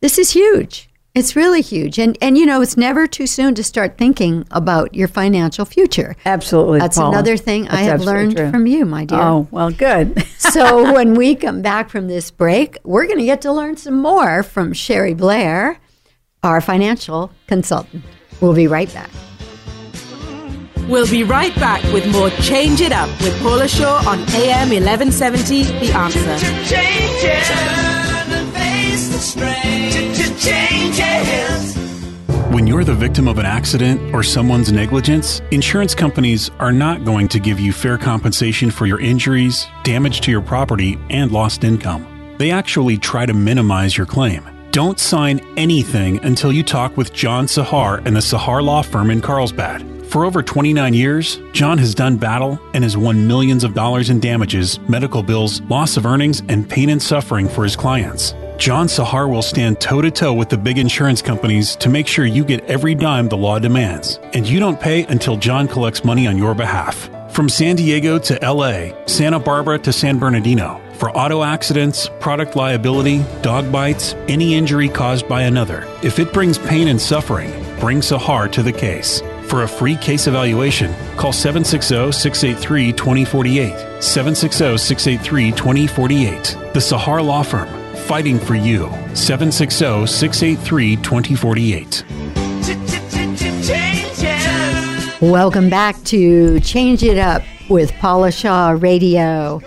this 0.00 0.18
is 0.18 0.30
huge. 0.32 0.88
It's 1.16 1.34
really 1.34 1.62
huge. 1.62 1.98
And, 1.98 2.18
and 2.20 2.36
you 2.36 2.44
know, 2.44 2.60
it's 2.60 2.76
never 2.76 3.06
too 3.06 3.26
soon 3.26 3.54
to 3.54 3.64
start 3.64 3.96
thinking 3.96 4.46
about 4.50 4.94
your 4.94 5.08
financial 5.08 5.64
future. 5.64 6.14
Absolutely. 6.26 6.78
That's 6.78 6.98
Paula. 6.98 7.12
another 7.12 7.38
thing 7.38 7.68
I 7.68 7.84
have 7.84 8.02
learned 8.02 8.36
true. 8.36 8.50
from 8.50 8.66
you, 8.66 8.84
my 8.84 9.06
dear. 9.06 9.18
Oh, 9.18 9.48
well, 9.50 9.70
good. 9.70 10.22
so 10.38 10.92
when 10.92 11.14
we 11.14 11.34
come 11.34 11.62
back 11.62 11.88
from 11.88 12.08
this 12.08 12.30
break, 12.30 12.76
we're 12.84 13.06
going 13.06 13.18
to 13.18 13.24
get 13.24 13.40
to 13.42 13.52
learn 13.52 13.78
some 13.78 13.96
more 13.96 14.42
from 14.42 14.74
Cheri 14.74 15.14
Blair, 15.14 15.80
our 16.42 16.60
financial 16.60 17.32
consultant. 17.46 18.04
We'll 18.42 18.52
be 18.52 18.66
right 18.66 18.92
back. 18.92 19.08
We'll 20.86 21.10
be 21.10 21.24
right 21.24 21.54
back 21.54 21.82
with 21.94 22.06
more 22.12 22.28
Change 22.42 22.82
It 22.82 22.92
Up 22.92 23.08
with 23.22 23.40
Paula 23.40 23.68
Shaw 23.68 24.06
on 24.06 24.18
AM 24.34 24.68
1170 24.68 25.62
The 25.62 25.92
Answer. 25.92 26.36
Change 30.38 30.98
it. 30.98 31.02
Turn 31.02 31.16
and 31.16 31.26
face 31.26 31.72
the 31.72 31.72
strain. 31.72 31.76
Change 31.76 31.76
it. 31.76 31.86
When 32.52 32.66
you're 32.66 32.84
the 32.84 32.94
victim 32.94 33.28
of 33.28 33.38
an 33.38 33.44
accident 33.44 34.14
or 34.14 34.22
someone's 34.22 34.72
negligence, 34.72 35.42
insurance 35.50 35.94
companies 35.94 36.50
are 36.58 36.72
not 36.72 37.04
going 37.04 37.28
to 37.28 37.40
give 37.40 37.60
you 37.60 37.72
fair 37.72 37.98
compensation 37.98 38.70
for 38.70 38.86
your 38.86 39.00
injuries, 39.00 39.66
damage 39.84 40.20
to 40.22 40.30
your 40.30 40.40
property, 40.40 40.98
and 41.10 41.32
lost 41.32 41.64
income. 41.64 42.06
They 42.38 42.50
actually 42.50 42.98
try 42.98 43.26
to 43.26 43.34
minimize 43.34 43.96
your 43.96 44.06
claim. 44.06 44.46
Don't 44.70 44.98
sign 44.98 45.40
anything 45.56 46.22
until 46.24 46.52
you 46.52 46.62
talk 46.62 46.96
with 46.96 47.12
John 47.12 47.46
Sahar 47.46 48.04
and 48.06 48.14
the 48.14 48.20
Sahar 48.20 48.62
Law 48.62 48.82
Firm 48.82 49.10
in 49.10 49.20
Carlsbad. 49.20 50.06
For 50.06 50.24
over 50.24 50.42
29 50.42 50.94
years, 50.94 51.40
John 51.52 51.78
has 51.78 51.94
done 51.94 52.16
battle 52.16 52.60
and 52.74 52.84
has 52.84 52.96
won 52.96 53.26
millions 53.26 53.64
of 53.64 53.74
dollars 53.74 54.08
in 54.08 54.20
damages, 54.20 54.78
medical 54.88 55.22
bills, 55.22 55.60
loss 55.62 55.96
of 55.96 56.06
earnings, 56.06 56.42
and 56.48 56.68
pain 56.68 56.90
and 56.90 57.02
suffering 57.02 57.48
for 57.48 57.64
his 57.64 57.74
clients. 57.74 58.34
John 58.58 58.86
Sahar 58.86 59.30
will 59.30 59.42
stand 59.42 59.80
toe 59.80 60.00
to 60.00 60.10
toe 60.10 60.32
with 60.32 60.48
the 60.48 60.56
big 60.56 60.78
insurance 60.78 61.20
companies 61.20 61.76
to 61.76 61.90
make 61.90 62.06
sure 62.06 62.24
you 62.24 62.42
get 62.42 62.64
every 62.64 62.94
dime 62.94 63.28
the 63.28 63.36
law 63.36 63.58
demands, 63.58 64.18
and 64.32 64.48
you 64.48 64.58
don't 64.58 64.80
pay 64.80 65.04
until 65.04 65.36
John 65.36 65.68
collects 65.68 66.04
money 66.04 66.26
on 66.26 66.38
your 66.38 66.54
behalf. 66.54 67.10
From 67.30 67.50
San 67.50 67.76
Diego 67.76 68.18
to 68.18 68.38
LA, 68.42 68.92
Santa 69.04 69.38
Barbara 69.38 69.78
to 69.80 69.92
San 69.92 70.18
Bernardino, 70.18 70.80
for 70.94 71.10
auto 71.10 71.42
accidents, 71.42 72.08
product 72.18 72.56
liability, 72.56 73.22
dog 73.42 73.70
bites, 73.70 74.14
any 74.26 74.54
injury 74.54 74.88
caused 74.88 75.28
by 75.28 75.42
another, 75.42 75.86
if 76.02 76.18
it 76.18 76.32
brings 76.32 76.56
pain 76.56 76.88
and 76.88 77.00
suffering, 77.00 77.50
bring 77.78 78.00
Sahar 78.00 78.50
to 78.52 78.62
the 78.62 78.72
case. 78.72 79.20
For 79.48 79.64
a 79.64 79.68
free 79.68 79.96
case 79.96 80.26
evaluation, 80.26 80.92
call 81.16 81.32
760 81.32 82.10
683 82.10 82.92
2048. 82.92 84.02
760 84.02 84.78
683 84.78 85.50
2048. 85.52 86.42
The 86.72 86.80
Sahar 86.80 87.24
Law 87.24 87.42
Firm, 87.42 87.68
fighting 88.06 88.38
for 88.38 88.54
you. 88.54 88.88
760 89.14 90.06
683 90.06 90.96
2048. 90.96 92.04
Welcome 95.20 95.68
back 95.68 96.00
to 96.04 96.60
Change 96.60 97.02
It 97.02 97.18
Up 97.18 97.42
with 97.68 97.92
Paula 97.94 98.30
Shaw 98.30 98.76
Radio. 98.78 99.60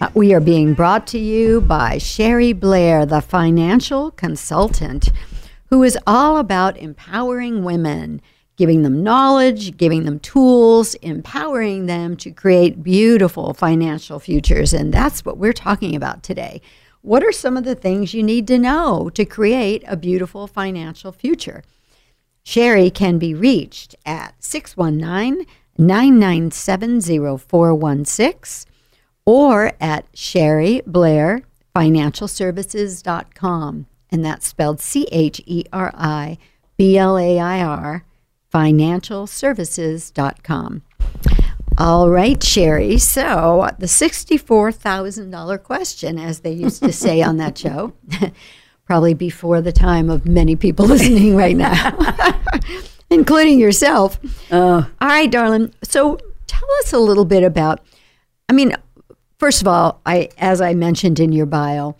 Uh, 0.00 0.10
we 0.14 0.32
are 0.32 0.40
being 0.40 0.74
brought 0.74 1.08
to 1.08 1.18
you 1.18 1.60
by 1.62 1.98
Cheri 1.98 2.52
Blair, 2.52 3.04
the 3.04 3.20
financial 3.20 4.12
consultant, 4.12 5.10
who 5.70 5.82
is 5.82 5.98
all 6.06 6.36
about 6.36 6.76
empowering 6.76 7.64
women, 7.64 8.22
giving 8.56 8.82
them 8.82 9.02
knowledge, 9.02 9.76
giving 9.76 10.04
them 10.04 10.20
tools, 10.20 10.94
empowering 10.96 11.86
them 11.86 12.16
to 12.18 12.30
create 12.30 12.84
beautiful 12.84 13.54
financial 13.54 14.20
futures. 14.20 14.72
And 14.72 14.94
that's 14.94 15.24
what 15.24 15.38
we're 15.38 15.52
talking 15.52 15.96
about 15.96 16.22
today. 16.22 16.60
What 17.06 17.22
are 17.22 17.30
some 17.30 17.56
of 17.56 17.62
the 17.62 17.76
things 17.76 18.14
you 18.14 18.24
need 18.24 18.48
to 18.48 18.58
know 18.58 19.10
to 19.10 19.24
create 19.24 19.84
a 19.86 19.96
beautiful 19.96 20.48
financial 20.48 21.12
future? 21.12 21.62
Cheri 22.42 22.90
can 22.90 23.16
be 23.16 23.32
reached 23.32 23.94
at 24.04 24.34
619 24.40 25.46
997 25.78 27.00
0416 27.38 28.72
or 29.24 29.70
at 29.80 30.12
Cheri 30.14 30.82
Blair 30.84 31.42
Financial 31.72 32.26
Services.com. 32.26 33.86
And 34.10 34.24
that's 34.24 34.48
spelled 34.48 34.80
C 34.80 35.06
H 35.12 35.40
E 35.46 35.62
R 35.72 35.92
I 35.94 36.38
B 36.76 36.98
L 36.98 37.16
A 37.16 37.38
I 37.38 37.62
R 37.62 38.04
Financial 38.50 39.28
Services.com. 39.28 40.82
All 41.78 42.08
right, 42.08 42.38
Cheri. 42.38 42.98
So 42.98 43.68
the 43.78 43.86
$64,000 43.86 45.62
question, 45.62 46.18
as 46.18 46.40
they 46.40 46.52
used 46.52 46.82
to 46.82 46.92
say 46.92 47.20
on 47.20 47.36
that 47.36 47.58
show, 47.58 47.92
probably 48.86 49.12
before 49.12 49.60
the 49.60 49.72
time 49.72 50.08
of 50.08 50.26
many 50.26 50.56
people 50.56 50.86
listening 50.86 51.36
right 51.36 51.56
now, 51.56 51.98
including 53.10 53.58
yourself. 53.58 54.18
Uh. 54.50 54.84
All 55.00 55.08
right, 55.08 55.30
darling. 55.30 55.74
So 55.82 56.18
tell 56.46 56.68
us 56.80 56.92
a 56.94 56.98
little 56.98 57.26
bit 57.26 57.42
about, 57.42 57.80
I 58.48 58.54
mean, 58.54 58.74
first 59.38 59.60
of 59.60 59.68
all, 59.68 60.00
I 60.06 60.30
as 60.38 60.62
I 60.62 60.72
mentioned 60.72 61.20
in 61.20 61.32
your 61.32 61.46
bio, 61.46 61.96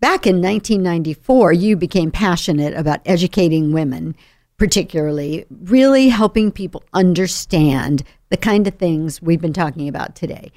back 0.00 0.26
in 0.26 0.42
1994, 0.42 1.52
you 1.52 1.76
became 1.76 2.10
passionate 2.10 2.74
about 2.74 3.00
educating 3.06 3.72
women, 3.72 4.16
particularly 4.58 5.44
really 5.50 6.08
helping 6.08 6.50
people 6.50 6.82
understand 6.92 8.02
the 8.30 8.36
kind 8.36 8.66
of 8.66 8.74
things 8.74 9.20
we've 9.22 9.40
been 9.40 9.52
talking 9.52 9.88
about 9.88 10.14
today. 10.16 10.50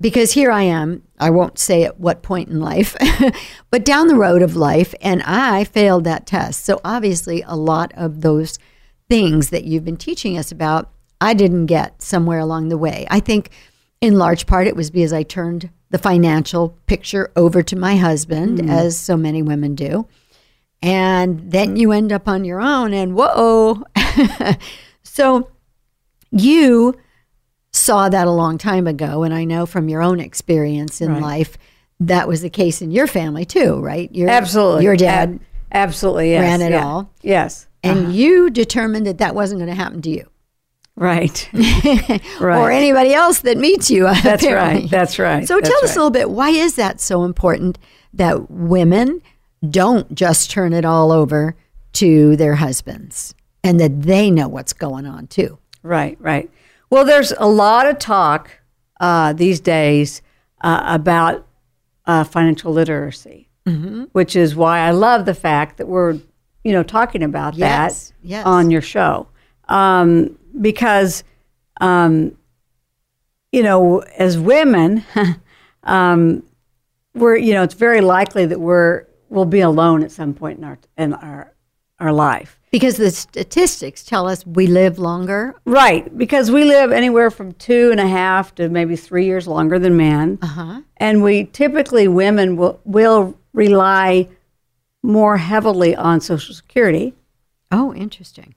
Because 0.00 0.32
here 0.32 0.50
I 0.50 0.62
am, 0.62 1.02
I 1.20 1.30
won't 1.30 1.58
say 1.60 1.84
at 1.84 2.00
what 2.00 2.22
point 2.22 2.48
in 2.48 2.60
life, 2.60 2.96
but 3.70 3.84
down 3.84 4.08
the 4.08 4.16
road 4.16 4.42
of 4.42 4.56
life, 4.56 4.94
and 5.00 5.22
I 5.22 5.62
failed 5.64 6.02
that 6.04 6.26
test. 6.26 6.64
So 6.64 6.80
obviously, 6.84 7.42
a 7.46 7.54
lot 7.54 7.92
of 7.94 8.20
those 8.22 8.58
things 9.08 9.50
that 9.50 9.64
you've 9.64 9.84
been 9.84 9.96
teaching 9.96 10.36
us 10.36 10.50
about, 10.50 10.90
I 11.20 11.34
didn't 11.34 11.66
get 11.66 12.02
somewhere 12.02 12.40
along 12.40 12.68
the 12.68 12.78
way. 12.78 13.06
I 13.10 13.20
think 13.20 13.50
in 14.00 14.18
large 14.18 14.46
part 14.46 14.66
it 14.66 14.74
was 14.74 14.90
because 14.90 15.12
I 15.12 15.22
turned 15.22 15.70
the 15.90 15.98
financial 15.98 16.76
picture 16.86 17.30
over 17.36 17.62
to 17.62 17.76
my 17.76 17.96
husband, 17.96 18.58
Mm. 18.58 18.70
as 18.70 18.98
so 18.98 19.16
many 19.16 19.40
women 19.42 19.76
do. 19.76 20.08
And 20.82 21.50
then 21.52 21.76
you 21.76 21.92
end 21.92 22.12
up 22.12 22.26
on 22.26 22.44
your 22.44 22.60
own, 22.60 22.92
and 22.92 23.14
whoa. 23.14 23.84
so 25.02 25.48
you 26.32 26.94
saw 27.72 28.08
that 28.08 28.26
a 28.26 28.30
long 28.30 28.58
time 28.58 28.86
ago. 28.86 29.22
And 29.22 29.32
I 29.32 29.44
know 29.44 29.66
from 29.66 29.88
your 29.88 30.02
own 30.02 30.20
experience 30.20 31.00
in 31.00 31.12
Right. 31.12 31.22
life, 31.22 31.58
that 32.00 32.26
was 32.28 32.42
the 32.42 32.50
case 32.50 32.82
in 32.82 32.90
your 32.90 33.06
family 33.06 33.44
too, 33.44 33.76
right? 33.80 34.12
Your, 34.14 34.28
Absolutely. 34.28 34.84
Your 34.84 34.96
dad 34.96 35.34
Ab- 35.34 35.40
absolutely, 35.70 36.30
yes. 36.30 36.42
ran 36.42 36.60
it 36.60 36.72
yeah. 36.72 36.84
all. 36.84 37.10
Yes. 37.22 37.66
And 37.82 37.98
uh-huh. 37.98 38.10
you 38.10 38.50
determined 38.50 39.06
that 39.06 39.18
that 39.18 39.34
wasn't 39.34 39.60
going 39.60 39.70
to 39.70 39.76
happen 39.76 40.02
to 40.02 40.10
you. 40.10 40.28
Right. 40.94 41.48
right. 41.54 42.20
Or 42.40 42.70
anybody 42.70 43.14
else 43.14 43.40
that 43.40 43.56
meets 43.56 43.90
you. 43.90 44.02
That's 44.22 44.42
apparently. 44.42 44.82
right. 44.82 44.90
That's 44.90 45.18
right. 45.18 45.46
So 45.48 45.56
That's 45.56 45.68
tell 45.68 45.84
us 45.84 45.96
a 45.96 45.98
little 45.98 46.10
bit 46.10 46.30
why 46.30 46.50
is 46.50 46.74
that 46.76 47.00
so 47.00 47.24
important 47.24 47.78
that 48.12 48.50
women 48.50 49.22
don't 49.68 50.14
just 50.14 50.50
turn 50.50 50.72
it 50.72 50.84
all 50.84 51.12
over 51.12 51.54
to 51.94 52.36
their 52.36 52.56
husbands 52.56 53.34
and 53.62 53.78
that 53.80 54.02
they 54.02 54.30
know 54.30 54.48
what's 54.48 54.72
going 54.72 55.06
on 55.06 55.26
too? 55.28 55.58
Right, 55.82 56.16
right. 56.20 56.50
Well, 56.90 57.04
there's 57.04 57.32
a 57.38 57.46
lot 57.46 57.86
of 57.86 57.98
talk 57.98 58.50
uh, 59.00 59.32
these 59.32 59.60
days 59.60 60.22
uh, 60.62 60.82
about 60.86 61.46
uh, 62.06 62.24
financial 62.24 62.72
literacy, 62.72 63.48
Mm-hmm. 63.64 64.04
which 64.10 64.34
is 64.34 64.56
why 64.56 64.80
I 64.80 64.90
love 64.90 65.24
the 65.24 65.34
fact 65.34 65.76
that 65.76 65.86
we're, 65.86 66.14
you 66.64 66.72
know, 66.72 66.82
talking 66.82 67.22
about 67.22 67.54
Yes, 67.54 68.08
that 68.08 68.14
yes. 68.28 68.44
on 68.44 68.72
your 68.72 68.80
show, 68.82 69.28
um, 69.68 70.36
because, 70.60 71.22
um, 71.80 72.36
you 73.52 73.62
know, 73.62 74.00
as 74.18 74.36
women, 74.36 75.04
um, 75.84 76.42
we're, 77.14 77.36
you 77.36 77.54
know, 77.54 77.62
it's 77.62 77.74
very 77.74 78.00
likely 78.00 78.44
that 78.46 78.58
we're 78.60 79.04
we'll 79.32 79.44
be 79.46 79.60
alone 79.60 80.02
at 80.02 80.12
some 80.12 80.34
point 80.34 80.58
in 80.58 80.64
our 80.64 80.78
in 80.96 81.14
our 81.14 81.52
our 81.98 82.12
life. 82.12 82.58
Because 82.70 82.96
the 82.96 83.10
statistics 83.10 84.02
tell 84.02 84.28
us 84.28 84.46
we 84.46 84.66
live 84.66 84.98
longer. 84.98 85.54
Right, 85.64 86.16
because 86.16 86.50
we 86.50 86.64
live 86.64 86.90
anywhere 86.90 87.30
from 87.30 87.52
two 87.52 87.90
and 87.90 88.00
a 88.00 88.08
half 88.08 88.54
to 88.56 88.68
maybe 88.68 88.96
three 88.96 89.26
years 89.26 89.46
longer 89.46 89.78
than 89.78 89.96
men. 89.96 90.38
Uh-huh. 90.40 90.80
And 90.96 91.22
we 91.22 91.44
typically, 91.44 92.08
women 92.08 92.56
will, 92.56 92.80
will 92.84 93.38
rely 93.52 94.28
more 95.02 95.36
heavily 95.36 95.94
on 95.94 96.20
Social 96.20 96.54
Security. 96.54 97.14
Oh, 97.70 97.94
interesting. 97.94 98.54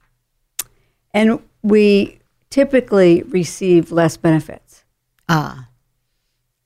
And 1.14 1.40
we 1.62 2.20
typically 2.50 3.24
receive 3.24 3.92
less 3.92 4.16
benefits. 4.16 4.86
Ah, 5.28 5.68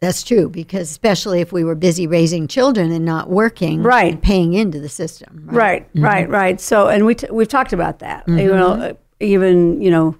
that's 0.01 0.23
true 0.23 0.49
because 0.49 0.89
especially 0.89 1.41
if 1.41 1.51
we 1.51 1.63
were 1.63 1.75
busy 1.75 2.07
raising 2.07 2.47
children 2.47 2.91
and 2.91 3.03
not 3.03 3.29
working, 3.29 3.83
Right. 3.83 4.13
and 4.13 4.21
paying 4.21 4.53
into 4.53 4.79
the 4.79 4.89
system, 4.89 5.43
Right, 5.45 5.87
right, 5.95 6.29
right. 6.29 6.59
So, 6.61 6.87
and 6.87 7.05
we 7.05 7.15
t- 7.15 7.27
we've 7.31 7.47
talked 7.47 7.73
about 7.73 7.99
that. 7.99 8.27
You 8.27 8.47
know, 8.47 8.71
uh, 8.71 8.93
even 9.19 9.81
you 9.81 9.91
know, 9.91 10.15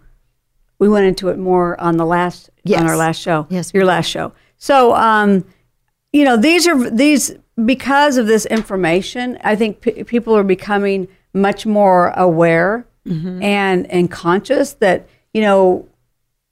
we 0.80 0.90
went 0.90 1.06
into 1.06 1.30
it 1.30 1.38
more 1.38 1.80
on 1.80 1.98
the 1.98 2.06
last 2.06 2.50
Yes. 2.64 2.82
on 2.82 2.88
our 2.90 2.98
last 2.98 3.20
show. 3.22 3.48
Yes, 3.50 3.72
your 3.74 3.86
last 3.86 4.08
show. 4.08 4.34
So, 4.58 4.94
um, 4.96 5.46
you 6.12 6.26
know, 6.26 6.36
these 6.36 6.68
are 6.68 6.90
these 6.90 7.32
because 7.64 8.18
of 8.18 8.28
this 8.28 8.46
information. 8.48 9.38
I 9.44 9.56
think 9.56 9.80
p- 9.82 10.04
people 10.04 10.36
are 10.36 10.44
becoming 10.44 11.08
much 11.34 11.66
more 11.66 12.10
aware 12.16 12.86
and 13.06 13.90
and 13.90 14.12
conscious 14.12 14.74
that 14.74 15.08
you 15.34 15.42
know 15.42 15.88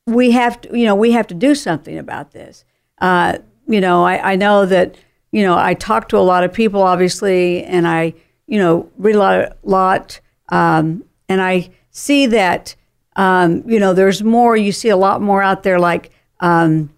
we 0.08 0.32
have 0.32 0.60
to 0.62 0.76
you 0.80 0.86
know 0.86 0.96
we 0.96 1.12
have 1.12 1.28
to 1.28 1.36
do 1.36 1.54
something 1.54 1.98
about 2.00 2.32
this. 2.32 2.64
Uh, 3.00 3.38
you 3.68 3.82
know, 3.82 4.04
I, 4.04 4.34
I 4.34 4.36
know 4.36 4.66
that 4.66 4.96
you 5.32 5.44
know 5.44 5.58
I 5.58 5.74
talk 5.74 6.10
to 6.10 6.18
a 6.18 6.20
lot 6.20 6.44
of 6.44 6.54
people, 6.54 6.82
obviously, 6.82 7.64
and 7.64 7.88
I 7.88 8.14
you 8.48 8.60
know 8.60 8.90
read 8.98 9.16
a 9.16 9.20
lot, 9.20 9.58
lot, 9.64 10.20
um, 10.50 11.04
and 11.30 11.42
I 11.42 11.70
see 11.92 12.26
that 12.28 12.76
um, 13.16 13.64
you 13.68 13.80
know 13.80 13.94
there's 13.94 14.24
more. 14.24 14.56
You 14.56 14.72
see 14.72 14.90
a 14.90 14.98
lot 14.98 15.22
more 15.22 15.44
out 15.44 15.64
there, 15.64 15.80
like 15.80 16.12
um, 16.40 16.90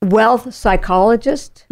wealth 0.00 0.54
psychologists 0.54 1.64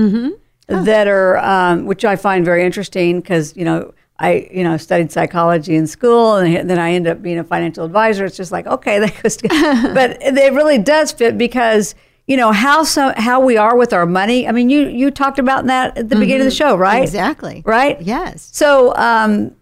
that 0.67 1.09
are, 1.09 1.39
um, 1.39 1.87
which 1.87 2.05
I 2.05 2.17
find 2.17 2.45
very 2.45 2.65
interesting 2.65 3.21
because 3.21 3.57
you 3.57 3.65
know. 3.65 3.95
I, 4.23 4.51
you 4.53 4.65
know, 4.65 4.77
studied 4.77 5.11
psychology 5.11 5.77
in 5.77 5.87
school, 5.87 6.37
and 6.37 6.69
then 6.69 6.79
I 6.79 6.93
end 6.93 7.07
up 7.07 7.23
being 7.23 7.39
a 7.39 7.43
financial 7.43 7.87
advisor. 7.87 8.27
It's 8.27 8.37
just 8.37 8.53
like, 8.53 8.67
okay, 8.67 8.99
that 9.07 9.23
goes. 9.23 9.39
but 9.39 10.19
it 10.21 10.53
really 10.53 10.77
does 10.77 11.11
fit 11.11 11.39
because 11.39 11.95
you 12.31 12.37
know 12.37 12.53
how 12.53 12.85
so 12.85 13.13
how 13.17 13.41
we 13.41 13.57
are 13.57 13.77
with 13.77 13.93
our 13.93 14.07
money. 14.07 14.47
I 14.47 14.53
mean, 14.53 14.71
you 14.71 14.87
you 14.87 15.11
talked 15.11 15.41
about 15.41 15.67
that 15.67 15.99
at 15.99 16.09
the 16.11 16.15
beginning 16.15 16.43
of 16.43 16.45
the 16.45 16.57
show, 16.57 16.77
right? 16.77 17.03
Exactly. 17.03 17.61
Right. 17.67 18.01
Yes. 18.01 18.49
So, 18.53 18.95
um, 18.95 19.57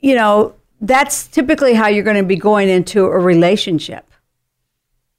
you 0.00 0.14
know, 0.14 0.54
that's 0.80 1.26
typically 1.26 1.74
how 1.74 1.88
you're 1.88 2.02
going 2.02 2.16
to 2.16 2.22
be 2.22 2.36
going 2.36 2.70
into 2.70 3.04
a 3.04 3.18
relationship. 3.18 4.10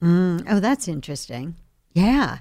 Mm, 0.02 0.46
oh, 0.48 0.58
that's 0.58 0.88
interesting. 0.88 1.54
Yeah. 1.92 2.38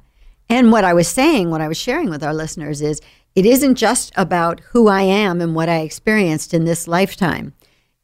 And 0.49 0.71
what 0.71 0.83
I 0.83 0.95
was 0.95 1.07
saying, 1.07 1.51
what 1.51 1.61
I 1.61 1.67
was 1.67 1.77
sharing 1.77 2.09
with 2.09 2.23
our 2.23 2.33
listeners 2.33 2.81
is 2.81 3.01
it 3.35 3.45
isn't 3.45 3.75
just 3.75 4.13
about 4.15 4.61
who 4.71 4.87
I 4.87 5.03
am 5.03 5.41
and 5.41 5.53
what 5.53 5.69
I 5.69 5.81
experienced 5.81 6.55
in 6.55 6.65
this 6.65 6.87
lifetime. 6.87 7.53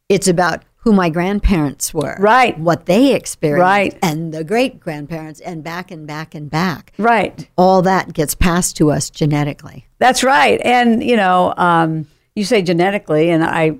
It's 0.08 0.28
about 0.28 0.62
who 0.82 0.92
my 0.92 1.08
grandparents 1.08 1.94
were. 1.94 2.16
Right. 2.18 2.58
What 2.58 2.86
they 2.86 3.14
experienced. 3.14 3.62
Right. 3.62 3.98
And 4.02 4.34
the 4.34 4.42
great 4.42 4.80
grandparents 4.80 5.40
and 5.40 5.62
back 5.62 5.92
and 5.92 6.06
back 6.08 6.34
and 6.34 6.50
back. 6.50 6.92
Right. 6.98 7.48
All 7.56 7.82
that 7.82 8.12
gets 8.12 8.34
passed 8.34 8.76
to 8.78 8.90
us 8.90 9.08
genetically. 9.08 9.86
That's 9.98 10.24
right. 10.24 10.60
And 10.64 11.02
you 11.02 11.16
know, 11.16 11.54
um, 11.56 12.08
you 12.34 12.44
say 12.44 12.62
genetically, 12.62 13.30
and 13.30 13.44
I 13.44 13.78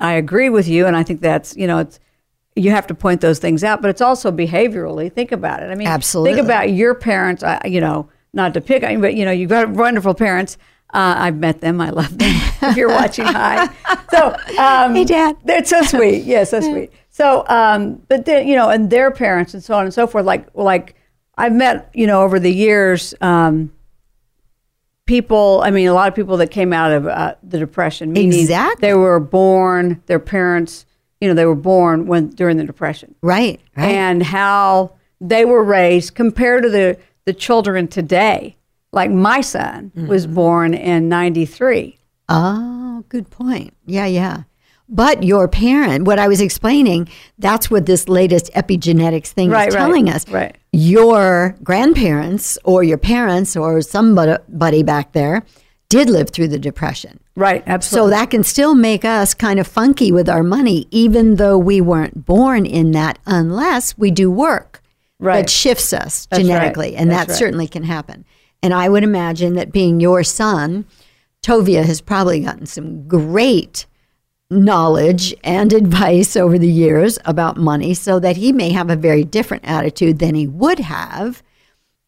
I 0.00 0.14
agree 0.14 0.48
with 0.48 0.66
you, 0.66 0.86
and 0.86 0.96
I 0.96 1.04
think 1.04 1.20
that's 1.20 1.56
you 1.56 1.68
know 1.68 1.78
it's 1.78 2.00
you 2.56 2.72
have 2.72 2.88
to 2.88 2.94
point 2.94 3.20
those 3.20 3.38
things 3.38 3.62
out, 3.62 3.80
but 3.80 3.88
it's 3.88 4.00
also 4.00 4.32
behaviorally. 4.32 5.12
Think 5.12 5.30
about 5.30 5.62
it. 5.62 5.70
I 5.70 5.76
mean, 5.76 5.86
Absolutely. 5.86 6.34
Think 6.34 6.44
about 6.44 6.72
your 6.72 6.96
parents. 6.96 7.44
Uh, 7.44 7.60
you 7.64 7.80
know, 7.80 8.08
not 8.32 8.54
to 8.54 8.60
pick 8.60 8.82
but 9.00 9.14
you 9.14 9.24
know, 9.24 9.30
you've 9.30 9.50
got 9.50 9.68
wonderful 9.68 10.14
parents. 10.14 10.58
Uh, 10.92 11.14
I've 11.18 11.36
met 11.36 11.60
them. 11.60 11.80
I 11.80 11.90
love 11.90 12.16
them. 12.18 12.30
if 12.62 12.76
you're 12.76 12.88
watching, 12.88 13.24
hi. 13.26 13.66
So, 14.10 14.34
um, 14.58 14.94
Hey, 14.94 15.04
Dad. 15.04 15.36
They're 15.44 15.64
so 15.64 15.82
sweet. 15.82 16.24
Yeah, 16.24 16.44
so 16.44 16.60
sweet. 16.60 16.90
So, 17.10 17.44
um, 17.48 18.02
but 18.08 18.24
then 18.24 18.46
you 18.48 18.56
know, 18.56 18.70
and 18.70 18.90
their 18.90 19.10
parents 19.10 19.54
and 19.54 19.62
so 19.62 19.74
on 19.74 19.84
and 19.84 19.94
so 19.94 20.06
forth. 20.06 20.24
Like, 20.24 20.48
like 20.54 20.94
I've 21.36 21.52
met 21.52 21.90
you 21.94 22.06
know 22.06 22.22
over 22.22 22.38
the 22.40 22.52
years. 22.52 23.14
Um, 23.20 23.72
people 25.06 25.60
i 25.64 25.70
mean 25.72 25.88
a 25.88 25.92
lot 25.92 26.06
of 26.06 26.14
people 26.14 26.36
that 26.36 26.52
came 26.52 26.72
out 26.72 26.92
of 26.92 27.04
uh, 27.06 27.34
the 27.42 27.58
depression 27.58 28.12
meaning 28.12 28.38
Exactly. 28.38 28.80
they 28.88 28.94
were 28.94 29.18
born 29.18 30.00
their 30.06 30.20
parents 30.20 30.86
you 31.20 31.26
know 31.26 31.34
they 31.34 31.46
were 31.46 31.56
born 31.56 32.06
when 32.06 32.28
during 32.28 32.56
the 32.58 32.64
depression 32.64 33.14
Right. 33.20 33.60
Right. 33.76 33.90
and 33.90 34.22
how 34.22 34.92
they 35.20 35.44
were 35.44 35.64
raised 35.64 36.14
compared 36.14 36.62
to 36.62 36.70
the 36.70 36.96
the 37.24 37.32
children 37.32 37.88
today 37.88 38.56
like 38.92 39.10
my 39.10 39.40
son 39.40 39.92
was 39.94 40.24
Mm-hmm. 40.26 40.34
born 40.34 40.74
in 40.74 41.08
93 41.08 41.96
Oh, 42.28 43.04
good 43.08 43.28
point. 43.30 43.74
Yeah, 43.86 44.06
yeah. 44.06 44.42
But 44.88 45.22
your 45.24 45.46
parent, 45.48 46.04
what 46.04 46.18
I 46.18 46.28
was 46.28 46.40
explaining, 46.40 47.08
that's 47.38 47.70
what 47.70 47.86
this 47.86 48.08
latest 48.08 48.52
epigenetics 48.54 49.28
thing 49.28 49.50
Right, 49.50 49.68
is 49.68 49.74
right, 49.74 49.80
telling 49.80 50.08
us. 50.08 50.28
right. 50.28 50.56
Your 50.72 51.56
grandparents 51.62 52.56
or 52.64 52.82
your 52.84 52.98
parents 52.98 53.56
or 53.56 53.80
somebody 53.82 54.82
back 54.84 55.12
there 55.12 55.42
did 55.88 56.08
live 56.10 56.30
through 56.30 56.48
the 56.48 56.58
depression. 56.58 57.18
right 57.34 57.64
absolutely. 57.66 58.10
So 58.12 58.16
that 58.16 58.30
can 58.30 58.44
still 58.44 58.74
make 58.76 59.04
us 59.04 59.34
kind 59.34 59.58
of 59.58 59.66
funky 59.66 60.12
with 60.12 60.28
our 60.28 60.42
money, 60.44 60.86
even 60.92 61.36
though 61.36 61.58
we 61.58 61.80
weren't 61.80 62.24
born 62.26 62.64
in 62.66 62.92
that, 62.92 63.18
unless 63.26 63.96
we 63.98 64.10
do 64.12 64.30
work 64.30 64.82
Right. 65.18 65.40
that 65.42 65.50
shifts 65.50 65.92
us 65.92 66.26
That's 66.26 66.38
right. 66.40 66.46
genetically. 66.46 66.96
And 66.96 67.10
That's 67.10 67.26
that 67.26 67.32
right. 67.32 67.38
certainly 67.38 67.66
can 67.68 67.82
happen. 67.82 68.24
And 68.62 68.74
I 68.74 68.88
would 68.88 69.04
imagine 69.04 69.54
that 69.54 69.72
being 69.72 70.00
your 70.00 70.22
son, 70.22 70.84
Tovia 71.42 71.84
has 71.84 72.00
probably 72.00 72.40
gotten 72.40 72.66
some 72.66 73.08
great 73.08 73.86
knowledge 74.50 75.34
and 75.44 75.72
advice 75.72 76.36
over 76.36 76.58
the 76.58 76.70
years 76.70 77.18
about 77.24 77.56
money 77.56 77.94
so 77.94 78.18
that 78.18 78.36
he 78.36 78.52
may 78.52 78.70
have 78.70 78.90
a 78.90 78.96
very 78.96 79.24
different 79.24 79.64
attitude 79.64 80.18
than 80.18 80.34
he 80.34 80.46
would 80.46 80.80
have 80.80 81.42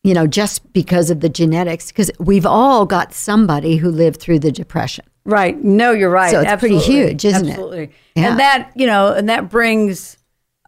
you 0.03 0.12
know 0.12 0.26
just 0.26 0.72
because 0.72 1.09
of 1.09 1.20
the 1.20 1.28
genetics 1.28 1.92
because 1.92 2.11
we've 2.18 2.44
all 2.44 2.84
got 2.84 3.14
somebody 3.14 3.76
who 3.76 3.88
lived 3.88 4.18
through 4.20 4.40
the 4.40 4.50
depression 4.50 5.05
Right. 5.24 5.62
No, 5.62 5.92
you're 5.92 6.11
right. 6.11 6.30
So 6.30 6.40
it's 6.40 6.59
pretty 6.59 6.78
huge, 6.78 7.24
isn't 7.24 7.46
it? 7.46 7.50
Absolutely. 7.50 7.90
Yeah. 8.16 8.30
And 8.30 8.40
that, 8.40 8.72
you 8.74 8.86
know, 8.86 9.12
and 9.12 9.28
that 9.28 9.48
brings 9.48 10.18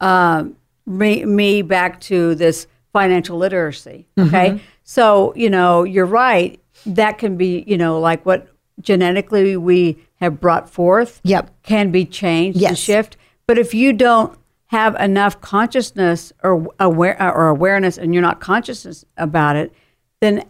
um, 0.01 0.57
me, 0.87 1.25
me 1.25 1.63
back 1.63 2.01
to 2.03 2.35
this 2.35 2.67
financial 2.93 3.37
literacy. 3.37 4.07
Okay. 4.19 4.51
Mm-hmm. 4.51 4.65
So, 4.85 5.33
you 5.35 5.51
know, 5.51 5.83
you're 5.83 6.07
right. 6.07 6.61
That 6.87 7.19
can 7.19 7.37
be, 7.37 7.65
you 7.67 7.77
know, 7.77 7.99
like 7.99 8.25
what 8.25 8.49
genetically 8.81 9.57
we 9.57 9.99
have 10.17 10.41
brought 10.41 10.69
forth 10.69 11.21
Yep. 11.25 11.51
can 11.63 11.91
be 11.91 12.05
changed 12.05 12.63
and 12.63 12.79
shift. 12.79 13.17
But 13.47 13.59
if 13.59 13.75
you 13.75 13.93
don't 13.93 14.39
have 14.67 14.95
enough 14.97 15.41
consciousness 15.41 16.33
or 16.43 16.67
aware 16.81 17.21
or 17.21 17.49
awareness 17.49 17.99
and 17.99 18.13
you're 18.13 18.23
not 18.23 18.41
conscious 18.41 19.05
about 19.17 19.57
it, 19.57 19.73
then 20.21 20.45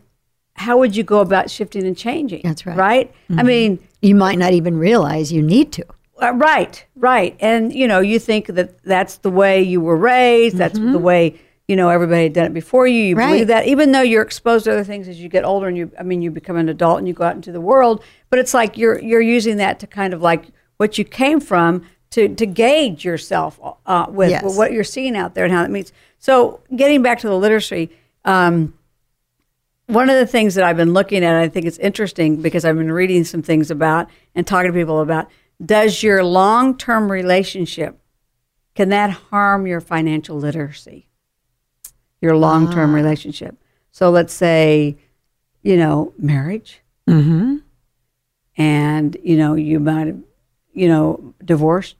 how 0.54 0.78
would 0.78 0.94
you 0.94 1.02
go 1.02 1.20
about 1.20 1.50
shifting 1.50 1.86
and 1.86 1.96
changing? 1.96 2.42
That's 2.44 2.64
right. 2.64 2.76
Right? 2.76 3.14
I 3.36 3.42
mean, 3.42 3.78
you 4.02 4.14
might 4.14 4.38
not 4.38 4.52
even 4.52 4.78
realize 4.78 5.32
you 5.32 5.42
need 5.42 5.72
to 5.72 5.84
uh, 6.22 6.32
right, 6.34 6.84
right. 6.96 7.36
And, 7.40 7.72
you 7.72 7.88
know, 7.88 8.00
you 8.00 8.18
think 8.18 8.46
that 8.46 8.82
that's 8.84 9.18
the 9.18 9.30
way 9.30 9.62
you 9.62 9.80
were 9.80 9.96
raised, 9.96 10.56
that's 10.56 10.78
the 10.78 10.98
way, 10.98 11.40
you 11.68 11.76
know, 11.76 11.88
everybody 11.88 12.24
had 12.24 12.32
done 12.34 12.46
it 12.46 12.54
before 12.54 12.86
you. 12.86 13.02
You. 13.02 13.16
Right. 13.16 13.28
believe 13.32 13.46
that, 13.48 13.66
even 13.66 13.92
though 13.92 14.02
you're 14.02 14.22
exposed 14.22 14.64
to 14.66 14.72
other 14.72 14.84
things 14.84 15.08
as 15.08 15.20
you 15.20 15.28
get 15.28 15.44
older 15.44 15.66
and 15.66 15.76
you, 15.76 15.90
I 15.98 16.02
mean, 16.02 16.20
you 16.22 16.30
become 16.30 16.56
an 16.56 16.68
adult 16.68 16.98
and 16.98 17.08
you 17.08 17.14
go 17.14 17.24
out 17.24 17.36
into 17.36 17.52
the 17.52 17.60
world, 17.60 18.02
but 18.30 18.38
it's 18.38 18.52
like 18.52 18.76
you're, 18.76 19.00
you're 19.00 19.20
using 19.20 19.56
that 19.58 19.78
to 19.80 19.86
kind 19.86 20.12
of 20.12 20.20
like 20.20 20.44
what 20.76 20.98
you 20.98 21.04
came 21.04 21.40
from 21.40 21.86
to, 22.10 22.28
to 22.34 22.46
gauge 22.46 23.04
yourself 23.04 23.58
uh, 23.86 24.06
with, 24.08 24.30
Yes. 24.30 24.44
with 24.44 24.56
what 24.56 24.72
you're 24.72 24.84
seeing 24.84 25.16
out 25.16 25.34
there 25.34 25.44
and 25.44 25.52
how 25.54 25.62
that 25.62 25.70
means. 25.70 25.92
So 26.18 26.60
getting 26.74 27.02
back 27.02 27.18
to 27.20 27.28
the 27.28 27.36
literacy, 27.36 27.90
um, 28.24 28.74
one 29.86 30.08
of 30.08 30.16
the 30.16 30.26
things 30.26 30.54
that 30.54 30.64
I've 30.64 30.76
been 30.76 30.92
looking 30.92 31.24
at, 31.24 31.34
I 31.34 31.48
think 31.48 31.66
it's 31.66 31.78
interesting 31.78 32.40
because 32.40 32.64
I've 32.64 32.76
been 32.76 32.92
reading 32.92 33.24
some 33.24 33.42
things 33.42 33.70
about 33.70 34.08
and 34.34 34.46
talking 34.46 34.72
to 34.72 34.78
people 34.78 35.00
about 35.00 35.28
does 35.64 36.02
your 36.02 36.24
long 36.24 36.76
term 36.76 37.10
relationship, 37.12 37.98
can 38.74 38.88
that 38.90 39.10
harm 39.10 39.66
your 39.66 39.80
financial 39.80 40.36
literacy? 40.36 41.08
Your 42.20 42.36
long 42.36 42.72
term 42.72 42.94
relationship. 42.94 43.56
So 43.92 44.10
let's 44.10 44.32
say, 44.32 44.96
you 45.62 45.76
know, 45.76 46.12
marriage. 46.18 46.80
mm-hmm. 47.08 47.56
And, 48.56 49.16
you 49.22 49.36
know, 49.36 49.54
you 49.54 49.80
might 49.80 50.06
have, 50.06 50.20
you 50.72 50.88
know, 50.88 51.34
divorced 51.44 51.96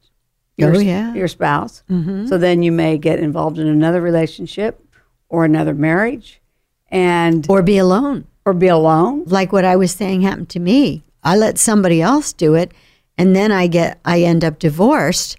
your, 0.57 0.77
Oh, 0.77 0.79
yeah. 0.79 1.13
your 1.15 1.27
spouse. 1.29 1.83
So 1.89 2.39
then 2.39 2.63
you 2.63 2.71
may 2.73 2.97
get 2.97 3.19
involved 3.19 3.59
in 3.59 3.67
another 3.67 4.01
relationship 4.01 4.81
or 5.29 5.45
another 5.45 5.75
marriage 5.75 6.41
and 6.89 7.45
or 7.51 7.61
be 7.63 7.77
alone 7.79 8.27
or 8.47 8.53
be 8.53 8.69
alone. 8.69 9.25
like 9.27 9.53
what 9.53 9.65
i 9.65 9.75
was 9.75 9.91
saying 9.91 10.21
happened 10.21 10.49
to 10.51 10.61
me 10.61 11.03
i 11.25 11.35
let 11.35 11.59
somebody 11.59 12.01
else 12.03 12.33
do 12.33 12.55
it 12.55 12.71
and 13.19 13.35
then 13.35 13.51
i 13.51 13.67
get 13.67 13.99
i 14.05 14.21
end 14.21 14.45
up 14.45 14.59
divorced 14.61 15.37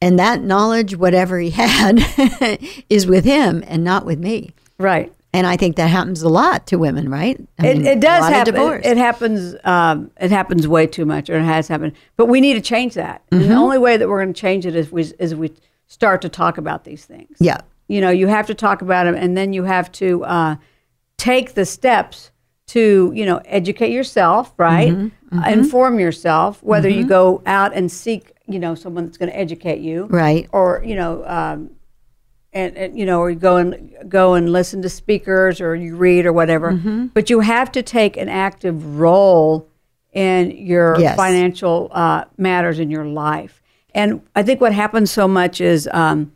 and 0.00 0.18
that 0.18 0.42
knowledge 0.42 0.96
whatever 0.96 1.38
he 1.38 1.50
had 1.50 1.98
is 2.88 3.06
with 3.06 3.24
him 3.24 3.62
and 3.66 3.84
not 3.84 4.04
with 4.06 4.18
me 4.18 4.52
Right. 4.78 5.12
and 5.32 5.46
i 5.46 5.56
think 5.56 5.76
that 5.76 5.88
happens 5.88 6.22
a 6.22 6.28
lot 6.28 6.66
to 6.68 6.76
women 6.78 7.10
right 7.10 7.38
I 7.58 7.66
It, 7.68 7.76
mean, 7.78 7.86
it 7.86 8.00
does 8.00 8.24
happen. 8.28 8.54
divorce. 8.54 8.84
It, 8.86 8.92
it 8.92 8.96
happens. 8.96 9.54
Um, 9.64 10.10
it 10.18 10.30
happens 10.30 10.66
way 10.66 10.86
too 10.86 11.04
much, 11.04 11.28
or 11.28 11.36
it 11.36 11.42
has 11.44 11.68
happened. 11.68 11.92
But 12.16 12.26
we 12.26 12.40
need 12.40 12.54
to 12.54 12.62
change 12.62 12.94
that. 12.94 13.20
Mm-hmm. 13.30 13.48
the 13.48 13.54
only 13.54 13.76
way 13.78 13.98
that 13.98 14.08
we're 14.08 14.22
going 14.22 14.32
to 14.32 14.40
change 14.40 14.64
it 14.64 14.74
is 14.74 14.90
we 14.90 15.02
is 15.18 15.34
we 15.34 15.52
start 15.86 16.22
to 16.22 16.28
talk 16.30 16.56
about 16.56 16.84
these 16.84 17.04
things. 17.04 17.36
yeah 17.40 17.60
You 17.88 18.00
know, 18.00 18.10
you 18.10 18.28
have 18.28 18.46
to 18.46 18.54
talk 18.54 18.80
about 18.82 19.04
them, 19.04 19.14
and 19.14 19.36
then 19.36 19.52
you 19.52 19.64
have 19.64 19.90
to 19.92 20.24
uh, 20.24 20.56
take 21.18 21.52
the 21.54 21.66
steps 21.66 22.30
to 22.68 23.12
you 23.14 23.26
know 23.26 23.40
educate 23.44 23.92
yourself, 23.92 24.54
right? 24.56 24.92
Mm-hmm. 24.94 25.38
Uh, 25.38 25.48
inform 25.50 26.00
yourself. 26.00 26.62
Whether 26.62 26.88
you 26.88 27.04
go 27.06 27.42
out 27.46 27.72
and 27.74 27.90
seek, 27.92 28.32
you 28.52 28.58
know, 28.58 28.74
someone 28.74 29.04
that's 29.06 29.16
going 29.18 29.30
to 29.30 29.36
educate 29.38 29.80
you, 29.80 30.06
Right. 30.06 30.48
Or 30.52 30.82
you 30.84 30.96
know. 30.96 31.24
Um, 31.26 31.70
and, 32.52 32.76
and 32.76 32.98
you 32.98 33.06
know, 33.06 33.20
or 33.20 33.30
you 33.30 33.36
go 33.38 33.56
and 33.58 33.94
go 34.08 34.34
and 34.34 34.50
listen 34.50 34.82
to 34.82 34.88
speakers, 34.88 35.60
or 35.60 35.76
you 35.76 35.94
read, 35.94 36.26
or 36.26 36.32
whatever. 36.32 36.72
Mm-hmm. 36.72 37.06
But 37.06 37.30
you 37.30 37.40
have 37.40 37.70
to 37.72 37.82
take 37.82 38.16
an 38.16 38.28
active 38.28 38.98
role 38.98 39.68
in 40.12 40.50
your 40.50 40.98
Yes. 40.98 41.14
financial 41.16 41.88
uh, 41.92 42.24
matters 42.36 42.80
in 42.80 42.90
your 42.90 43.04
life. 43.04 43.62
And 43.94 44.22
I 44.34 44.42
think 44.42 44.60
what 44.60 44.72
happens 44.72 45.12
so 45.12 45.28
much 45.28 45.60
is 45.60 45.88
um, 45.92 46.32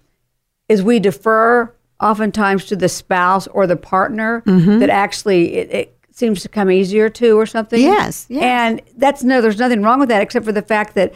is 0.69 0.85
we 0.85 1.01
defer 1.01 1.75
oftentimes 2.01 2.67
to 2.67 2.77
the 2.77 2.89
spouse 2.89 3.49
or 3.49 3.67
the 3.67 3.77
partner 3.77 4.43
Mm-hmm. 4.47 4.79
that 4.79 4.91
actually 4.91 5.55
it, 5.55 5.71
it 5.73 5.99
seems 6.12 6.43
to 6.43 6.49
come 6.49 6.71
easier 6.71 7.09
to 7.09 7.37
or 7.37 7.45
something. 7.47 7.81
Yes, 7.83 8.27
yes. 8.29 8.43
And 8.45 8.83
that's 8.97 9.25
no, 9.25 9.41
there's 9.41 9.59
nothing 9.59 9.83
wrong 9.83 9.99
with 9.99 10.11
that 10.11 10.23
except 10.23 10.45
for 10.45 10.53
the 10.53 10.62
fact 10.62 10.95
that 10.95 11.12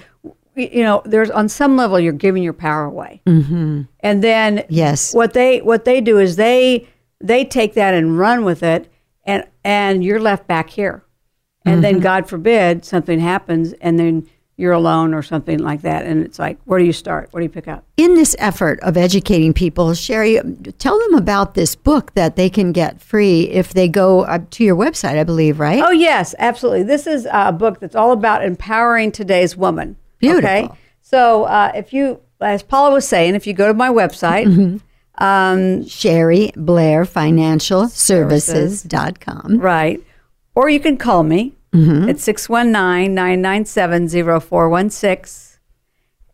you 0.59 0.83
know 0.83 1.03
there's 1.05 1.31
on 1.31 1.49
some 1.49 1.77
level 1.77 1.99
you're 2.01 2.13
giving 2.13 2.43
your 2.43 2.53
power 2.53 2.85
away. 2.85 3.23
Mm-hmm. 3.27 3.83
And 4.01 4.23
then 4.25 4.65
Yes. 4.69 5.15
what 5.15 5.33
they 5.33 5.61
what 5.61 5.85
they 5.85 6.01
do 6.01 6.19
is 6.19 6.37
they 6.37 6.87
they 7.21 7.45
take 7.45 7.75
that 7.75 7.95
and 7.95 8.19
run 8.19 8.45
with 8.45 8.63
it, 8.63 8.91
and 9.25 9.45
and 9.65 10.05
you're 10.05 10.21
left 10.21 10.47
back 10.47 10.71
here, 10.71 11.03
and 11.65 11.75
Mm-hmm. 11.75 11.83
then 11.83 12.01
God 12.01 12.29
forbid 12.29 12.85
something 12.85 13.19
happens, 13.21 13.73
and 13.81 13.99
then 13.99 14.27
you're 14.61 14.73
alone 14.73 15.15
or 15.15 15.23
something 15.23 15.61
like 15.61 15.83
that, 15.83 16.05
and 16.05 16.25
it's 16.25 16.39
like 16.39 16.59
where 16.65 16.81
do 16.81 16.85
you 16.85 16.93
start? 16.93 17.29
What 17.31 17.41
do 17.41 17.45
you 17.45 17.51
pick 17.51 17.69
up? 17.69 17.85
in 17.97 18.15
this 18.15 18.35
effort 18.39 18.79
of 18.83 18.97
educating 18.97 19.53
people, 19.53 19.93
Cheri, 19.95 20.41
tell 20.79 20.99
them 21.01 21.15
about 21.15 21.55
this 21.55 21.75
book 21.75 22.15
that 22.15 22.37
they 22.37 22.49
can 22.49 22.71
get 22.73 23.01
free 23.01 23.43
if 23.51 23.75
they 23.75 23.89
go 23.89 24.25
to 24.51 24.65
your 24.65 24.77
website, 24.77 25.19
I 25.19 25.25
believe, 25.25 25.59
right? 25.61 25.83
Oh 25.85 25.91
yes, 25.91 26.33
absolutely. 26.39 26.85
This 26.85 27.07
is 27.09 27.27
a 27.33 27.53
book 27.53 27.81
that's 27.81 27.97
all 27.97 28.13
about 28.13 28.45
empowering 28.45 29.11
today's 29.13 29.57
woman. 29.57 29.97
Beautiful. 30.19 30.49
Okay, 30.49 30.69
so 31.01 31.45
uh, 31.45 31.73
if 31.75 31.93
you, 31.93 32.21
as 32.41 32.63
Paula 32.63 32.93
was 32.95 33.07
saying, 33.09 33.35
if 33.35 33.47
you 33.47 33.53
go 33.53 33.67
to 33.69 33.75
my 33.75 33.89
website, 33.89 34.47
Mm-hmm. 34.47 35.25
um, 35.25 35.85
Cheri 35.85 36.53
Blair 36.57 37.05
Financial 37.05 37.89
Services.com. 37.89 39.59
right, 39.59 40.01
or 40.55 40.69
you 40.69 40.81
can 40.81 40.97
call 40.97 41.23
me 41.23 41.55
Mm-hmm. 41.75 42.09
at 42.09 42.19
619 42.19 43.15
997 43.15 44.09
0416. 44.41 45.59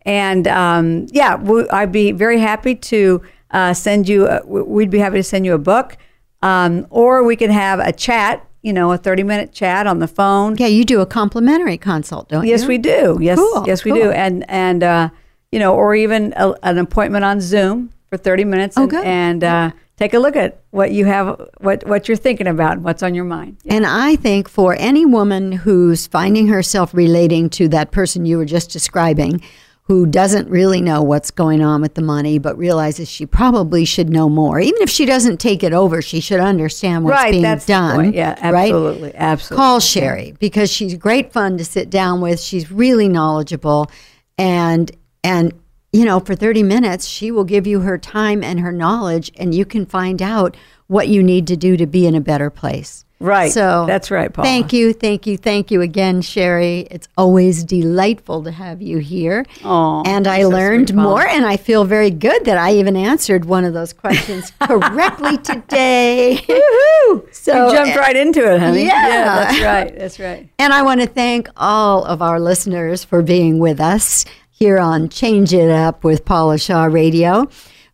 And 0.06 0.46
um, 0.46 1.06
yeah, 1.10 1.34
we, 1.36 1.68
I'd 1.70 1.90
be 1.90 2.12
very 2.12 2.38
happy 2.38 2.76
to 2.76 3.20
uh, 3.50 3.74
send 3.74 4.08
you, 4.08 4.26
a, 4.28 4.40
w- 4.40 4.64
we'd 4.64 4.90
be 4.90 4.98
happy 5.00 5.16
to 5.16 5.22
send 5.24 5.44
you 5.44 5.54
a 5.54 5.58
book. 5.58 5.96
Um, 6.42 6.86
or 6.90 7.24
we 7.24 7.34
could 7.36 7.50
have 7.50 7.80
a 7.80 7.90
chat, 7.90 8.46
you 8.64 8.72
know, 8.72 8.90
a 8.92 8.96
30 8.98 9.22
minute 9.22 9.52
chat 9.52 9.86
on 9.86 9.98
the 9.98 10.08
phone. 10.08 10.56
Yeah, 10.56 10.66
you 10.68 10.84
do 10.84 11.00
a 11.02 11.06
complimentary 11.06 11.76
consult, 11.76 12.30
don't 12.30 12.46
Yes, 12.46 12.62
you? 12.62 12.62
Yes, 12.62 12.68
we 12.68 12.78
do. 12.78 13.18
Yes, 13.20 13.38
Cool, 13.38 13.64
yes, 13.66 13.84
we 13.84 13.90
cool. 13.92 14.00
do. 14.04 14.10
And, 14.10 14.44
and, 14.48 14.82
uh, 14.82 15.10
you 15.52 15.58
know, 15.58 15.74
or 15.74 15.94
even 15.94 16.32
a, 16.36 16.54
an 16.62 16.78
appointment 16.78 17.24
on 17.26 17.40
Zoom 17.42 17.90
for 18.08 18.16
30 18.16 18.44
minutes 18.44 18.78
Oh, 18.78 18.82
and, 18.82 18.90
good. 18.90 19.04
and 19.04 19.44
uh, 19.44 19.70
take 19.98 20.14
a 20.14 20.18
look 20.18 20.34
at 20.34 20.62
what 20.70 20.92
you 20.92 21.04
have, 21.04 21.46
what, 21.58 21.86
what 21.86 22.08
you're 22.08 22.16
thinking 22.16 22.46
about, 22.46 22.78
what's 22.78 23.02
on 23.02 23.14
your 23.14 23.26
mind. 23.26 23.58
And 23.68 23.86
I 23.86 24.16
think 24.16 24.48
for 24.48 24.74
any 24.78 25.04
woman 25.04 25.52
who's 25.52 26.06
finding 26.06 26.46
herself 26.48 26.94
relating 26.94 27.50
to 27.50 27.68
that 27.68 27.90
person 27.92 28.24
you 28.24 28.38
were 28.38 28.46
just 28.46 28.70
describing, 28.70 29.42
who 29.86 30.06
doesn't 30.06 30.48
really 30.48 30.80
know 30.80 31.02
what's 31.02 31.30
going 31.30 31.62
on 31.62 31.82
with 31.82 31.94
the 31.94 32.00
money, 32.02 32.38
but 32.38 32.56
realizes 32.56 33.06
she 33.06 33.26
probably 33.26 33.84
should 33.84 34.08
know 34.08 34.30
more. 34.30 34.58
Even 34.58 34.80
if 34.80 34.88
she 34.88 35.04
doesn't 35.04 35.36
take 35.36 35.62
it 35.62 35.74
over, 35.74 36.00
she 36.00 36.20
should 36.20 36.40
understand 36.40 37.04
what's 37.04 37.20
right, 37.20 37.32
being 37.32 37.42
that's 37.42 37.66
the 37.66 37.74
done. 37.74 37.96
point. 37.96 38.14
Yeah, 38.14 38.50
right? 38.50 38.70
absolutely, 38.70 39.14
absolutely. 39.14 39.62
Call 39.62 39.80
Cheri 39.80 40.32
because 40.38 40.72
she's 40.72 40.94
great 40.94 41.32
fun 41.32 41.58
to 41.58 41.64
sit 41.64 41.90
down 41.90 42.22
with. 42.22 42.40
She's 42.40 42.72
really 42.72 43.08
knowledgeable, 43.08 43.90
and 44.38 44.90
and 45.22 45.52
you 45.92 46.06
know, 46.06 46.18
for 46.18 46.34
thirty 46.34 46.62
minutes, 46.62 47.06
she 47.06 47.30
will 47.30 47.44
give 47.44 47.66
you 47.66 47.80
her 47.80 47.98
time 47.98 48.42
and 48.42 48.60
her 48.60 48.72
knowledge, 48.72 49.30
and 49.36 49.54
you 49.54 49.66
can 49.66 49.84
find 49.84 50.22
out 50.22 50.56
what 50.86 51.08
you 51.08 51.22
need 51.22 51.46
to 51.48 51.56
do 51.56 51.76
to 51.76 51.86
be 51.86 52.06
in 52.06 52.14
a 52.14 52.20
better 52.22 52.48
place. 52.48 53.03
Right. 53.20 53.52
So 53.52 53.84
That's 53.86 54.10
right, 54.10 54.30
Paula. 54.32 54.46
Thank 54.46 54.72
you, 54.72 54.92
thank 54.92 55.26
you, 55.26 55.36
thank 55.38 55.70
you 55.70 55.80
again, 55.80 56.20
Cheri. 56.20 56.86
It's 56.90 57.08
always 57.16 57.64
delightful 57.64 58.42
to 58.42 58.50
have 58.50 58.82
you 58.82 58.98
here. 58.98 59.46
Aw, 59.64 60.02
and 60.04 60.26
I 60.26 60.42
so 60.42 60.48
learned 60.50 60.88
sweet, 60.90 60.98
more, 60.98 61.26
and 61.26 61.46
I 61.46 61.56
feel 61.56 61.84
very 61.84 62.10
good 62.10 62.44
that 62.44 62.58
I 62.58 62.72
even 62.74 62.96
answered 62.96 63.44
one 63.46 63.64
of 63.64 63.72
those 63.72 63.92
questions 63.92 64.52
correctly 64.60 65.38
today. 65.38 66.40
Woohoo! 66.46 67.28
So 67.32 67.66
you 67.68 67.72
jumped 67.74 67.96
right 67.96 68.16
into 68.16 68.40
it, 68.52 68.58
honey. 68.60 68.84
Yeah. 68.86 69.44
that's 69.44 69.60
right. 69.60 69.98
That's 69.98 70.18
right. 70.18 70.48
and 70.58 70.72
I 70.72 70.82
want 70.82 71.00
to 71.02 71.06
thank 71.06 71.48
all 71.56 72.04
of 72.04 72.22
our 72.22 72.40
listeners 72.40 73.04
for 73.04 73.22
being 73.22 73.58
with 73.58 73.80
us 73.80 74.24
here 74.50 74.78
on 74.78 75.08
Change 75.10 75.52
It 75.52 75.70
Up 75.70 76.02
with 76.04 76.24
Paula 76.24 76.58
Shaw 76.58 76.84
Radio. 76.84 77.48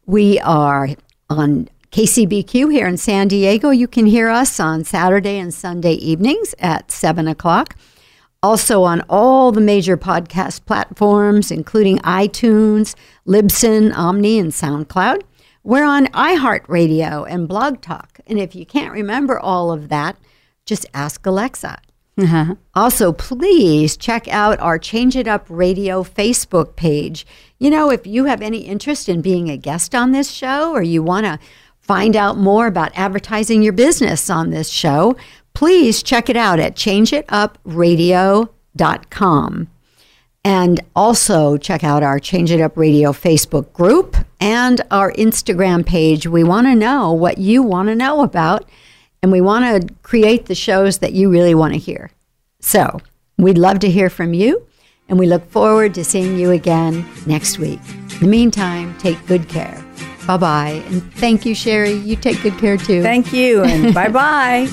We 0.06 0.38
are 0.40 0.88
on 1.28 1.68
KCBQ 1.92 2.70
here 2.70 2.86
in 2.86 2.96
San 2.96 3.26
Diego. 3.26 3.70
You 3.70 3.88
can 3.88 4.06
hear 4.06 4.28
us 4.28 4.60
on 4.60 4.84
Saturday 4.84 5.38
and 5.38 5.52
Sunday 5.52 5.94
evenings 5.94 6.54
at 6.60 6.92
7 6.92 7.26
o'clock. 7.26 7.74
Also 8.44 8.84
on 8.84 9.02
all 9.08 9.50
the 9.50 9.60
major 9.60 9.96
podcast 9.96 10.64
platforms, 10.66 11.50
including 11.50 11.98
iTunes, 11.98 12.94
Libsyn, 13.26 13.92
Omny, 13.92 14.38
and 14.38 14.52
SoundCloud. 14.52 15.22
We're 15.64 15.84
on 15.84 16.06
iHeartRadio 16.06 17.26
and 17.28 17.48
Blog 17.48 17.80
Talk. 17.80 18.20
And 18.24 18.38
if 18.38 18.54
you 18.54 18.64
can't 18.64 18.92
remember 18.92 19.38
all 19.38 19.72
of 19.72 19.88
that, 19.88 20.16
just 20.64 20.86
ask 20.94 21.26
Alexa. 21.26 21.80
Uh-huh. 22.16 22.54
Also, 22.74 23.12
please 23.12 23.96
check 23.96 24.28
out 24.28 24.60
our 24.60 24.78
Change 24.78 25.16
It 25.16 25.26
Up 25.26 25.46
Radio 25.48 26.04
Facebook 26.04 26.76
page. 26.76 27.26
You 27.58 27.70
know, 27.70 27.90
if 27.90 28.06
you 28.06 28.26
have 28.26 28.42
any 28.42 28.58
interest 28.58 29.08
in 29.08 29.22
being 29.22 29.50
a 29.50 29.56
guest 29.56 29.94
on 29.94 30.12
this 30.12 30.30
show 30.30 30.72
or 30.72 30.82
you 30.82 31.02
want 31.02 31.26
to 31.26 31.38
find 31.90 32.14
out 32.14 32.38
more 32.38 32.68
about 32.68 32.92
advertising 32.94 33.62
your 33.62 33.72
business 33.72 34.30
on 34.30 34.50
this 34.50 34.68
show, 34.68 35.16
please 35.54 36.04
check 36.04 36.30
it 36.30 36.36
out 36.36 36.60
at 36.60 36.76
changeitupradio.com. 36.76 39.68
And 40.44 40.80
also 40.94 41.56
check 41.56 41.82
out 41.82 42.04
our 42.04 42.20
Change 42.20 42.52
It 42.52 42.60
Up 42.60 42.76
Radio 42.76 43.10
Facebook 43.10 43.72
group 43.72 44.16
and 44.38 44.80
our 44.92 45.10
Instagram 45.14 45.84
page. 45.84 46.28
We 46.28 46.44
want 46.44 46.68
to 46.68 46.76
know 46.76 47.12
what 47.12 47.38
you 47.38 47.60
want 47.60 47.88
to 47.88 47.96
know 47.96 48.22
about, 48.22 48.68
and 49.20 49.32
we 49.32 49.40
want 49.40 49.64
to 49.64 49.92
create 50.04 50.46
the 50.46 50.54
shows 50.54 50.98
that 50.98 51.12
you 51.12 51.28
really 51.28 51.56
want 51.56 51.72
to 51.72 51.78
hear. 51.80 52.12
So 52.60 53.00
we'd 53.36 53.58
love 53.58 53.80
to 53.80 53.90
hear 53.90 54.08
from 54.08 54.32
you, 54.32 54.64
and 55.08 55.18
we 55.18 55.26
look 55.26 55.50
forward 55.50 55.94
to 55.94 56.04
seeing 56.04 56.38
you 56.38 56.52
again 56.52 57.04
next 57.26 57.58
week. 57.58 57.80
In 58.12 58.20
the 58.20 58.28
meantime, 58.28 58.96
take 58.98 59.26
good 59.26 59.48
care. 59.48 59.84
Bye 60.30 60.36
bye. 60.36 60.82
And 60.90 61.12
thank 61.14 61.44
you, 61.44 61.56
Cheri. 61.56 61.90
You 62.06 62.14
take 62.14 62.40
good 62.40 62.56
care 62.58 62.76
too. 62.76 63.02
Thank 63.02 63.32
you, 63.32 63.64
and 63.64 63.92
bye 64.00 64.08
bye. 64.08 64.68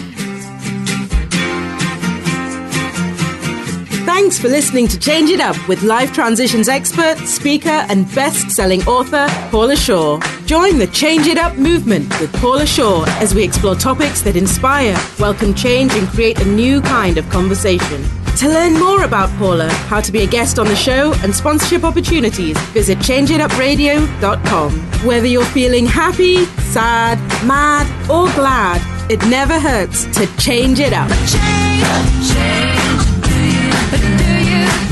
Thanks 4.20 4.40
for 4.40 4.48
listening 4.48 4.88
to 4.88 4.98
Change 4.98 5.30
It 5.30 5.40
Up 5.40 5.56
with 5.68 5.84
life 5.84 6.12
transitions 6.12 6.68
expert, 6.68 7.20
speaker, 7.20 7.86
and 7.88 8.12
best 8.16 8.50
selling 8.50 8.82
author, 8.88 9.28
Paula 9.52 9.76
Shaw. 9.76 10.20
Join 10.48 10.80
the 10.80 10.88
Change 10.88 11.28
It 11.28 11.38
Up 11.38 11.56
movement 11.58 12.10
with 12.20 12.34
Paula 12.38 12.66
Shaw 12.66 13.06
as 13.22 13.36
we 13.36 13.44
explore 13.44 13.76
topics 13.76 14.24
that 14.24 14.36
inspire, 14.36 14.98
welcome 15.20 15.54
change, 15.54 15.94
and 15.94 16.08
create 16.08 16.42
a 16.42 16.46
new 16.46 16.82
kind 16.82 17.20
of 17.20 17.30
conversation. 17.30 18.04
To 18.38 18.50
learn 18.50 18.74
more 18.80 19.04
about 19.04 19.30
Paula, 19.38 19.70
how 19.86 20.02
to 20.02 20.12
be 20.12 20.24
a 20.24 20.28
guest 20.28 20.58
on 20.58 20.66
the 20.66 20.76
show, 20.76 21.14
and 21.22 21.34
sponsorship 21.34 21.84
opportunities, 21.84 22.58
visit 22.72 22.98
changeitupradio.com. 22.98 24.72
Whether 25.06 25.28
you're 25.28 25.46
feeling 25.46 25.86
happy, 25.86 26.46
sad, 26.74 27.20
mad, 27.46 27.86
or 28.10 28.26
glad, 28.34 28.82
it 29.12 29.24
never 29.28 29.60
hurts 29.60 30.06
to 30.18 30.26
change 30.38 30.80
it 30.80 30.92
up. 30.92 31.08
Change, 31.30 32.34
change, 32.34 32.77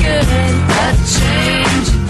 good? 0.06 0.28
A 0.84 0.92
change, 1.16 2.05